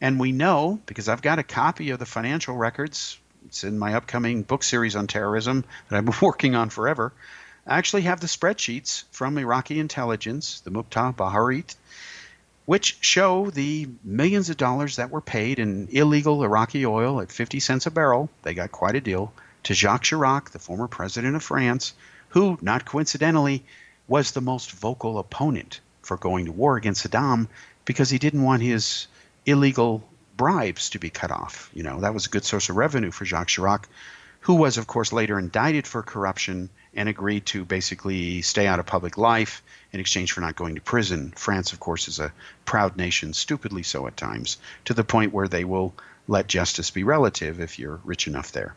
And 0.00 0.18
we 0.18 0.32
know, 0.32 0.80
because 0.86 1.08
I've 1.08 1.22
got 1.22 1.38
a 1.38 1.44
copy 1.44 1.90
of 1.90 1.98
the 1.98 2.06
financial 2.06 2.56
records, 2.56 3.18
it's 3.46 3.64
in 3.64 3.78
my 3.78 3.94
upcoming 3.94 4.42
book 4.42 4.62
series 4.62 4.96
on 4.96 5.06
terrorism 5.06 5.64
that 5.88 5.96
I've 5.96 6.04
been 6.04 6.14
working 6.22 6.54
on 6.54 6.70
forever. 6.70 7.12
I 7.66 7.78
actually 7.78 8.02
have 8.02 8.20
the 8.20 8.26
spreadsheets 8.26 9.04
from 9.12 9.38
Iraqi 9.38 9.78
intelligence, 9.78 10.60
the 10.60 10.70
Mukhabarat, 10.70 11.76
which 12.66 12.98
show 13.00 13.50
the 13.50 13.88
millions 14.02 14.50
of 14.50 14.56
dollars 14.56 14.96
that 14.96 15.10
were 15.10 15.20
paid 15.20 15.58
in 15.58 15.88
illegal 15.90 16.42
Iraqi 16.42 16.84
oil 16.86 17.20
at 17.20 17.30
50 17.30 17.60
cents 17.60 17.86
a 17.86 17.90
barrel. 17.90 18.28
They 18.42 18.54
got 18.54 18.72
quite 18.72 18.96
a 18.96 19.00
deal 19.00 19.32
to 19.64 19.74
Jacques 19.74 20.04
Chirac, 20.04 20.50
the 20.50 20.58
former 20.58 20.88
president 20.88 21.36
of 21.36 21.42
France, 21.42 21.94
who, 22.30 22.58
not 22.60 22.84
coincidentally, 22.84 23.64
was 24.08 24.32
the 24.32 24.40
most 24.40 24.72
vocal 24.72 25.18
opponent 25.18 25.80
for 26.02 26.16
going 26.16 26.46
to 26.46 26.52
war 26.52 26.76
against 26.76 27.08
Saddam 27.08 27.46
because 27.84 28.10
he 28.10 28.18
didn't 28.18 28.42
want 28.42 28.62
his 28.62 29.06
illegal 29.46 30.02
bribes 30.36 30.90
to 30.90 30.98
be 30.98 31.10
cut 31.10 31.30
off. 31.30 31.70
You 31.74 31.82
know, 31.82 32.00
that 32.00 32.14
was 32.14 32.26
a 32.26 32.30
good 32.30 32.44
source 32.44 32.68
of 32.68 32.76
revenue 32.76 33.10
for 33.10 33.24
Jacques 33.24 33.48
Chirac, 33.48 33.84
who 34.40 34.54
was, 34.54 34.78
of 34.78 34.86
course, 34.86 35.12
later 35.12 35.38
indicted 35.38 35.86
for 35.86 36.02
corruption 36.02 36.68
and 36.94 37.08
agreed 37.08 37.46
to 37.46 37.64
basically 37.64 38.42
stay 38.42 38.66
out 38.66 38.78
of 38.78 38.86
public 38.86 39.16
life 39.16 39.62
in 39.92 40.00
exchange 40.00 40.32
for 40.32 40.40
not 40.40 40.56
going 40.56 40.74
to 40.74 40.80
prison. 40.80 41.32
France, 41.36 41.72
of 41.72 41.80
course, 41.80 42.08
is 42.08 42.18
a 42.18 42.32
proud 42.64 42.96
nation, 42.96 43.32
stupidly 43.32 43.82
so 43.82 44.06
at 44.06 44.16
times, 44.16 44.58
to 44.84 44.94
the 44.94 45.04
point 45.04 45.32
where 45.32 45.48
they 45.48 45.64
will 45.64 45.94
let 46.28 46.48
justice 46.48 46.90
be 46.90 47.04
relative 47.04 47.60
if 47.60 47.78
you're 47.78 48.00
rich 48.04 48.26
enough 48.26 48.52
there. 48.52 48.74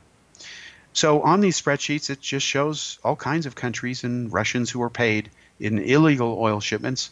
So 0.94 1.22
on 1.24 1.42
these 1.42 1.60
spreadsheets, 1.62 2.10
it 2.10 2.22
just 2.22 2.46
shows 2.46 3.00
all 3.04 3.16
kinds 3.16 3.46
of 3.46 3.56
countries 3.56 4.04
and 4.04 4.32
Russians 4.32 4.70
who 4.70 4.80
were 4.80 4.90
paid 4.90 5.30
in 5.60 5.80
illegal 5.80 6.38
oil 6.40 6.60
shipments. 6.60 7.10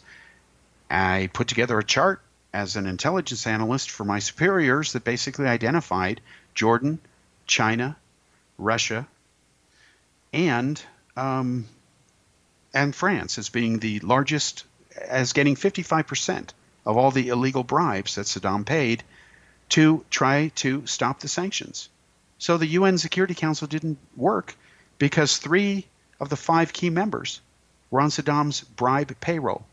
I 0.90 1.28
put 1.32 1.48
together 1.48 1.78
a 1.78 1.84
chart 1.84 2.20
as 2.52 2.76
an 2.76 2.86
intelligence 2.86 3.46
analyst 3.46 3.90
for 3.90 4.04
my 4.04 4.20
superiors 4.20 4.92
that 4.92 5.04
basically 5.04 5.46
identified 5.46 6.20
Jordan, 6.54 6.98
China, 7.46 7.96
Russia, 8.58 9.06
and 10.32 10.80
um, 11.16 11.66
and 12.72 12.94
France 12.94 13.38
as 13.38 13.48
being 13.48 13.78
the 13.78 14.00
largest, 14.00 14.64
as 15.00 15.32
getting 15.32 15.54
55% 15.54 16.50
of 16.84 16.96
all 16.96 17.10
the 17.10 17.28
illegal 17.28 17.62
bribes 17.62 18.16
that 18.16 18.26
Saddam 18.26 18.66
paid 18.66 19.02
to 19.70 20.04
try 20.10 20.48
to 20.56 20.86
stop 20.86 21.20
the 21.20 21.28
sanctions. 21.28 21.88
So 22.38 22.58
the 22.58 22.66
UN 22.66 22.98
Security 22.98 23.34
Council 23.34 23.66
didn't 23.66 23.98
work 24.16 24.56
because 24.98 25.38
three 25.38 25.86
of 26.20 26.28
the 26.28 26.36
five 26.36 26.72
key 26.72 26.90
members 26.90 27.40
were 27.90 28.00
on 28.00 28.10
Saddam's 28.10 28.60
bribe 28.62 29.18
payroll. 29.20 29.64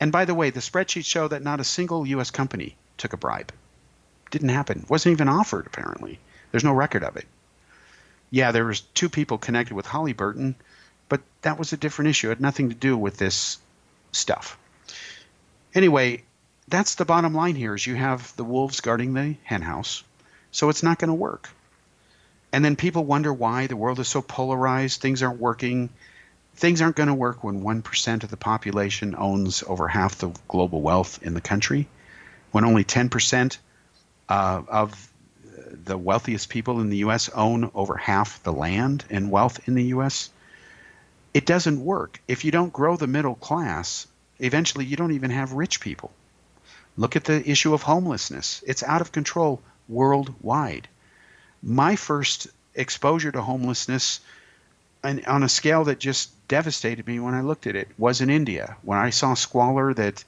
And 0.00 0.12
by 0.12 0.24
the 0.24 0.34
way, 0.34 0.50
the 0.50 0.60
spreadsheets 0.60 1.06
show 1.06 1.28
that 1.28 1.42
not 1.42 1.60
a 1.60 1.64
single 1.64 2.06
U.S. 2.06 2.30
company 2.30 2.76
took 2.98 3.12
a 3.12 3.16
bribe. 3.16 3.52
Didn't 4.30 4.50
happen. 4.50 4.84
Wasn't 4.88 5.12
even 5.12 5.28
offered, 5.28 5.66
apparently. 5.66 6.18
There's 6.50 6.64
no 6.64 6.72
record 6.72 7.04
of 7.04 7.16
it. 7.16 7.26
Yeah, 8.30 8.52
there 8.52 8.64
was 8.64 8.80
two 8.80 9.08
people 9.08 9.38
connected 9.38 9.74
with 9.74 9.86
Halliburton, 9.86 10.56
but 11.08 11.20
that 11.42 11.58
was 11.58 11.72
a 11.72 11.76
different 11.76 12.10
issue. 12.10 12.28
It 12.28 12.36
had 12.36 12.40
nothing 12.40 12.68
to 12.68 12.74
do 12.74 12.96
with 12.96 13.16
this 13.16 13.58
stuff. 14.12 14.58
Anyway, 15.74 16.24
that's 16.68 16.96
the 16.96 17.04
bottom 17.04 17.34
line 17.34 17.54
here 17.54 17.74
is 17.74 17.86
you 17.86 17.94
have 17.94 18.34
the 18.36 18.44
wolves 18.44 18.80
guarding 18.80 19.14
the 19.14 19.36
henhouse, 19.44 20.02
so 20.50 20.68
it's 20.68 20.82
not 20.82 20.98
going 20.98 21.08
to 21.08 21.14
work. 21.14 21.48
And 22.52 22.64
then 22.64 22.76
people 22.76 23.04
wonder 23.04 23.32
why 23.32 23.66
the 23.66 23.76
world 23.76 24.00
is 24.00 24.08
so 24.08 24.22
polarized, 24.22 25.00
things 25.00 25.22
aren't 25.22 25.40
working. 25.40 25.90
Things 26.56 26.80
aren't 26.80 26.96
going 26.96 27.08
to 27.08 27.14
work 27.14 27.44
when 27.44 27.62
1% 27.62 28.24
of 28.24 28.30
the 28.30 28.36
population 28.36 29.14
owns 29.16 29.62
over 29.66 29.88
half 29.88 30.16
the 30.16 30.32
global 30.48 30.80
wealth 30.80 31.22
in 31.22 31.34
the 31.34 31.40
country, 31.40 31.86
when 32.50 32.64
only 32.64 32.82
10% 32.82 33.58
uh, 34.30 34.62
of 34.66 35.12
the 35.84 35.98
wealthiest 35.98 36.48
people 36.48 36.80
in 36.80 36.88
the 36.88 36.98
U.S. 36.98 37.28
own 37.28 37.70
over 37.74 37.96
half 37.96 38.42
the 38.42 38.52
land 38.52 39.04
and 39.10 39.30
wealth 39.30 39.68
in 39.68 39.74
the 39.74 39.84
U.S. 39.84 40.30
It 41.34 41.44
doesn't 41.44 41.84
work. 41.84 42.20
If 42.26 42.44
you 42.44 42.50
don't 42.50 42.72
grow 42.72 42.96
the 42.96 43.06
middle 43.06 43.34
class, 43.34 44.06
eventually 44.38 44.86
you 44.86 44.96
don't 44.96 45.12
even 45.12 45.30
have 45.30 45.52
rich 45.52 45.80
people. 45.80 46.10
Look 46.96 47.16
at 47.16 47.24
the 47.24 47.48
issue 47.48 47.74
of 47.74 47.82
homelessness. 47.82 48.64
It's 48.66 48.82
out 48.82 49.02
of 49.02 49.12
control 49.12 49.60
worldwide. 49.88 50.88
My 51.62 51.96
first 51.96 52.46
exposure 52.74 53.32
to 53.32 53.42
homelessness 53.42 54.20
and 55.06 55.24
on 55.26 55.42
a 55.42 55.48
scale 55.48 55.84
that 55.84 56.00
just 56.00 56.30
devastated 56.48 57.06
me 57.06 57.20
when 57.20 57.34
I 57.34 57.40
looked 57.40 57.66
at 57.66 57.76
it 57.76 57.88
was 57.96 58.20
in 58.20 58.28
India 58.30 58.76
when 58.82 58.98
I 58.98 59.10
saw 59.10 59.34
squalor 59.34 59.94
that 59.94 60.24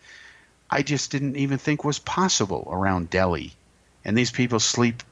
I 0.71 0.83
just 0.83 1.11
didn't 1.11 1.37
even 1.37 1.59
think 1.59 1.85
was 1.85 1.99
possible 1.99 2.69
around 2.71 3.11
Delhi. 3.11 3.55
And 4.05 4.17
these 4.17 4.31
people 4.31 4.61
sleep 4.61 5.03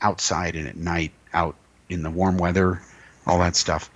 outside 0.00 0.56
and 0.56 0.66
at 0.66 0.76
night, 0.76 1.12
out 1.32 1.56
in 1.88 2.02
the 2.02 2.10
warm 2.10 2.38
weather, 2.38 2.82
all 3.26 3.38
that 3.38 3.56
stuff. 3.56 3.90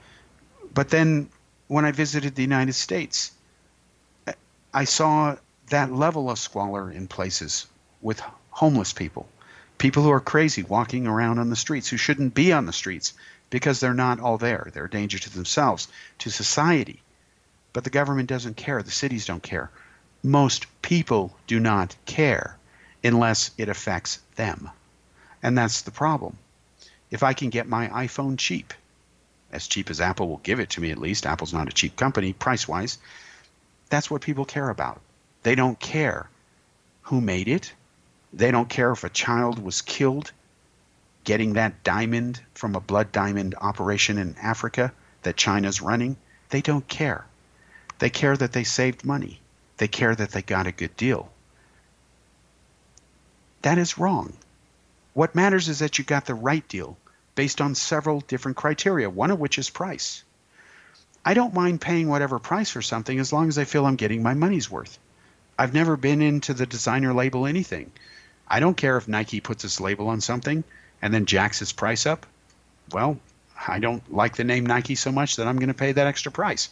But 0.73 0.91
then 0.91 1.29
when 1.67 1.85
I 1.85 1.93
visited 1.93 2.35
the 2.35 2.43
United 2.43 2.75
States, 2.75 3.33
I 4.73 4.85
saw 4.85 5.37
that 5.71 5.93
level 5.93 6.31
of 6.31 6.39
squalor 6.39 6.91
in 6.91 7.09
places 7.09 7.67
with 8.01 8.23
homeless 8.51 8.93
people, 8.93 9.29
people 9.79 10.03
who 10.03 10.11
are 10.11 10.21
crazy 10.21 10.63
walking 10.63 11.07
around 11.07 11.39
on 11.39 11.51
the 11.51 11.57
streets, 11.57 11.89
who 11.89 11.97
shouldn't 11.97 12.35
be 12.35 12.53
on 12.53 12.67
the 12.67 12.73
streets 12.73 13.15
because 13.51 13.81
they're 13.81 13.95
not 13.95 14.21
all 14.21 14.39
there. 14.39 14.69
They're 14.73 14.85
a 14.85 14.91
danger 14.91 15.19
to 15.19 15.33
themselves, 15.33 15.89
to 16.19 16.31
society. 16.31 17.03
But 17.73 17.85
the 17.85 17.91
government 17.91 18.29
doesn't 18.29 18.57
care. 18.57 18.83
The 18.83 18.91
cities 18.91 19.27
don't 19.27 19.43
care. 19.43 19.71
Most 20.23 20.67
people 20.83 21.37
do 21.47 21.61
not 21.61 21.95
care 22.07 22.57
unless 23.05 23.51
it 23.57 23.69
affects 23.69 24.19
them. 24.37 24.71
And 25.43 25.57
that's 25.57 25.83
the 25.83 25.91
problem. 25.91 26.37
If 27.11 27.23
I 27.23 27.33
can 27.33 27.51
get 27.51 27.69
my 27.69 27.89
iPhone 27.89 28.39
cheap, 28.39 28.75
as 29.53 29.67
cheap 29.67 29.89
as 29.91 30.01
Apple 30.01 30.29
will 30.29 30.39
give 30.39 30.61
it 30.61 30.71
to 30.71 30.81
me 30.81 30.91
at 30.91 30.99
least, 30.99 31.27
Apple's 31.27 31.55
not 31.55 31.69
a 31.69 31.73
cheap 31.73 31.97
company 31.97 32.33
price 32.33 32.69
wise, 32.69 32.99
that's 33.89 34.11
what 34.11 34.23
people 34.23 34.45
care 34.45 34.69
about. 34.69 35.01
They 35.43 35.55
don't 35.55 35.79
care 35.79 36.29
who 37.03 37.21
made 37.21 37.49
it. 37.49 37.73
They 38.33 38.51
don't 38.51 38.69
care 38.69 38.91
if 38.93 39.05
a 39.05 39.09
child 39.09 39.59
was 39.59 39.81
killed 39.81 40.33
getting 41.29 41.53
that 41.53 41.85
diamond 41.85 42.41
from 42.55 42.75
a 42.75 42.81
blood 42.81 43.13
diamond 43.13 43.55
operation 43.61 44.17
in 44.17 44.35
Africa 44.41 44.91
that 45.25 45.37
China's 45.37 45.83
running. 45.83 46.17
They 46.49 46.63
don't 46.63 46.89
care. 46.89 47.27
They 47.99 48.09
care 48.09 48.35
that 48.35 48.55
they 48.55 48.65
saved 48.65 49.05
money. 49.05 49.39
They 49.77 49.89
care 49.89 50.15
that 50.15 50.31
they 50.31 50.41
got 50.41 50.67
a 50.67 50.73
good 50.73 50.97
deal. 50.97 51.31
That 53.61 53.77
is 53.77 53.99
wrong. 53.99 54.33
What 55.13 55.35
matters 55.35 55.69
is 55.69 55.81
that 55.81 55.99
you 55.99 56.05
got 56.05 56.25
the 56.25 56.35
right 56.35 56.67
deal 56.67 56.97
based 57.35 57.61
on 57.61 57.75
several 57.75 58.21
different 58.21 58.57
criteria, 58.57 59.11
one 59.11 59.31
of 59.31 59.39
which 59.39 59.59
is 59.59 59.69
price. 59.69 60.25
I 61.27 61.35
don't 61.35 61.53
mind 61.53 61.83
paying 61.83 62.09
whatever 62.09 62.39
price 62.39 62.71
for 62.71 62.81
something 62.81 63.19
as 63.19 63.35
long 63.35 63.49
as 63.49 63.59
I 63.59 63.65
feel 63.65 63.85
I'm 63.85 63.97
getting 63.97 64.23
my 64.23 64.33
money's 64.33 64.71
worth. 64.71 64.99
I've 65.59 65.75
never 65.75 65.99
been 65.99 66.23
into 66.23 66.55
the 66.55 66.65
designer 66.65 67.13
label 67.13 67.45
anything. 67.45 67.93
I 68.49 68.61
don't 68.61 68.79
care 68.79 68.97
if 68.97 69.09
Nike 69.09 69.41
puts 69.43 69.63
its 69.67 69.79
label 69.79 70.09
on 70.09 70.23
something 70.23 70.65
and 71.03 71.13
then 71.13 71.27
jacks 71.27 71.63
its 71.63 71.73
price 71.73 72.07
up. 72.07 72.27
Well, 72.93 73.19
I 73.67 73.79
don't 73.79 74.13
like 74.13 74.37
the 74.37 74.45
name 74.45 74.67
Nike 74.67 74.95
so 74.95 75.13
much 75.13 75.37
that 75.37 75.47
I'm 75.47 75.59
going 75.59 75.69
to 75.69 75.75
pay 75.75 75.93
that 75.93 76.07
extra 76.07 76.33
price. 76.33 76.69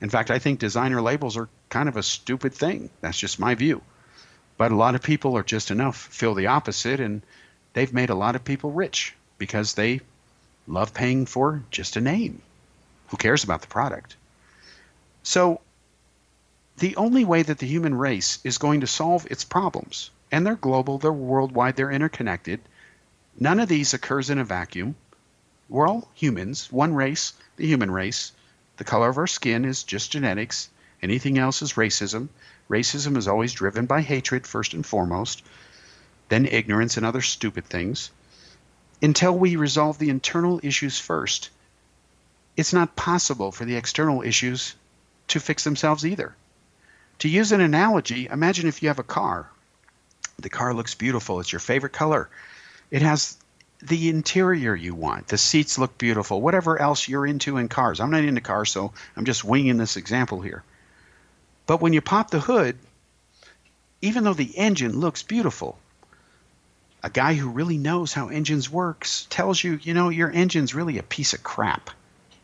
In 0.00 0.10
fact, 0.10 0.30
I 0.30 0.38
think 0.38 0.58
designer 0.58 1.00
labels 1.00 1.36
are 1.36 1.48
kind 1.68 1.88
of 1.88 1.96
a 1.96 2.02
stupid 2.02 2.54
thing. 2.54 2.90
That's 3.00 3.18
just 3.18 3.40
my 3.40 3.54
view. 3.54 3.82
But 4.58 4.72
a 4.72 4.76
lot 4.76 4.94
of 4.94 5.02
people 5.02 5.36
are 5.36 5.42
just 5.42 5.70
enough 5.70 5.96
feel 5.96 6.34
the 6.34 6.48
opposite, 6.48 7.00
and 7.00 7.22
they've 7.72 7.92
made 7.92 8.10
a 8.10 8.14
lot 8.14 8.36
of 8.36 8.44
people 8.44 8.70
rich 8.70 9.14
because 9.38 9.74
they 9.74 10.00
love 10.66 10.94
paying 10.94 11.26
for 11.26 11.62
just 11.70 11.96
a 11.96 12.00
name. 12.00 12.42
Who 13.08 13.16
cares 13.16 13.44
about 13.44 13.60
the 13.60 13.68
product? 13.68 14.16
So, 15.22 15.60
the 16.78 16.96
only 16.96 17.24
way 17.24 17.42
that 17.42 17.58
the 17.58 17.66
human 17.66 17.94
race 17.94 18.38
is 18.44 18.58
going 18.58 18.80
to 18.80 18.86
solve 18.86 19.26
its 19.30 19.44
problems, 19.44 20.10
and 20.30 20.46
they're 20.46 20.56
global, 20.56 20.98
they're 20.98 21.12
worldwide, 21.12 21.76
they're 21.76 21.90
interconnected, 21.90 22.60
none 23.38 23.60
of 23.60 23.68
these 23.68 23.94
occurs 23.94 24.30
in 24.30 24.38
a 24.38 24.44
vacuum. 24.44 24.94
We're 25.68 25.88
all 25.88 26.10
humans, 26.14 26.70
one 26.70 26.94
race, 26.94 27.32
the 27.56 27.66
human 27.66 27.90
race. 27.90 28.32
The 28.76 28.84
color 28.84 29.08
of 29.08 29.18
our 29.18 29.26
skin 29.26 29.64
is 29.64 29.82
just 29.82 30.12
genetics. 30.12 30.68
Anything 31.02 31.38
else 31.38 31.62
is 31.62 31.74
racism. 31.74 32.28
Racism 32.68 33.16
is 33.16 33.28
always 33.28 33.52
driven 33.52 33.86
by 33.86 34.02
hatred, 34.02 34.46
first 34.46 34.74
and 34.74 34.84
foremost, 34.84 35.42
then 36.28 36.46
ignorance 36.46 36.96
and 36.96 37.06
other 37.06 37.22
stupid 37.22 37.64
things. 37.66 38.10
Until 39.00 39.38
we 39.38 39.56
resolve 39.56 39.98
the 39.98 40.10
internal 40.10 40.58
issues 40.62 40.98
first, 40.98 41.50
it's 42.56 42.72
not 42.72 42.96
possible 42.96 43.52
for 43.52 43.64
the 43.64 43.76
external 43.76 44.22
issues 44.22 44.74
to 45.28 45.40
fix 45.40 45.64
themselves 45.64 46.06
either. 46.06 46.34
To 47.20 47.28
use 47.28 47.52
an 47.52 47.60
analogy, 47.60 48.26
imagine 48.26 48.66
if 48.66 48.82
you 48.82 48.88
have 48.88 48.98
a 48.98 49.04
car. 49.04 49.48
The 50.38 50.48
car 50.48 50.74
looks 50.74 50.94
beautiful, 50.94 51.40
it's 51.40 51.52
your 51.52 51.60
favorite 51.60 51.92
color. 51.92 52.28
It 52.90 53.02
has 53.02 53.36
the 53.82 54.08
interior 54.08 54.74
you 54.74 54.94
want. 54.94 55.28
The 55.28 55.38
seats 55.38 55.78
look 55.78 55.98
beautiful. 55.98 56.40
Whatever 56.40 56.80
else 56.80 57.08
you're 57.08 57.26
into 57.26 57.56
in 57.56 57.68
cars. 57.68 58.00
I'm 58.00 58.10
not 58.10 58.24
into 58.24 58.40
cars, 58.40 58.70
so 58.70 58.92
I'm 59.16 59.24
just 59.24 59.44
winging 59.44 59.76
this 59.76 59.96
example 59.96 60.40
here. 60.40 60.62
But 61.66 61.80
when 61.80 61.92
you 61.92 62.00
pop 62.00 62.30
the 62.30 62.40
hood, 62.40 62.78
even 64.00 64.24
though 64.24 64.34
the 64.34 64.56
engine 64.56 64.98
looks 64.98 65.22
beautiful, 65.22 65.78
a 67.02 67.10
guy 67.10 67.34
who 67.34 67.50
really 67.50 67.78
knows 67.78 68.12
how 68.12 68.28
engines 68.28 68.70
works 68.70 69.26
tells 69.30 69.62
you, 69.62 69.78
you 69.82 69.94
know, 69.94 70.08
your 70.08 70.30
engine's 70.30 70.74
really 70.74 70.98
a 70.98 71.02
piece 71.02 71.34
of 71.34 71.42
crap. 71.42 71.90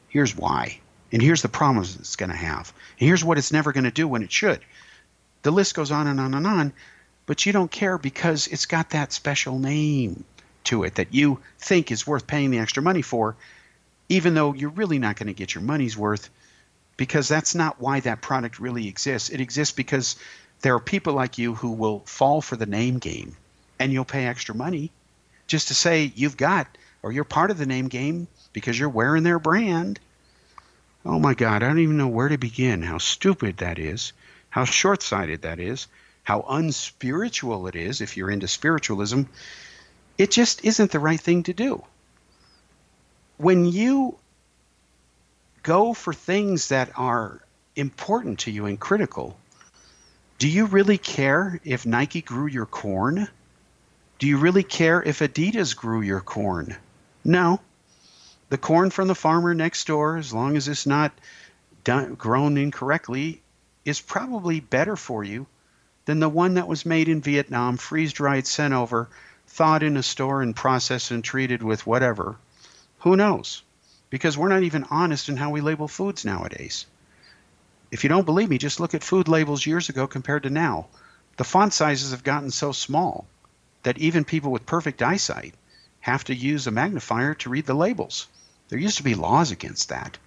Here's 0.08 0.36
why. 0.36 0.80
And 1.10 1.22
here's 1.22 1.42
the 1.42 1.48
problems 1.48 1.96
it's 1.96 2.16
going 2.16 2.30
to 2.30 2.36
have. 2.36 2.72
And 2.98 3.08
here's 3.08 3.24
what 3.24 3.38
it's 3.38 3.52
never 3.52 3.72
going 3.72 3.84
to 3.84 3.90
do 3.90 4.08
when 4.08 4.22
it 4.22 4.32
should. 4.32 4.60
The 5.42 5.50
list 5.50 5.74
goes 5.74 5.90
on 5.90 6.06
and 6.06 6.20
on 6.20 6.34
and 6.34 6.46
on, 6.46 6.72
but 7.26 7.44
you 7.44 7.52
don't 7.52 7.70
care 7.70 7.98
because 7.98 8.46
it's 8.46 8.66
got 8.66 8.90
that 8.90 9.12
special 9.12 9.58
name 9.58 10.24
to 10.64 10.84
it 10.84 10.96
that 10.96 11.14
you 11.14 11.40
think 11.58 11.90
is 11.90 12.06
worth 12.06 12.26
paying 12.26 12.50
the 12.50 12.58
extra 12.58 12.82
money 12.82 13.02
for, 13.02 13.36
even 14.08 14.34
though 14.34 14.54
you're 14.54 14.70
really 14.70 14.98
not 14.98 15.16
going 15.16 15.28
to 15.28 15.32
get 15.32 15.54
your 15.54 15.62
money's 15.62 15.96
worth 15.96 16.28
because 16.96 17.28
that's 17.28 17.54
not 17.54 17.80
why 17.80 18.00
that 18.00 18.20
product 18.20 18.58
really 18.58 18.88
exists. 18.88 19.30
It 19.30 19.40
exists 19.40 19.74
because 19.74 20.16
there 20.60 20.74
are 20.74 20.80
people 20.80 21.14
like 21.14 21.38
you 21.38 21.54
who 21.54 21.72
will 21.72 22.00
fall 22.00 22.40
for 22.40 22.56
the 22.56 22.66
name 22.66 22.98
game 22.98 23.36
and 23.78 23.92
you'll 23.92 24.04
pay 24.04 24.26
extra 24.26 24.54
money 24.54 24.90
just 25.46 25.68
to 25.68 25.74
say 25.74 26.12
you've 26.14 26.36
got 26.36 26.66
or 27.02 27.12
you're 27.12 27.24
part 27.24 27.50
of 27.50 27.58
the 27.58 27.66
name 27.66 27.88
game 27.88 28.28
because 28.52 28.78
you're 28.78 28.88
wearing 28.88 29.22
their 29.22 29.38
brand. 29.38 29.98
Oh 31.04 31.18
my 31.18 31.34
God, 31.34 31.62
I 31.62 31.66
don't 31.66 31.80
even 31.80 31.96
know 31.96 32.08
where 32.08 32.28
to 32.28 32.38
begin. 32.38 32.82
How 32.82 32.98
stupid 32.98 33.56
that 33.58 33.78
is, 33.78 34.12
how 34.50 34.64
short 34.64 35.02
sighted 35.02 35.42
that 35.42 35.58
is, 35.58 35.88
how 36.22 36.44
unspiritual 36.48 37.66
it 37.66 37.74
is 37.74 38.00
if 38.00 38.16
you're 38.16 38.30
into 38.30 38.46
spiritualism. 38.46 39.22
It 40.18 40.30
just 40.30 40.64
isn't 40.64 40.90
the 40.90 40.98
right 40.98 41.20
thing 41.20 41.44
to 41.44 41.52
do. 41.52 41.82
When 43.38 43.64
you 43.64 44.18
go 45.62 45.94
for 45.94 46.12
things 46.12 46.68
that 46.68 46.90
are 46.96 47.40
important 47.76 48.40
to 48.40 48.50
you 48.50 48.66
and 48.66 48.78
critical, 48.78 49.36
do 50.38 50.48
you 50.48 50.66
really 50.66 50.98
care 50.98 51.60
if 51.64 51.86
Nike 51.86 52.20
grew 52.20 52.46
your 52.46 52.66
corn? 52.66 53.28
Do 54.18 54.26
you 54.26 54.38
really 54.38 54.62
care 54.62 55.02
if 55.02 55.20
Adidas 55.20 55.76
grew 55.76 56.00
your 56.00 56.20
corn? 56.20 56.76
No. 57.24 57.60
The 58.48 58.58
corn 58.58 58.90
from 58.90 59.08
the 59.08 59.14
farmer 59.14 59.54
next 59.54 59.86
door, 59.86 60.18
as 60.18 60.32
long 60.32 60.56
as 60.56 60.68
it's 60.68 60.86
not 60.86 61.12
done, 61.84 62.14
grown 62.14 62.56
incorrectly, 62.56 63.40
is 63.84 64.00
probably 64.00 64.60
better 64.60 64.96
for 64.96 65.24
you 65.24 65.46
than 66.04 66.20
the 66.20 66.28
one 66.28 66.54
that 66.54 66.68
was 66.68 66.84
made 66.84 67.08
in 67.08 67.20
Vietnam, 67.20 67.76
freeze 67.76 68.12
dried, 68.12 68.46
sent 68.46 68.74
over, 68.74 69.08
thawed 69.52 69.82
in 69.82 69.96
a 69.96 70.02
store, 70.02 70.42
and 70.42 70.56
processed 70.56 71.10
and 71.10 71.24
treated 71.24 71.62
with 71.62 71.86
whatever. 71.86 72.36
Who 73.00 73.16
knows? 73.16 73.62
because 74.12 74.36
we're 74.36 74.48
not 74.48 74.62
even 74.62 74.84
honest 74.90 75.30
in 75.30 75.38
how 75.38 75.48
we 75.48 75.62
label 75.62 75.88
foods 75.88 76.22
nowadays. 76.22 76.84
If 77.90 78.04
you 78.04 78.10
don't 78.10 78.26
believe 78.26 78.50
me, 78.50 78.58
just 78.58 78.78
look 78.78 78.92
at 78.92 79.02
food 79.02 79.26
labels 79.26 79.64
years 79.64 79.88
ago 79.88 80.06
compared 80.06 80.42
to 80.42 80.50
now. 80.50 80.88
The 81.38 81.44
font 81.44 81.72
sizes 81.72 82.10
have 82.10 82.22
gotten 82.22 82.50
so 82.50 82.72
small 82.72 83.26
that 83.84 83.96
even 83.96 84.26
people 84.26 84.52
with 84.52 84.66
perfect 84.66 85.00
eyesight 85.00 85.54
have 86.00 86.24
to 86.24 86.34
use 86.34 86.66
a 86.66 86.70
magnifier 86.70 87.32
to 87.36 87.48
read 87.48 87.64
the 87.64 87.72
labels. 87.72 88.28
There 88.68 88.78
used 88.78 88.98
to 88.98 89.02
be 89.02 89.14
laws 89.14 89.50
against 89.50 89.88
that, 89.88 90.18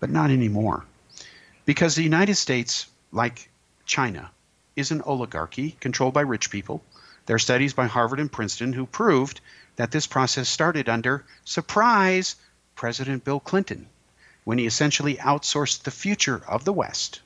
but 0.00 0.08
not 0.08 0.30
anymore. 0.30 0.86
Because 1.66 1.94
the 1.94 2.02
United 2.02 2.36
States, 2.36 2.86
like 3.12 3.50
China, 3.84 4.30
is 4.74 4.90
an 4.90 5.02
oligarchy 5.02 5.72
controlled 5.80 6.14
by 6.14 6.22
rich 6.22 6.48
people. 6.48 6.82
There 7.28 7.36
are 7.36 7.38
studies 7.38 7.74
by 7.74 7.88
Harvard 7.88 8.20
and 8.20 8.32
Princeton 8.32 8.72
who 8.72 8.86
proved 8.86 9.42
that 9.76 9.90
this 9.90 10.06
process 10.06 10.48
started 10.48 10.88
under 10.88 11.26
surprise 11.44 12.36
President 12.74 13.22
Bill 13.22 13.38
Clinton, 13.38 13.86
when 14.44 14.56
he 14.56 14.64
essentially 14.64 15.16
outsourced 15.16 15.82
the 15.82 15.90
future 15.90 16.40
of 16.48 16.64
the 16.64 16.72
West 16.72 17.20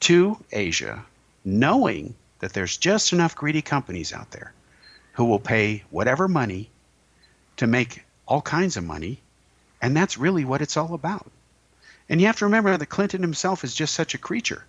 to 0.00 0.44
Asia, 0.50 1.06
knowing 1.44 2.16
that 2.40 2.54
there's 2.54 2.76
just 2.76 3.12
enough 3.12 3.36
greedy 3.36 3.62
companies 3.62 4.12
out 4.12 4.32
there 4.32 4.52
who 5.12 5.26
will 5.26 5.38
pay 5.38 5.84
whatever 5.90 6.26
money 6.26 6.68
to 7.58 7.68
make 7.68 8.02
all 8.26 8.42
kinds 8.42 8.76
of 8.76 8.82
money. 8.82 9.20
And 9.80 9.96
that's 9.96 10.18
really 10.18 10.44
what 10.44 10.60
it's 10.60 10.76
all 10.76 10.92
about. 10.92 11.30
And 12.08 12.20
you 12.20 12.26
have 12.26 12.38
to 12.38 12.46
remember 12.46 12.76
that 12.76 12.86
Clinton 12.86 13.22
himself 13.22 13.62
is 13.62 13.76
just 13.76 13.94
such 13.94 14.14
a 14.14 14.18
creature. 14.18 14.64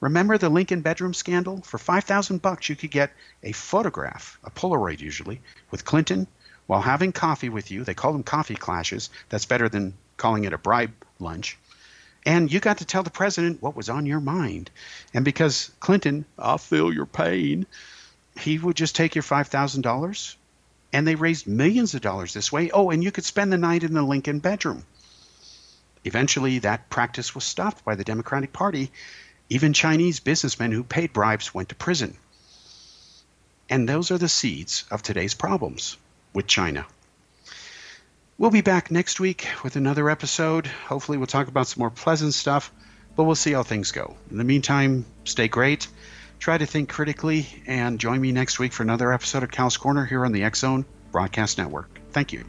Remember 0.00 0.38
the 0.38 0.48
Lincoln 0.48 0.80
bedroom 0.80 1.12
scandal? 1.12 1.60
For 1.62 1.76
5,000 1.76 2.40
bucks 2.40 2.68
you 2.68 2.76
could 2.76 2.90
get 2.90 3.12
a 3.42 3.52
photograph, 3.52 4.38
a 4.42 4.50
Polaroid 4.50 5.00
usually, 5.00 5.40
with 5.70 5.84
Clinton 5.84 6.26
while 6.66 6.80
having 6.80 7.12
coffee 7.12 7.50
with 7.50 7.70
you. 7.70 7.84
They 7.84 7.94
call 7.94 8.12
them 8.12 8.22
coffee 8.22 8.54
clashes. 8.54 9.10
That's 9.28 9.44
better 9.44 9.68
than 9.68 9.94
calling 10.16 10.44
it 10.44 10.52
a 10.52 10.58
bribe 10.58 10.92
lunch. 11.18 11.58
And 12.24 12.52
you 12.52 12.60
got 12.60 12.78
to 12.78 12.84
tell 12.84 13.02
the 13.02 13.10
president 13.10 13.62
what 13.62 13.76
was 13.76 13.88
on 13.88 14.06
your 14.06 14.20
mind. 14.20 14.70
And 15.12 15.24
because 15.24 15.70
Clinton, 15.80 16.24
I 16.38 16.56
feel 16.56 16.92
your 16.92 17.06
pain, 17.06 17.66
he 18.38 18.58
would 18.58 18.76
just 18.76 18.96
take 18.96 19.14
your 19.14 19.24
$5,000 19.24 20.36
and 20.92 21.06
they 21.06 21.14
raised 21.14 21.46
millions 21.46 21.94
of 21.94 22.00
dollars 22.00 22.34
this 22.34 22.50
way. 22.50 22.70
Oh, 22.70 22.90
and 22.90 23.02
you 23.04 23.12
could 23.12 23.24
spend 23.24 23.52
the 23.52 23.58
night 23.58 23.84
in 23.84 23.94
the 23.94 24.02
Lincoln 24.02 24.40
bedroom. 24.40 24.84
Eventually, 26.04 26.60
that 26.60 26.88
practice 26.88 27.34
was 27.34 27.44
stopped 27.44 27.84
by 27.84 27.94
the 27.94 28.04
Democratic 28.04 28.52
Party. 28.52 28.90
Even 29.52 29.72
Chinese 29.72 30.20
businessmen 30.20 30.70
who 30.70 30.84
paid 30.84 31.12
bribes 31.12 31.52
went 31.52 31.70
to 31.70 31.74
prison. 31.74 32.16
And 33.68 33.88
those 33.88 34.12
are 34.12 34.18
the 34.18 34.28
seeds 34.28 34.84
of 34.92 35.02
today's 35.02 35.34
problems 35.34 35.96
with 36.32 36.46
China. 36.46 36.86
We'll 38.38 38.50
be 38.50 38.60
back 38.62 38.90
next 38.90 39.18
week 39.18 39.48
with 39.64 39.74
another 39.74 40.08
episode. 40.08 40.66
Hopefully, 40.66 41.18
we'll 41.18 41.26
talk 41.26 41.48
about 41.48 41.66
some 41.66 41.80
more 41.80 41.90
pleasant 41.90 42.32
stuff, 42.32 42.72
but 43.16 43.24
we'll 43.24 43.34
see 43.34 43.52
how 43.52 43.64
things 43.64 43.90
go. 43.90 44.16
In 44.30 44.38
the 44.38 44.44
meantime, 44.44 45.04
stay 45.24 45.48
great, 45.48 45.88
try 46.38 46.56
to 46.56 46.64
think 46.64 46.88
critically, 46.88 47.46
and 47.66 47.98
join 47.98 48.20
me 48.20 48.32
next 48.32 48.58
week 48.60 48.72
for 48.72 48.84
another 48.84 49.12
episode 49.12 49.42
of 49.42 49.50
Kal's 49.50 49.76
Corner 49.76 50.06
here 50.06 50.24
on 50.24 50.32
the 50.32 50.44
X 50.44 50.60
Zone 50.60 50.86
Broadcast 51.10 51.58
Network. 51.58 52.00
Thank 52.12 52.32
you. 52.32 52.44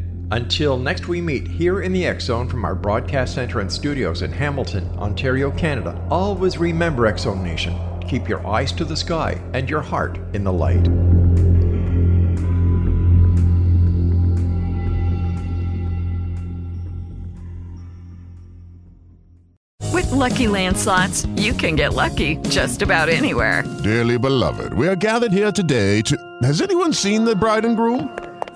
Until 0.31 0.77
next 0.77 1.09
we 1.09 1.19
meet 1.19 1.45
here 1.45 1.81
in 1.81 1.91
the 1.91 2.07
X 2.07 2.23
Zone 2.23 2.47
from 2.47 2.63
our 2.63 2.73
broadcast 2.73 3.33
center 3.33 3.59
and 3.59 3.69
studios 3.69 4.21
in 4.21 4.31
Hamilton, 4.31 4.89
Ontario, 4.97 5.51
Canada, 5.51 6.01
always 6.09 6.57
remember 6.57 7.05
X 7.05 7.23
Zone 7.23 7.43
Nation. 7.43 7.77
Keep 8.07 8.29
your 8.29 8.45
eyes 8.47 8.71
to 8.73 8.85
the 8.85 8.95
sky 8.95 9.41
and 9.53 9.69
your 9.69 9.81
heart 9.81 10.17
in 10.33 10.45
the 10.45 10.53
light. 10.53 10.87
With 19.91 20.11
LuckyLand 20.11 20.77
Slots, 20.77 21.25
you 21.35 21.51
can 21.51 21.75
get 21.75 21.93
lucky 21.93 22.37
just 22.47 22.81
about 22.81 23.09
anywhere. 23.09 23.63
Dearly 23.83 24.17
beloved, 24.17 24.73
we 24.75 24.87
are 24.87 24.95
gathered 24.95 25.33
here 25.33 25.51
today 25.51 26.01
to. 26.03 26.17
Has 26.43 26.61
anyone 26.61 26.93
seen 26.93 27.25
the 27.25 27.35
bride 27.35 27.65
and 27.65 27.75
groom? 27.75 28.17